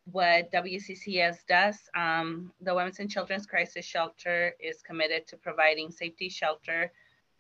[0.06, 1.78] what WCCS does.
[1.96, 6.92] Um, the Women's and Children's Crisis Shelter is committed to providing safety shelter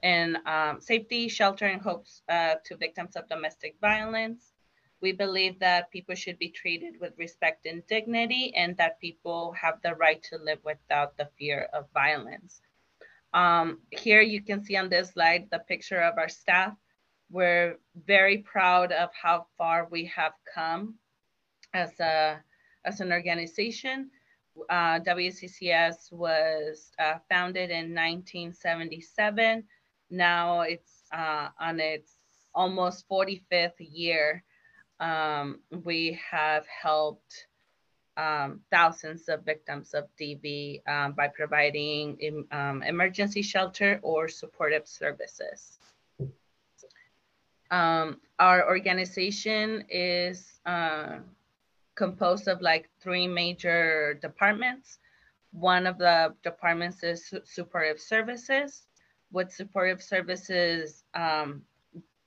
[0.04, 4.54] and um, safety, shelter, and hopes uh, to victims of domestic violence.
[5.02, 9.82] We believe that people should be treated with respect and dignity, and that people have
[9.82, 12.62] the right to live without the fear of violence.
[13.34, 16.76] Um, here you can see on this slide the picture of our staff.
[17.32, 20.96] We're very proud of how far we have come
[21.74, 22.42] as a
[22.86, 24.10] as an organization.
[24.70, 29.64] Uh, WCCS was uh, founded in 1977.
[30.10, 32.14] Now it's uh, on its
[32.54, 34.44] almost 45th year.
[35.00, 37.48] Um, we have helped
[38.18, 45.80] um, thousands of victims of DV um, by providing um, emergency shelter or supportive services.
[47.72, 51.18] Um, our organization is uh,
[51.96, 55.00] composed of like three major departments.
[55.52, 58.88] One of the departments is supportive services.
[59.32, 61.62] What supportive services um,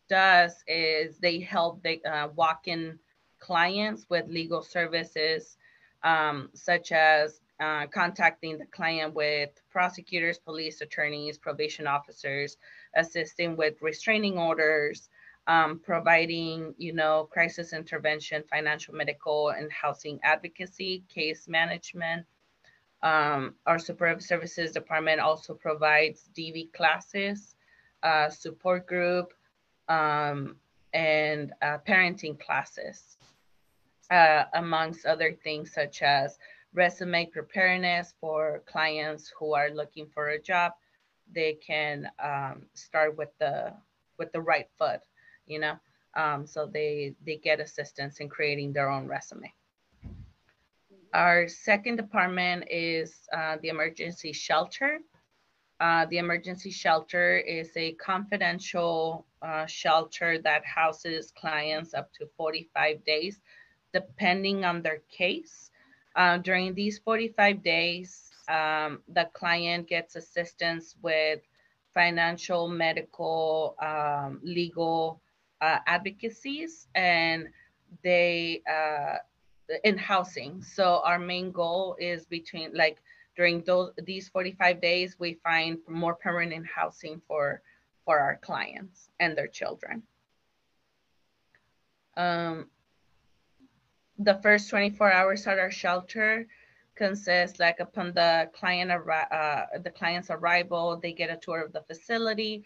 [0.08, 2.98] does is they help the uh, walk-in
[3.40, 5.56] clients with legal services,
[6.04, 12.56] um, such as uh, contacting the client with prosecutors, police attorneys, probation officers,
[12.96, 15.08] assisting with restraining orders,
[15.46, 22.24] um, providing, you know, crisis intervention, financial, medical, and housing advocacy, case management.
[23.02, 27.56] Um, our support services department also provides DV classes,
[28.04, 29.32] uh, support group,
[29.88, 30.56] um,
[30.94, 33.16] and uh, parenting classes,
[34.10, 36.38] uh, amongst other things such as
[36.72, 40.72] resume preparedness for clients who are looking for a job.
[41.34, 43.72] They can um, start with the
[44.18, 45.00] with the right foot
[45.52, 45.76] you know,
[46.16, 49.52] um, so they they get assistance in creating their own resume.
[51.14, 55.00] Our second department is uh, the emergency shelter.
[55.78, 63.04] Uh, the emergency shelter is a confidential uh, shelter that houses clients up to 45
[63.04, 63.40] days,
[63.92, 65.70] depending on their case.
[66.14, 71.40] Uh, during these 45 days, um, the client gets assistance with
[71.94, 75.21] financial, medical, um, legal,
[75.62, 77.48] uh, advocacies and
[78.02, 79.16] they uh,
[79.84, 80.62] in housing.
[80.62, 83.00] So our main goal is between like
[83.36, 87.62] during those these 45 days, we find more permanent housing for
[88.04, 90.02] for our clients and their children.
[92.16, 92.66] Um,
[94.18, 96.46] the first 24 hours at our shelter
[96.94, 101.82] consists like upon the client uh, the client's arrival, they get a tour of the
[101.82, 102.64] facility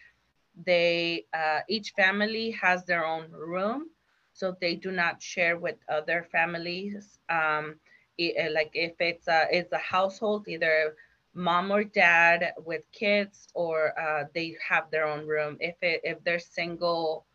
[0.64, 3.90] they uh, each family has their own room,
[4.32, 7.18] so they do not share with other families.
[7.28, 7.76] Um,
[8.18, 10.94] it, uh, like if it's a it's a household, either
[11.34, 15.56] mom or dad with kids, or uh, they have their own room.
[15.60, 17.26] If it if they're single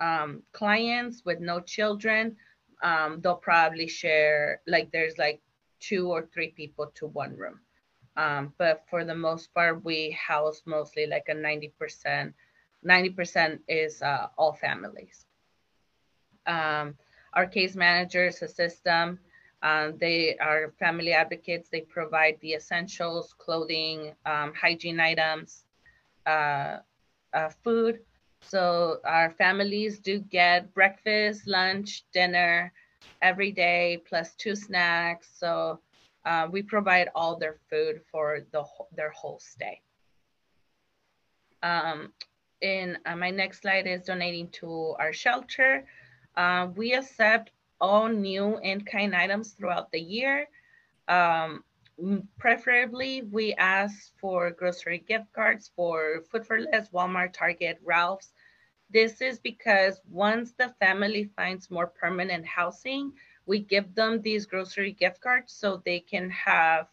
[0.00, 2.36] um, clients with no children,
[2.82, 5.40] um, they'll probably share like there's like
[5.80, 7.60] two or three people to one room.
[8.16, 12.32] Um, but for the most part, we house mostly like a 90%
[12.86, 15.26] 90% is uh, all families.
[16.46, 16.94] Um,
[17.32, 19.18] our case managers assist them.
[19.62, 21.68] Um, they are family advocates.
[21.70, 25.64] They provide the essentials, clothing, um, hygiene items,
[26.26, 26.78] uh,
[27.32, 28.00] uh, food.
[28.42, 32.72] So our families do get breakfast, lunch, dinner
[33.22, 35.30] every day, plus two snacks.
[35.34, 35.80] So
[36.26, 39.80] uh, we provide all their food for the their whole stay.
[41.62, 42.12] Um,
[42.60, 45.86] in uh, my next slide is donating to our shelter.
[46.36, 47.50] Uh, we accept
[47.80, 50.48] all new in-kind items throughout the year.
[51.08, 51.64] Um,
[52.38, 58.32] preferably, we ask for grocery gift cards for Food for Less, Walmart, Target, Ralph's.
[58.90, 63.12] This is because once the family finds more permanent housing,
[63.46, 66.88] we give them these grocery gift cards so they can have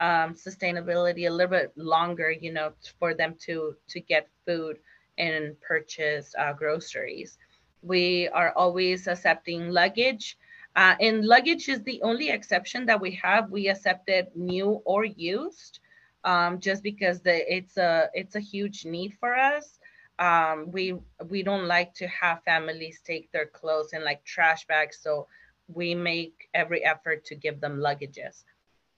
[0.00, 4.78] um, sustainability a little bit longer, you know, for them to to get food
[5.18, 7.38] and purchase uh, groceries.
[7.82, 10.36] We are always accepting luggage.
[10.74, 13.50] Uh, and luggage is the only exception that we have.
[13.50, 15.80] We accepted new or used,
[16.24, 19.78] um, just because the, it's a it's a huge need for us.
[20.18, 20.94] Um, we
[21.28, 25.26] we don't like to have families take their clothes in like trash bags, so
[25.68, 28.44] we make every effort to give them luggages.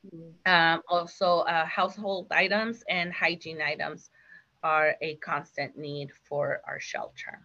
[0.06, 0.50] Mm-hmm.
[0.50, 4.10] Um, also, uh, household items and hygiene items
[4.62, 7.40] are a constant need for our shelter.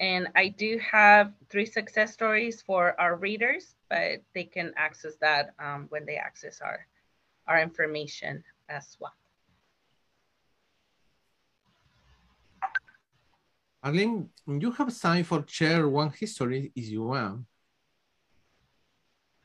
[0.00, 5.54] And I do have three success stories for our readers, but they can access that
[5.58, 6.86] um, when they access our,
[7.46, 9.14] our information as well.
[13.84, 17.44] Arlene, you have signed for share one history if you want.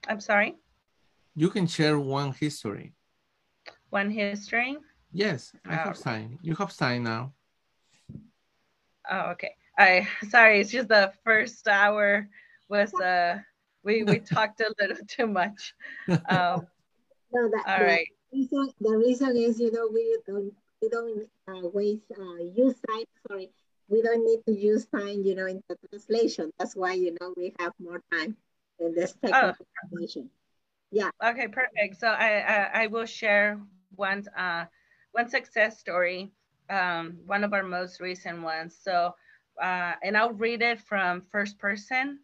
[0.08, 0.56] I'm sorry?
[1.38, 2.95] You can share one history.
[3.91, 4.76] One history?
[5.14, 5.93] Yes, I Oh.
[5.93, 6.39] have time.
[6.41, 7.34] You have time now.
[9.07, 9.53] Oh, okay.
[9.77, 12.27] I sorry, it's just the first hour
[12.69, 13.38] was uh
[13.84, 15.76] we we talked a little too much.
[16.27, 16.65] Um,
[17.31, 18.07] No, that, all the right.
[18.34, 20.51] reason, the reason is, you know, we don't,
[20.81, 23.51] we don't uh, waste, uh, use time, sorry.
[23.89, 26.51] We don't need to use time, you know, in the translation.
[26.57, 28.35] That's why, you know, we have more time
[28.80, 30.31] in this technical translation.
[30.91, 31.09] Yeah.
[31.23, 31.99] Okay, perfect.
[31.99, 33.59] So I, I, I will share
[33.95, 34.65] one, uh,
[35.11, 36.31] one success story,
[36.69, 38.77] um, one of our most recent ones.
[38.81, 39.14] So,
[39.61, 42.19] uh, and I'll read it from first person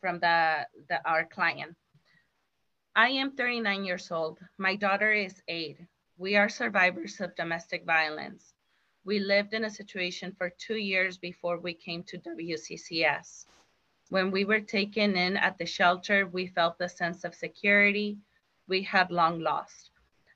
[0.00, 1.74] from the, the our client.
[2.94, 4.38] I am 39 years old.
[4.58, 5.78] My daughter is eight.
[6.18, 8.52] We are survivors of domestic violence.
[9.04, 13.46] We lived in a situation for two years before we came to WCCS.
[14.12, 18.18] When we were taken in at the shelter, we felt the sense of security
[18.68, 19.90] we had long lost.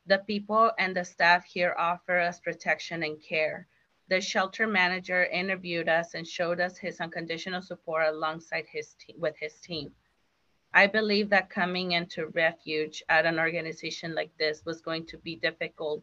[0.06, 3.68] The people and the staff here offer us protection and care.
[4.08, 9.36] The shelter manager interviewed us and showed us his unconditional support alongside his te- with
[9.36, 9.94] his team.
[10.72, 15.36] I believe that coming into refuge at an organization like this was going to be
[15.36, 16.02] difficult,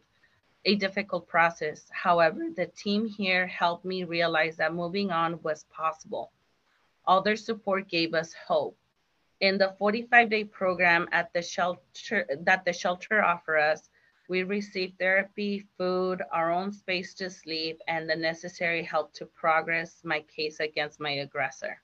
[0.64, 1.90] a difficult process.
[1.90, 6.30] However, the team here helped me realize that moving on was possible.
[7.06, 8.78] All their support gave us hope.
[9.40, 13.90] In the 45-day program at the shelter that the shelter offer us,
[14.28, 20.00] we received therapy, food, our own space to sleep, and the necessary help to progress
[20.02, 21.78] my case against my aggressor.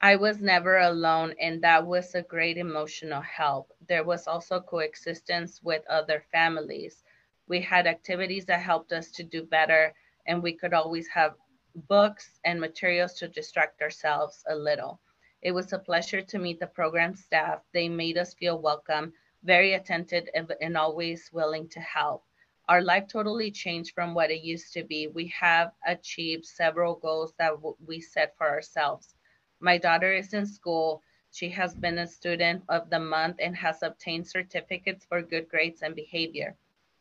[0.00, 3.72] I was never alone, and that was a great emotional help.
[3.88, 7.02] There was also coexistence with other families.
[7.48, 9.92] We had activities that helped us to do better,
[10.26, 11.34] and we could always have
[11.74, 15.00] books and materials to distract ourselves a little.
[15.42, 17.62] It was a pleasure to meet the program staff.
[17.72, 22.24] They made us feel welcome, very attentive, and, and always willing to help.
[22.68, 25.08] Our life totally changed from what it used to be.
[25.08, 27.54] We have achieved several goals that
[27.86, 29.14] we set for ourselves.
[29.60, 31.02] My daughter is in school.
[31.32, 35.82] She has been a student of the month and has obtained certificates for good grades
[35.82, 36.56] and behavior.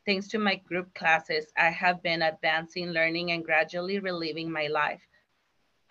[0.10, 5.04] Thanks to my group classes, I have been advancing, learning, and gradually relieving my life.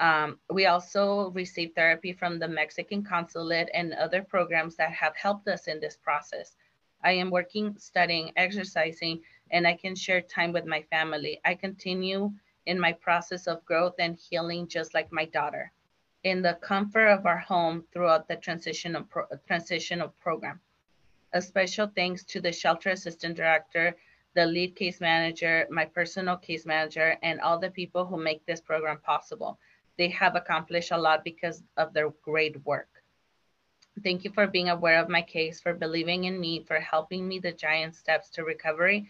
[0.01, 5.47] Um, we also received therapy from the Mexican consulate and other programs that have helped
[5.47, 6.57] us in this process.
[7.05, 9.21] I am working, studying, exercising,
[9.53, 11.41] and I can share time with my family.
[11.45, 12.33] I continue
[12.67, 15.71] in my process of growth and healing just like my daughter
[16.25, 20.59] in the comfort of our home throughout the transitional, pro- transitional program.
[21.35, 23.95] A special thanks to the shelter assistant director,
[24.35, 28.61] the lead case manager, my personal case manager, and all the people who make this
[28.61, 29.59] program possible.
[29.97, 32.89] They have accomplished a lot because of their great work.
[34.05, 37.41] Thank you for being aware of my case, for believing in me, for helping me
[37.41, 39.09] the giant steps to recovery.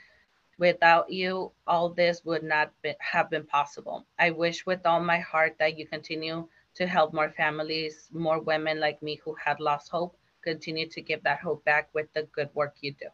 [0.58, 4.06] Without you, all this would not be, have been possible.
[4.18, 8.80] I wish with all my heart that you continue to help more families, more women
[8.80, 12.48] like me who had lost hope, continue to give that hope back with the good
[12.54, 13.06] work you do.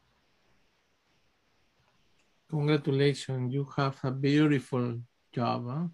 [2.51, 3.53] Congratulations.
[3.53, 5.01] You have a beautiful
[5.33, 5.67] job.
[5.69, 5.89] Huh?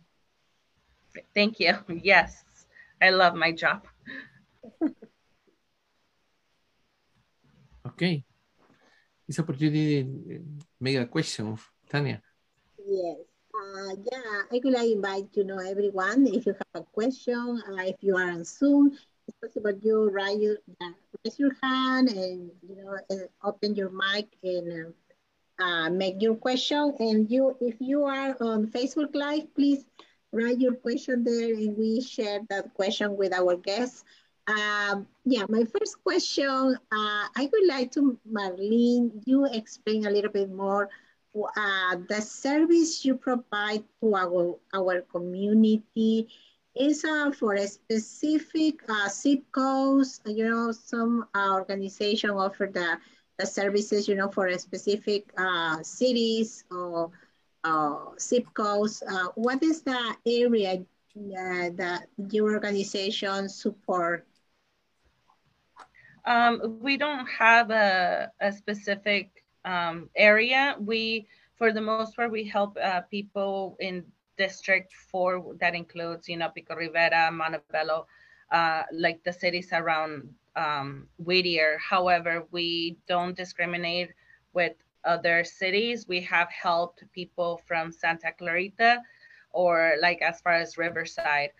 [1.34, 1.74] Thank you.
[2.02, 2.44] Yes,
[3.00, 3.86] I love my job.
[7.86, 8.24] Okay.
[9.26, 10.04] This opportunity
[10.78, 11.56] make a question,
[11.88, 12.20] Tanya.
[12.76, 13.16] Yes.
[13.50, 16.26] Uh, yeah, I would like invite you know everyone.
[16.26, 18.96] If you have a question, uh, if you are on Zoom,
[19.26, 20.92] it's possible you raise your, uh,
[21.24, 24.94] raise your hand and you know uh, open your mic and
[25.60, 26.94] uh, make your question.
[26.98, 29.84] And you, if you are on Facebook Live, please
[30.32, 34.04] write your question there, and we share that question with our guests.
[34.46, 40.30] Um, yeah, my first question, uh, I would like to, Marlene, you explain a little
[40.30, 40.88] bit more
[41.34, 46.28] uh, the service you provide to our, our community
[46.74, 50.20] is uh, for a specific uh, zip codes.
[50.26, 52.98] You know, some uh, organization offer the,
[53.40, 57.10] the services, you know, for a specific uh, cities or
[57.64, 59.02] uh, zip codes.
[59.02, 60.84] Uh, what is the area
[61.16, 64.26] that your organization support?
[66.26, 69.30] Um, we don't have a, a specific
[69.64, 70.76] um, area.
[70.78, 71.26] We,
[71.56, 74.04] for the most part, we help uh, people in
[74.36, 78.06] District 4 that includes, you know, Pico Rivera, Montebello,
[78.52, 81.78] uh, like the cities around um, Whittier.
[81.78, 84.10] However, we don't discriminate
[84.52, 84.72] with
[85.04, 86.06] other cities.
[86.08, 89.00] We have helped people from Santa Clarita.
[89.52, 91.50] or like as far as Riverside,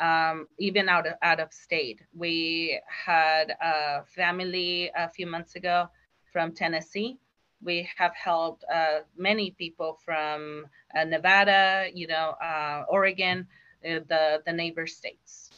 [0.00, 2.00] um, even out of, out of state.
[2.14, 5.88] We had a family a few months ago
[6.32, 7.18] from Tennessee.
[7.62, 10.66] We have helped uh, many people from
[10.96, 13.46] uh, Nevada, you know, uh, Oregon,
[13.84, 15.50] uh, the, the neighbor states.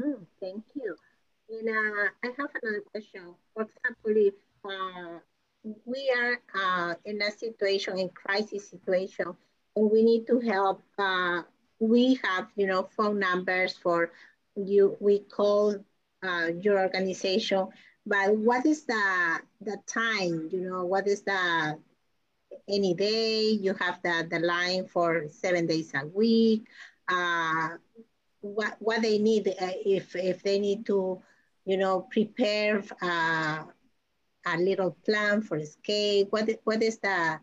[0.00, 0.96] Mm, thank you.
[1.48, 3.34] And uh, I have another question.
[3.54, 5.18] For example, if uh,
[5.84, 9.36] we are uh, in a situation, in crisis situation,
[9.76, 11.42] and we need to help, uh,
[11.78, 14.10] we have, you know, phone numbers for
[14.56, 15.76] you, we call
[16.22, 17.68] uh, your organization,
[18.06, 21.78] but what is the, the time, you know, what is the,
[22.68, 26.66] any day, you have the, the line for seven days a week,
[27.08, 27.68] uh,
[28.40, 31.20] what, what they need, if, if they need to,
[31.66, 33.66] you know, prepare a
[34.58, 36.28] little plan for escape?
[36.30, 37.40] What what is the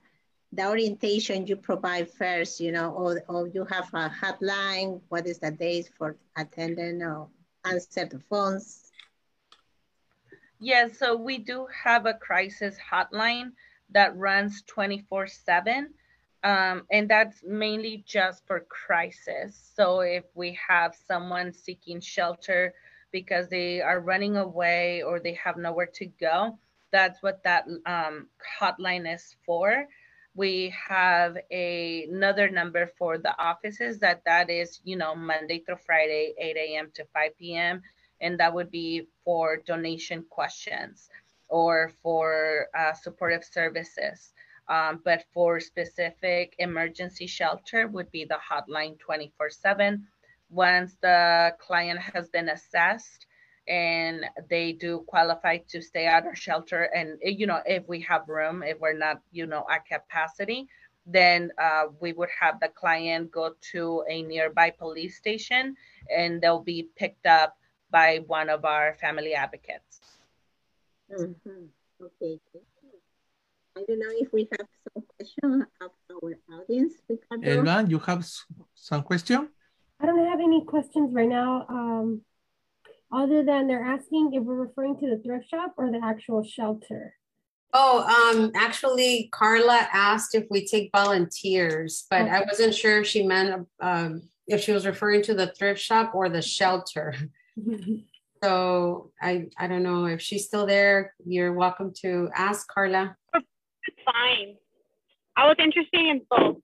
[0.53, 2.59] the orientation you provide first?
[2.59, 5.01] You know, or or you have a hotline?
[5.09, 7.29] What is the date for attending or
[7.65, 8.91] answer the phones?
[10.59, 13.51] Yes, yeah, so we do have a crisis hotline
[13.91, 15.93] that runs 24 7.
[16.43, 19.71] Um, and that's mainly just for crisis.
[19.75, 22.73] So if we have someone seeking shelter
[23.13, 26.59] because they are running away or they have nowhere to go,
[26.91, 28.27] that's what that um,
[28.59, 29.85] hotline is for.
[30.35, 35.77] We have a, another number for the offices that that is, you know, Monday through
[35.85, 36.91] Friday, 8 a.m.
[36.95, 37.81] to 5 p.m.
[38.19, 41.09] And that would be for donation questions
[41.49, 44.33] or for uh, supportive services.
[44.67, 50.07] Um, but for specific emergency shelter would be the hotline 24 seven.
[50.53, 53.25] Once the client has been assessed,
[53.67, 58.01] and they do qualify to stay at our shelter and eh, you know if we
[58.01, 60.67] have room if we're not you know at capacity
[61.05, 65.75] then uh, we would have the client go to a nearby police station
[66.13, 67.55] and they'll be picked up
[67.89, 70.01] by one of our family advocates
[71.09, 71.65] mm-hmm.
[72.03, 72.37] okay
[73.75, 76.93] I don't know if we have some questions of our audience.
[77.43, 78.23] Elva, you have
[78.75, 79.49] some question?
[80.01, 81.65] I don't have any questions right now.
[81.69, 82.21] Um,
[83.13, 87.13] other than they're asking if we're referring to the thrift shop or the actual shelter.
[87.73, 92.31] Oh, um, actually, Carla asked if we take volunteers, but okay.
[92.31, 96.13] I wasn't sure if she meant um, if she was referring to the thrift shop
[96.13, 97.15] or the shelter.
[98.43, 101.13] so I, I don't know if she's still there.
[101.25, 103.15] You're welcome to ask Carla.
[103.33, 104.55] It's fine.
[105.35, 106.57] I was interested in both.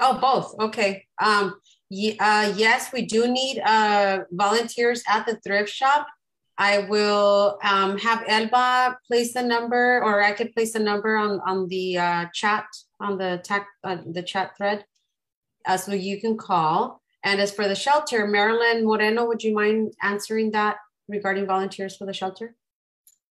[0.00, 0.54] Oh, both.
[0.60, 1.06] Okay.
[1.22, 1.54] Um,
[1.90, 6.06] uh, yes, we do need uh, volunteers at the thrift shop.
[6.58, 11.40] I will um, have Elba place the number, or I could place the number on
[11.46, 12.66] on the uh, chat
[13.00, 13.40] on the
[13.84, 14.84] uh, the chat thread,
[15.66, 17.00] uh, so you can call.
[17.24, 20.76] And as for the shelter, Marilyn Moreno, would you mind answering that
[21.08, 22.54] regarding volunteers for the shelter?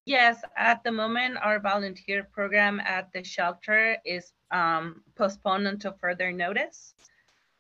[0.05, 6.31] Yes, at the moment, our volunteer program at the shelter is um, postponed until further
[6.31, 6.93] notice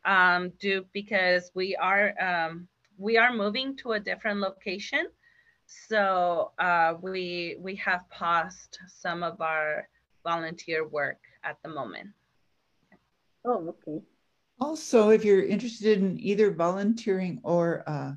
[0.07, 2.67] um, due because we are um,
[2.97, 5.05] we are moving to a different location.
[5.67, 9.87] So uh, we we have paused some of our
[10.23, 12.09] volunteer work at the moment.
[13.45, 14.01] Oh, okay.
[14.59, 18.13] Also, if you're interested in either volunteering or uh,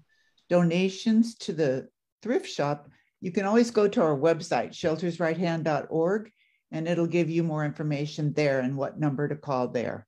[0.49, 1.89] donations to the
[2.23, 2.89] thrift shop,
[3.21, 6.31] you can always go to our website, sheltersrighthand.org,
[6.73, 10.07] and it'll give you more information there and what number to call there.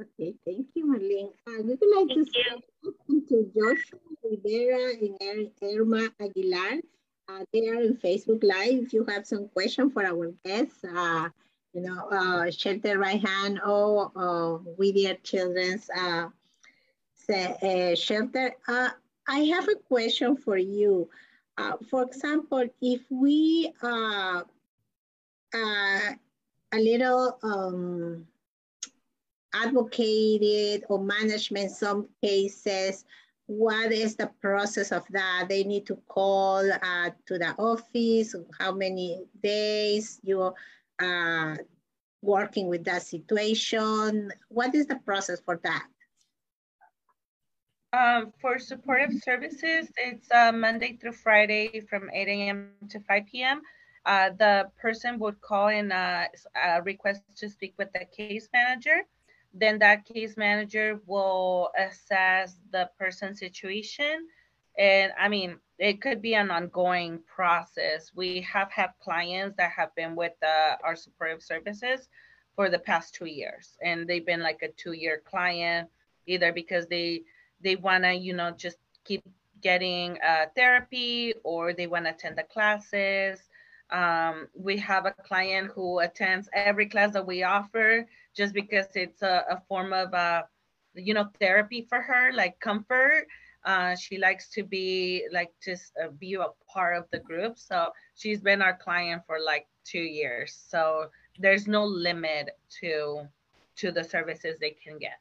[0.00, 1.30] Okay, thank you, Marlene.
[1.46, 2.44] Uh, we would like thank to say
[2.82, 4.90] welcome to Joshua Rivera
[5.20, 6.80] and Irma Aguilar.
[7.28, 8.82] Uh, they are in Facebook Live.
[8.86, 11.28] If you have some question for our guests, uh,
[11.72, 16.26] you know, uh, Shelter Right Hand or uh, Whittier Children's uh,
[17.30, 18.54] uh, Shelter.
[18.66, 18.90] Uh,
[19.28, 21.08] I have a question for you.
[21.56, 24.42] Uh, for example, if we uh,
[25.54, 26.10] uh,
[26.72, 28.26] a little um,
[29.54, 33.04] advocated or management some cases
[33.46, 38.72] what is the process of that they need to call uh, to the office how
[38.72, 40.54] many days you are
[41.00, 41.56] uh,
[42.22, 45.86] working with that situation what is the process for that
[47.94, 52.70] um, for supportive services, it's uh, Monday through Friday from 8 a.m.
[52.88, 53.62] to 5 p.m.
[54.04, 56.26] Uh, the person would call and uh,
[56.82, 59.02] request to speak with the case manager
[59.54, 64.26] then that case manager will assess the person's situation.
[64.76, 68.10] And I mean, it could be an ongoing process.
[68.14, 72.08] We have had clients that have been with uh, our supportive services
[72.56, 75.88] for the past two years, and they've been like a two-year client,
[76.26, 77.22] either because they
[77.60, 79.22] they wanna you know just keep
[79.60, 83.40] getting uh, therapy or they want to attend the classes.
[83.90, 88.06] Um, we have a client who attends every class that we offer
[88.36, 90.42] just because it's a, a form of, uh,
[90.94, 93.26] you know, therapy for her, like comfort.
[93.64, 97.58] Uh, she likes to be like just uh, be a part of the group.
[97.58, 100.54] So she's been our client for like two years.
[100.68, 101.08] So
[101.38, 102.50] there's no limit
[102.80, 103.26] to
[103.76, 105.18] to the services they can get.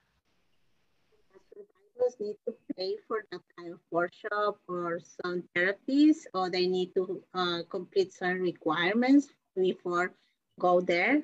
[2.19, 7.23] Need to pay for that kind of workshop or some therapies, or they need to
[7.33, 10.13] uh, complete some requirements before
[10.59, 11.23] go there?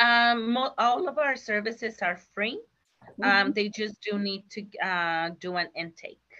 [0.00, 2.56] Um, all of our services are free.
[2.56, 3.24] Mm -hmm.
[3.24, 3.52] Um, mm-hmm.
[3.52, 4.60] they just do need to
[4.90, 6.30] uh, do an intake.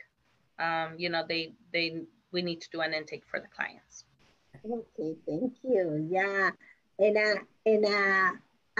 [0.59, 1.87] Um, you know, they they
[2.33, 4.05] we need to do an intake for the clients.
[4.65, 5.85] Okay, thank you.
[6.11, 6.51] Yeah,
[6.99, 8.31] and uh, and uh,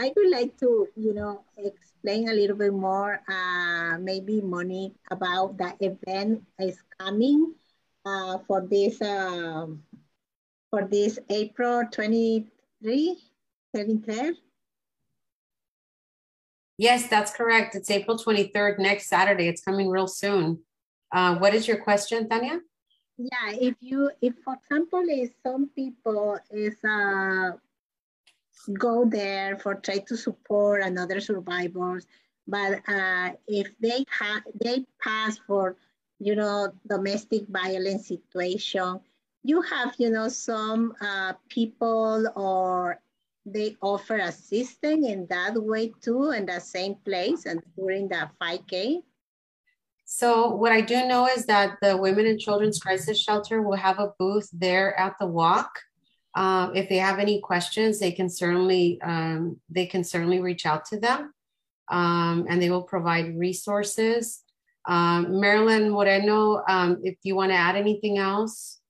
[0.01, 5.57] I would like to, you know, explain a little bit more, uh, maybe Monique, about
[5.57, 7.53] the event is coming
[8.05, 9.83] uh, for this um,
[10.69, 13.17] for this April 23,
[13.75, 14.35] 23rd.
[16.81, 17.75] Yes, that's correct.
[17.75, 19.47] It's April 23rd, next Saturday.
[19.47, 20.61] It's coming real soon.
[21.11, 22.59] Uh, what is your question, Tanya?
[23.19, 27.51] Yeah, if you, if for example, if some people is uh,
[28.73, 32.07] go there for try to support another survivors.
[32.47, 35.75] But uh, if they have they pass for
[36.17, 39.01] you know domestic violence situation,
[39.43, 42.99] you have you know some uh, people or
[43.45, 49.01] they offer assistance in that way too in the same place and during the 5K.
[50.05, 53.97] So what I do know is that the Women and Children's Crisis Shelter will have
[53.97, 55.79] a booth there at the walk.
[56.35, 60.83] Um, if they have any questions, they can certainly um, they can certainly reach out
[60.87, 61.33] to them,
[61.89, 64.43] um, and they will provide resources.
[64.85, 68.80] Um, Marilyn Moreno, um, if you want to add anything else.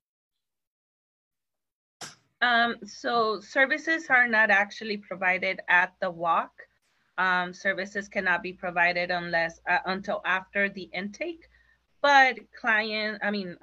[2.42, 6.52] Um, so services are not actually provided at the walk.
[7.52, 11.48] services cannot be provided unless uh, until after the intake.
[12.02, 13.58] But client, I mean,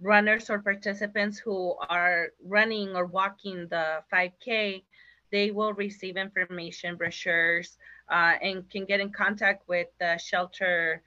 [0.00, 4.82] runners or participants who are running or walking the 5K,
[5.30, 11.02] they will receive information brochures uh, and can get in contact with the shelter,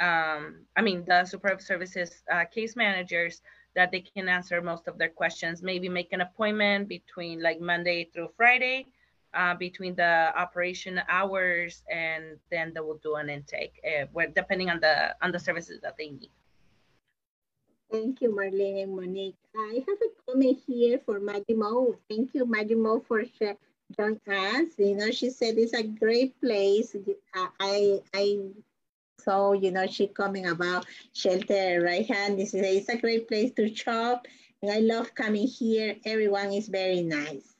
[0.00, 3.42] um, I mean, the supportive services uh, case managers
[3.76, 5.62] that they can answer most of their questions.
[5.62, 8.86] Maybe make an appointment between like Monday through Friday.
[9.32, 14.80] Uh, between the operation hours and then they will do an intake uh, depending on
[14.80, 16.32] the on the services that they need
[17.90, 19.36] Thank you, Marlene and Monique.
[19.56, 21.96] I have a comment here for Maggie Mo.
[22.08, 23.24] Thank you, Maggie Mo, for
[23.96, 24.68] joining us.
[24.78, 26.94] You know, she said it's a great place.
[27.34, 28.38] I, I
[29.22, 32.38] saw, you know, she coming about shelter right hand.
[32.38, 34.26] This is it's a great place to shop.
[34.62, 35.96] And I love coming here.
[36.04, 37.54] Everyone is very nice.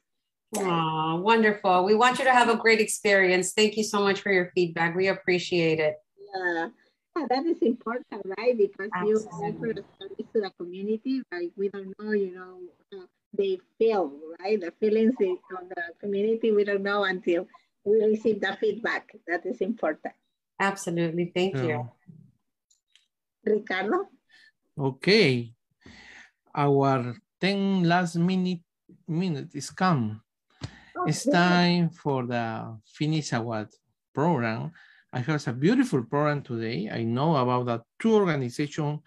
[0.57, 1.85] Oh, wonderful.
[1.85, 3.53] We want you to have a great experience.
[3.53, 4.97] Thank you so much for your feedback.
[4.97, 5.95] We appreciate it.
[6.35, 6.69] Yeah.
[7.17, 8.57] Yeah, that is important, right?
[8.57, 9.11] Because Absolutely.
[9.11, 12.59] you offer a service to the community, but we don't know, you know,
[12.93, 13.07] uh, how
[13.37, 14.61] they feel, right?
[14.61, 17.49] The feelings of the community, we don't know until
[17.85, 19.11] we receive the feedback.
[19.27, 20.15] That is important.
[20.61, 21.33] Absolutely.
[21.35, 21.63] Thank yeah.
[21.65, 21.91] you.
[23.45, 24.05] Ricardo?
[24.79, 25.53] Okay.
[26.55, 28.61] Our 10 last minute
[29.09, 30.21] minute is come.
[30.63, 31.11] Okay.
[31.11, 33.67] It's time for the finish our
[34.15, 34.73] program.
[35.13, 36.89] I have a beautiful program today.
[36.93, 39.01] I know about the two organizations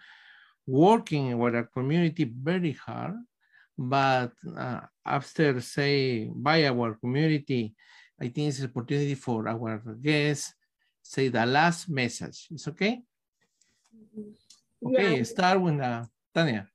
[0.66, 3.14] working with a community very hard,
[3.78, 7.74] but uh, after say by our community,
[8.20, 10.52] I think it's an opportunity for our guests
[11.04, 12.48] say the last message.
[12.50, 13.02] It's okay?
[14.84, 15.22] Okay, yeah.
[15.22, 16.04] start with uh,
[16.34, 16.66] Tanya.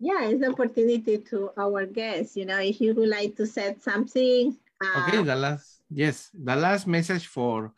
[0.00, 2.36] Yeah, it's an opportunity to our guests.
[2.36, 4.56] You know, if you would like to say something.
[4.82, 7.72] Uh, okay, the last, yes, the last message for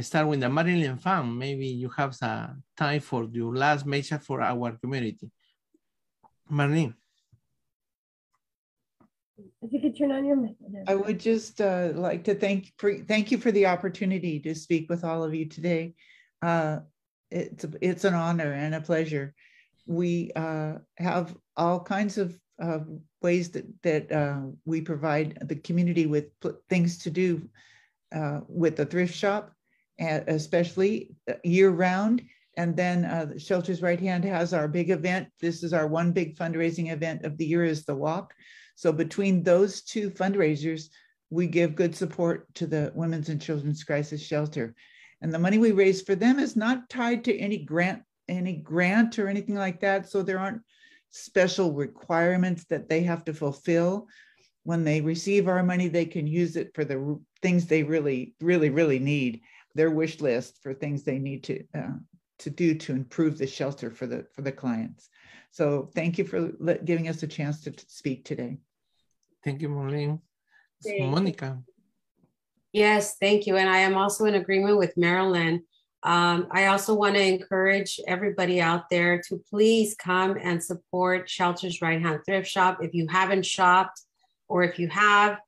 [0.00, 1.38] start with the Maryland Fund.
[1.38, 5.30] Maybe you have some time for your last message for our community.
[6.50, 6.94] Marlene.
[9.62, 10.54] If you could turn on your mic.
[10.86, 14.88] I would just uh, like to thank for, thank you for the opportunity to speak
[14.88, 15.94] with all of you today.
[16.40, 16.80] Uh,
[17.30, 19.34] it's it's an honor and a pleasure.
[19.86, 22.80] We uh, have all kinds of uh,
[23.22, 26.26] ways that that uh, we provide the community with
[26.68, 27.48] things to do
[28.14, 29.54] uh, with the thrift shop
[29.98, 32.22] especially uh, year round.
[32.56, 35.28] And then uh, Shelters Right Hand has our big event.
[35.40, 38.32] This is our one big fundraising event of the year is the walk.
[38.74, 40.88] So between those two fundraisers,
[41.30, 44.74] we give good support to the Women's and Children's Crisis Shelter.
[45.20, 49.18] And the money we raise for them is not tied to any grant, any grant
[49.18, 50.08] or anything like that.
[50.08, 50.62] So there aren't
[51.10, 54.08] special requirements that they have to fulfill.
[54.64, 58.70] When they receive our money, they can use it for the things they really, really,
[58.70, 59.42] really need.
[59.74, 61.98] Their wish list for things they need to uh,
[62.40, 65.08] to do to improve the shelter for the for the clients.
[65.54, 66.48] So thank you for
[66.84, 68.58] giving us a chance to speak today.
[69.44, 70.18] Thank you, Marlene.
[70.98, 71.62] Monica.
[72.72, 73.56] Yes, thank you.
[73.56, 75.62] And I am also in agreement with Marilyn.
[76.02, 81.80] Um, I also want to encourage everybody out there to please come and support Shelter's
[81.80, 82.78] Right Hand Thrift Shop.
[82.82, 84.00] If you haven't shopped,
[84.48, 85.38] or if you have,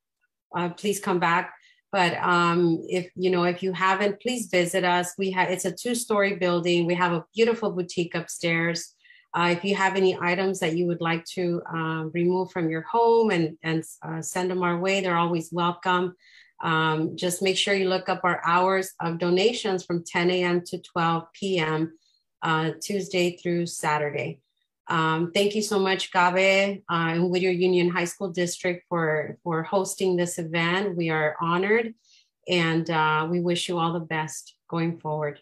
[0.54, 1.52] uh, please come back.
[1.90, 5.14] But um, if you know, if you haven't, please visit us.
[5.18, 6.86] We have it's a two-story building.
[6.86, 8.94] We have a beautiful boutique upstairs.
[9.36, 12.80] Uh, if you have any items that you would like to uh, remove from your
[12.80, 16.14] home and, and uh, send them our way, they're always welcome.
[16.62, 20.62] Um, just make sure you look up our hours of donations from 10 a.m.
[20.68, 21.98] to 12 p.m.
[22.40, 24.40] Uh, Tuesday through Saturday.
[24.88, 29.62] Um, thank you so much, Gabe uh, and Whittier Union High School District for, for
[29.62, 30.96] hosting this event.
[30.96, 31.92] We are honored
[32.48, 35.40] and uh, we wish you all the best going forward.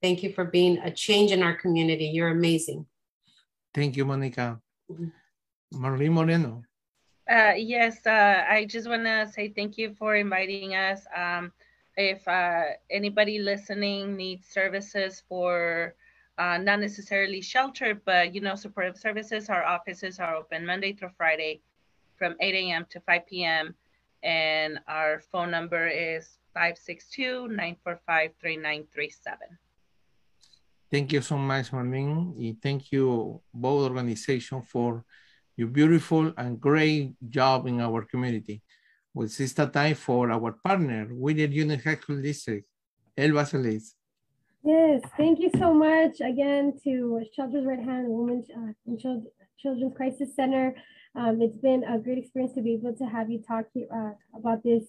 [0.00, 2.06] Thank you for being a change in our community.
[2.06, 2.86] You're amazing.
[3.74, 4.60] Thank you, Monica.
[5.74, 6.62] Marlene Moreno.
[7.30, 11.06] Uh, yes, uh, I just want to say thank you for inviting us.
[11.16, 11.52] Um,
[11.96, 15.94] if uh, anybody listening needs services for
[16.38, 21.10] uh, not necessarily shelter, but you know, supportive services, our offices are open Monday through
[21.16, 21.60] Friday
[22.16, 22.86] from 8 a.m.
[22.90, 23.74] to 5 p.m.
[24.22, 29.38] And our phone number is 562 945 3937.
[30.92, 32.36] Thank you so much, Marlene.
[32.36, 35.02] And thank you, both organizations, for
[35.56, 38.60] your beautiful and great job in our community.
[39.14, 42.66] Well, it's time for our partner, Whittier Union High School District,
[43.16, 43.94] Elba Solis.
[44.62, 50.36] Yes, thank you so much again to Shelter's Right Hand Women's uh, and Children's Crisis
[50.36, 50.74] Center.
[51.14, 54.62] Um, it's been a great experience to be able to have you talk uh, about
[54.62, 54.84] this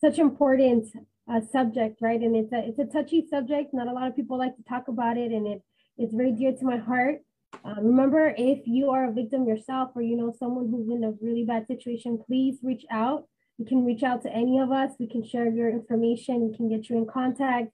[0.00, 0.88] such important
[1.30, 2.20] uh, subject, right?
[2.20, 3.72] And it's a it's a touchy subject.
[3.72, 5.62] Not a lot of people like to talk about it, and it
[5.96, 7.16] it's very dear to my heart.
[7.64, 11.12] Uh, remember, if you are a victim yourself, or you know someone who's in a
[11.24, 13.26] really bad situation, please reach out.
[13.58, 14.92] You can reach out to any of us.
[14.98, 16.50] We can share your information.
[16.50, 17.70] We can get you in contact.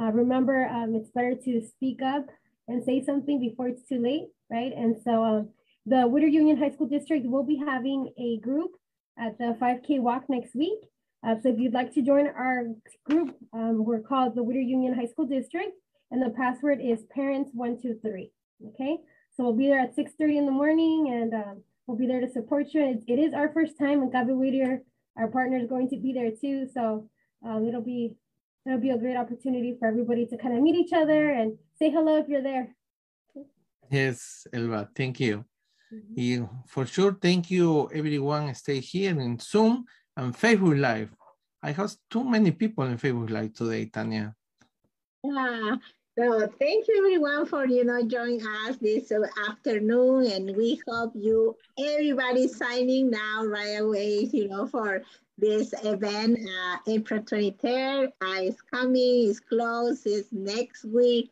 [0.00, 2.26] Uh, remember, um, it's better to speak up
[2.68, 4.72] and say something before it's too late, right?
[4.76, 5.48] And so um,
[5.86, 8.72] the Whittier Union High School District will be having a group
[9.18, 10.78] at the 5K walk next week.
[11.26, 12.64] Uh, so if you'd like to join our
[13.04, 15.72] group, um, we're called the Whittier Union High School District,
[16.10, 18.30] and the password is parents123.
[18.68, 18.98] Okay,
[19.34, 22.30] so we'll be there at 6:30 in the morning, and um, we'll be there to
[22.30, 22.82] support you.
[22.82, 24.82] It, it is our first time, and Gabi Whittier,
[25.16, 26.66] our partner, is going to be there too.
[26.72, 27.08] So
[27.44, 28.16] um, it'll be
[28.66, 31.90] it'll be a great opportunity for everybody to kind of meet each other and say
[31.90, 32.74] hello if you're there.
[33.90, 35.44] Yes, Elba, thank you.
[35.92, 36.48] Mm -hmm.
[36.66, 39.84] for sure, thank you everyone stay here in Zoom
[40.20, 41.08] and Facebook Live.
[41.62, 44.34] I have too many people in Facebook Live today, Tanya.
[45.24, 45.76] Yeah.
[46.18, 49.10] So thank you everyone for you know joining us this
[49.48, 54.28] afternoon, and we hope you everybody signing now right away.
[54.32, 55.02] You know for
[55.38, 61.30] this event, uh, April 23rd uh, is coming, is close, is next week.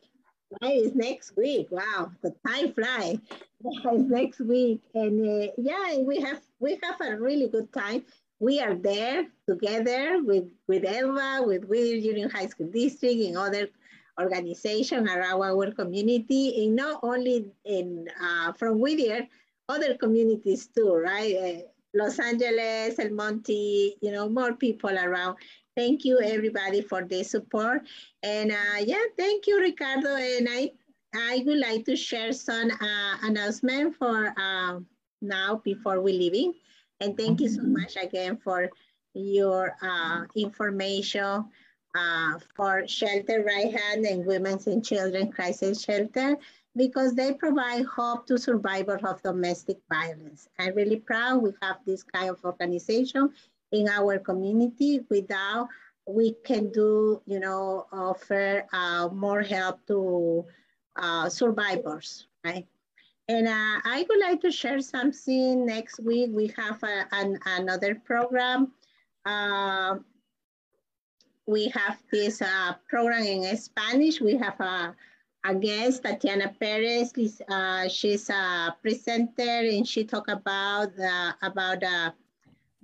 [0.63, 1.67] Right, it's next week.
[1.69, 3.19] Wow, the time fly.
[3.61, 8.05] It's next week, and uh, yeah, we have we have a really good time
[8.39, 13.67] we are there together with, with Elba, with Whittier Union High School District and other
[14.19, 19.27] organizations around our community, and not only in uh, from Whittier,
[19.67, 21.35] other communities too, right?
[21.35, 21.61] Uh,
[21.93, 25.37] Los Angeles, El Monte, you know, more people around.
[25.75, 27.87] Thank you everybody for the support.
[28.21, 30.15] And uh, yeah, thank you, Ricardo.
[30.15, 30.71] And I,
[31.15, 34.79] I would like to share some uh, announcement for uh,
[35.21, 36.53] now before we leaving.
[36.99, 37.81] And thank you so mm-hmm.
[37.81, 38.69] much again for
[39.13, 41.45] your uh, information
[41.95, 46.37] uh, for Shelter Right Hand and Women's and Children Crisis Shelter
[46.75, 50.47] because they provide hope to survivors of domestic violence.
[50.59, 53.31] I'm really proud we have this kind of organization
[53.71, 55.01] in our community.
[55.09, 55.67] Without,
[56.07, 60.45] we can do, you know, offer uh, more help to
[60.95, 62.67] uh, survivors, right?
[63.29, 66.31] And uh, I would like to share something next week.
[66.33, 68.71] We have a, an, another program.
[69.23, 69.97] Uh,
[71.45, 74.19] we have this uh, program in Spanish.
[74.19, 74.95] We have a,
[75.45, 77.13] a guest, Tatiana Perez.
[77.47, 80.89] Uh, she's a presenter and she talk about
[81.43, 82.11] about uh,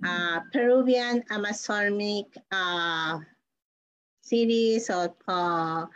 [0.06, 3.18] uh, Peruvian Amazonic uh,
[4.22, 5.86] cities or, uh,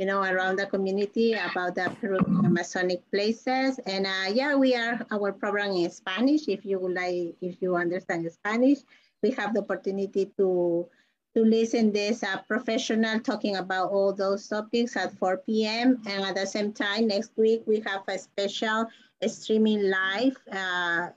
[0.00, 3.78] you know, around the community about the Peruvian Amazonic places.
[3.84, 6.48] And uh, yeah, we are, our program in Spanish.
[6.48, 8.78] If you would like, if you understand Spanish,
[9.22, 10.88] we have the opportunity to
[11.36, 16.00] to listen this uh, professional talking about all those topics at 4 p.m.
[16.06, 18.86] And at the same time, next week, we have a special
[19.28, 21.10] streaming live uh,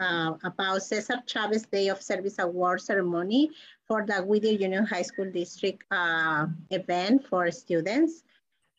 [0.00, 3.52] uh, about Cesar Chavez Day of Service Award ceremony
[3.88, 8.22] for the Whittier Union High School District uh, event for students.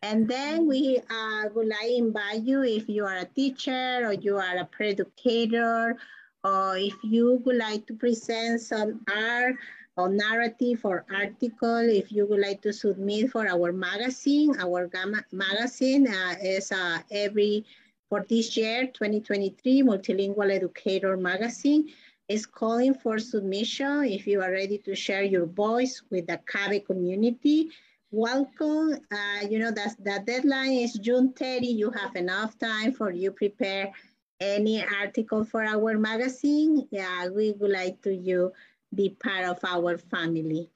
[0.01, 4.13] And then we uh, would like to invite you if you are a teacher or
[4.13, 5.97] you are a pre-educator
[6.43, 9.55] or if you would like to present some art
[9.97, 15.25] or narrative or article, if you would like to submit for our magazine, our Gamma
[15.33, 17.65] magazine uh, is uh, every,
[18.07, 21.89] for this year, 2023, Multilingual Educator Magazine
[22.29, 24.05] is calling for submission.
[24.05, 27.69] If you are ready to share your voice with the CABE community,
[28.11, 28.93] welcome.
[29.11, 31.67] Uh, you know, that the deadline is June 30.
[31.67, 33.91] You have enough time for you prepare
[34.39, 36.87] any article for our magazine.
[36.91, 38.53] Yeah, we would like to you
[38.93, 40.69] be part of our family.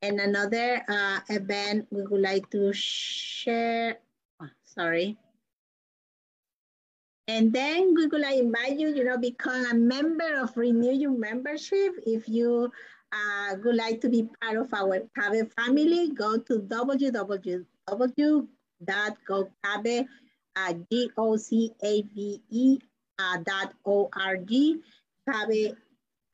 [0.00, 3.98] And another uh, event we would like to share,
[4.40, 5.18] oh, sorry.
[7.26, 11.16] And then we would like invite you, you know, become a member of Renew Your
[11.16, 11.94] Membership.
[12.06, 12.70] If you
[13.12, 18.46] uh, would like to be part of our CABE family, go to www.gocabe,
[20.56, 22.78] uh, G-O-C-A-B-E
[23.18, 23.38] uh,
[25.26, 25.76] CABE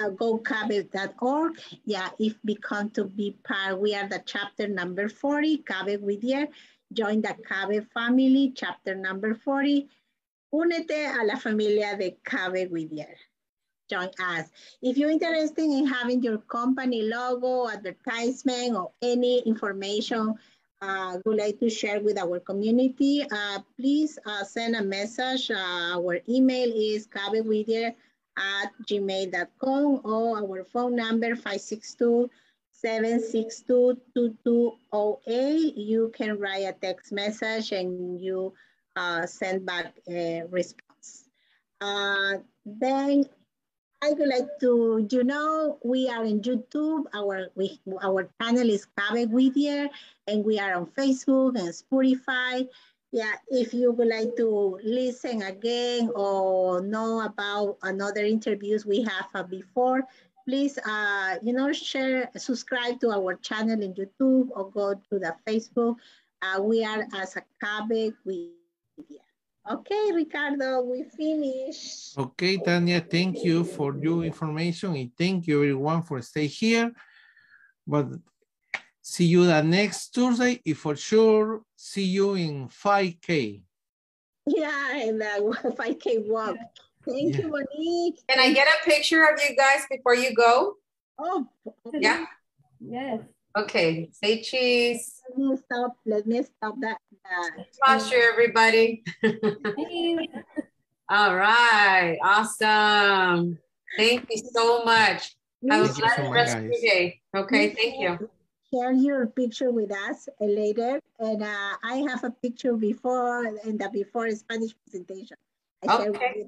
[0.00, 1.60] uh, gocabe.org.
[1.84, 6.48] Yeah, if become to be part, we are the chapter number 40, Cabe Whittier.
[6.92, 9.88] Join the Cabe family, chapter number 40.
[10.52, 13.16] Únete a la familia de Cabe Whittier.
[13.89, 14.48] Join us.
[14.82, 20.35] If you're interested in having your company logo, advertisement, or any information
[20.81, 25.51] uh, would like to share with our community, uh, please uh, send a message.
[25.51, 27.94] Uh, our email is cabewhittier
[28.39, 32.31] at gmail.com or our phone number 562
[32.85, 35.72] 762-2208.
[35.77, 38.55] You can write a text message and you
[39.01, 41.24] uh, send back a response.
[41.81, 43.24] Uh, then
[44.02, 47.05] I would like to, you know, we are in YouTube.
[47.12, 49.89] Our we, our channel is Cabe Whittier,
[50.28, 52.68] and we are on Facebook and Spotify.
[53.12, 59.27] Yeah, if you would like to listen again or know about another interviews we have
[59.35, 60.06] uh, before,
[60.47, 65.35] please, uh, you know, share, subscribe to our channel in YouTube or go to the
[65.44, 65.97] Facebook.
[66.40, 68.14] Uh, we are as a CABE
[69.01, 69.20] Media.
[69.70, 72.12] Okay, Ricardo, we finish.
[72.16, 76.90] Okay, Tanya, thank you for your information and thank you everyone for stay here.
[77.86, 78.09] But
[79.02, 83.62] See you the next Tuesday and for sure see you in 5K.
[84.47, 86.56] Yeah, in the 5K walk.
[87.05, 87.40] Thank yeah.
[87.40, 88.22] you, Monique.
[88.28, 90.74] Can I get a picture of you guys before you go?
[91.18, 91.47] Oh,
[91.93, 92.27] yeah.
[92.78, 93.20] Yes.
[93.56, 95.22] Okay, say cheese.
[95.31, 95.97] Let me stop.
[96.06, 96.98] Let me stop that.
[97.85, 99.02] Posture, everybody.
[101.09, 103.59] All right, awesome.
[103.97, 105.35] Thank you so much.
[105.69, 107.20] Have a blessed rest of your day.
[107.35, 108.31] Okay, thank you
[108.73, 111.01] share your picture with us later.
[111.19, 115.36] And uh, I have a picture before in the before Spanish presentation.
[115.86, 116.47] I okay.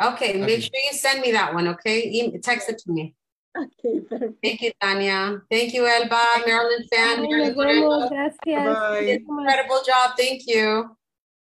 [0.00, 2.30] Okay, make sure you send me that one, okay?
[2.38, 3.14] Text it to me.
[3.56, 4.34] Okay, perfect.
[4.42, 5.42] Thank you, Tanya.
[5.50, 7.24] Thank you, Elba, Maryland fan.
[7.24, 8.08] Incredible
[9.84, 10.10] job.
[10.16, 10.96] Thank you.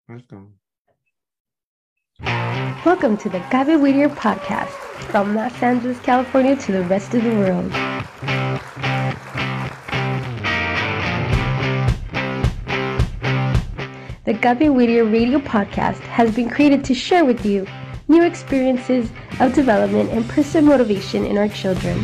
[0.09, 0.55] Welcome.
[2.85, 4.68] Welcome to the Cabe Whittier podcast
[5.10, 7.73] from Los Angeles, California to the rest of the world.
[14.24, 17.66] The Cabe Whittier Radio Podcast has been created to share with you
[18.09, 19.11] new experiences
[19.41, 22.01] of development and personal motivation in our children.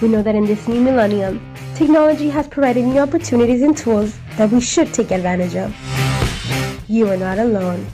[0.00, 1.40] We know that in this new millennium,
[1.74, 5.74] technology has provided new opportunities and tools that we should take advantage of.
[6.88, 7.86] You are not alone.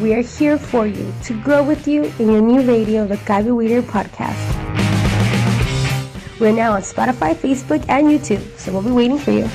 [0.00, 3.50] We are here for you to grow with you in your new radio, the Cabe
[3.50, 4.40] Whittier Podcast.
[6.40, 9.48] We're now on Spotify, Facebook, and YouTube, so we'll be waiting for you.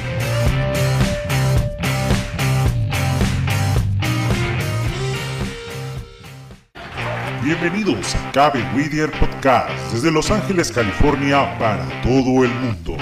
[7.47, 12.97] Bienvenidos a Cabe Whittier Podcast desde Los Ángeles, California para todo el mundo.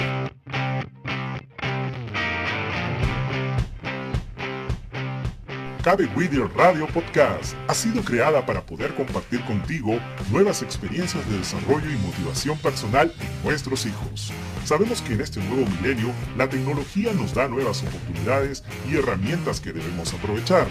[5.82, 9.98] Cabe Whittier Radio Podcast ha sido creada para poder compartir contigo
[10.30, 14.32] nuevas experiencias de desarrollo y motivación personal en nuestros hijos.
[14.64, 19.72] Sabemos que en este nuevo milenio la tecnología nos da nuevas oportunidades y herramientas que
[19.72, 20.68] debemos aprovechar.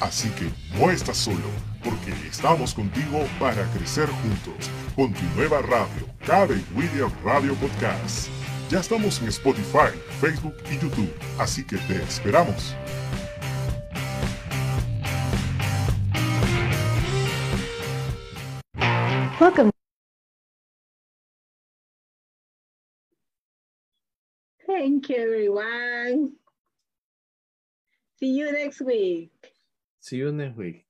[0.00, 1.50] Así que no estás solo,
[1.84, 8.28] porque estamos contigo para crecer juntos con tu nueva radio, Cabe Whittier Radio Podcast.
[8.70, 12.74] Ya estamos en Spotify, Facebook y YouTube, así que te esperamos.
[19.38, 19.70] Welcome.
[24.66, 26.32] Thank you, everyone.
[28.18, 29.49] See you next week.
[30.00, 30.86] See you next week.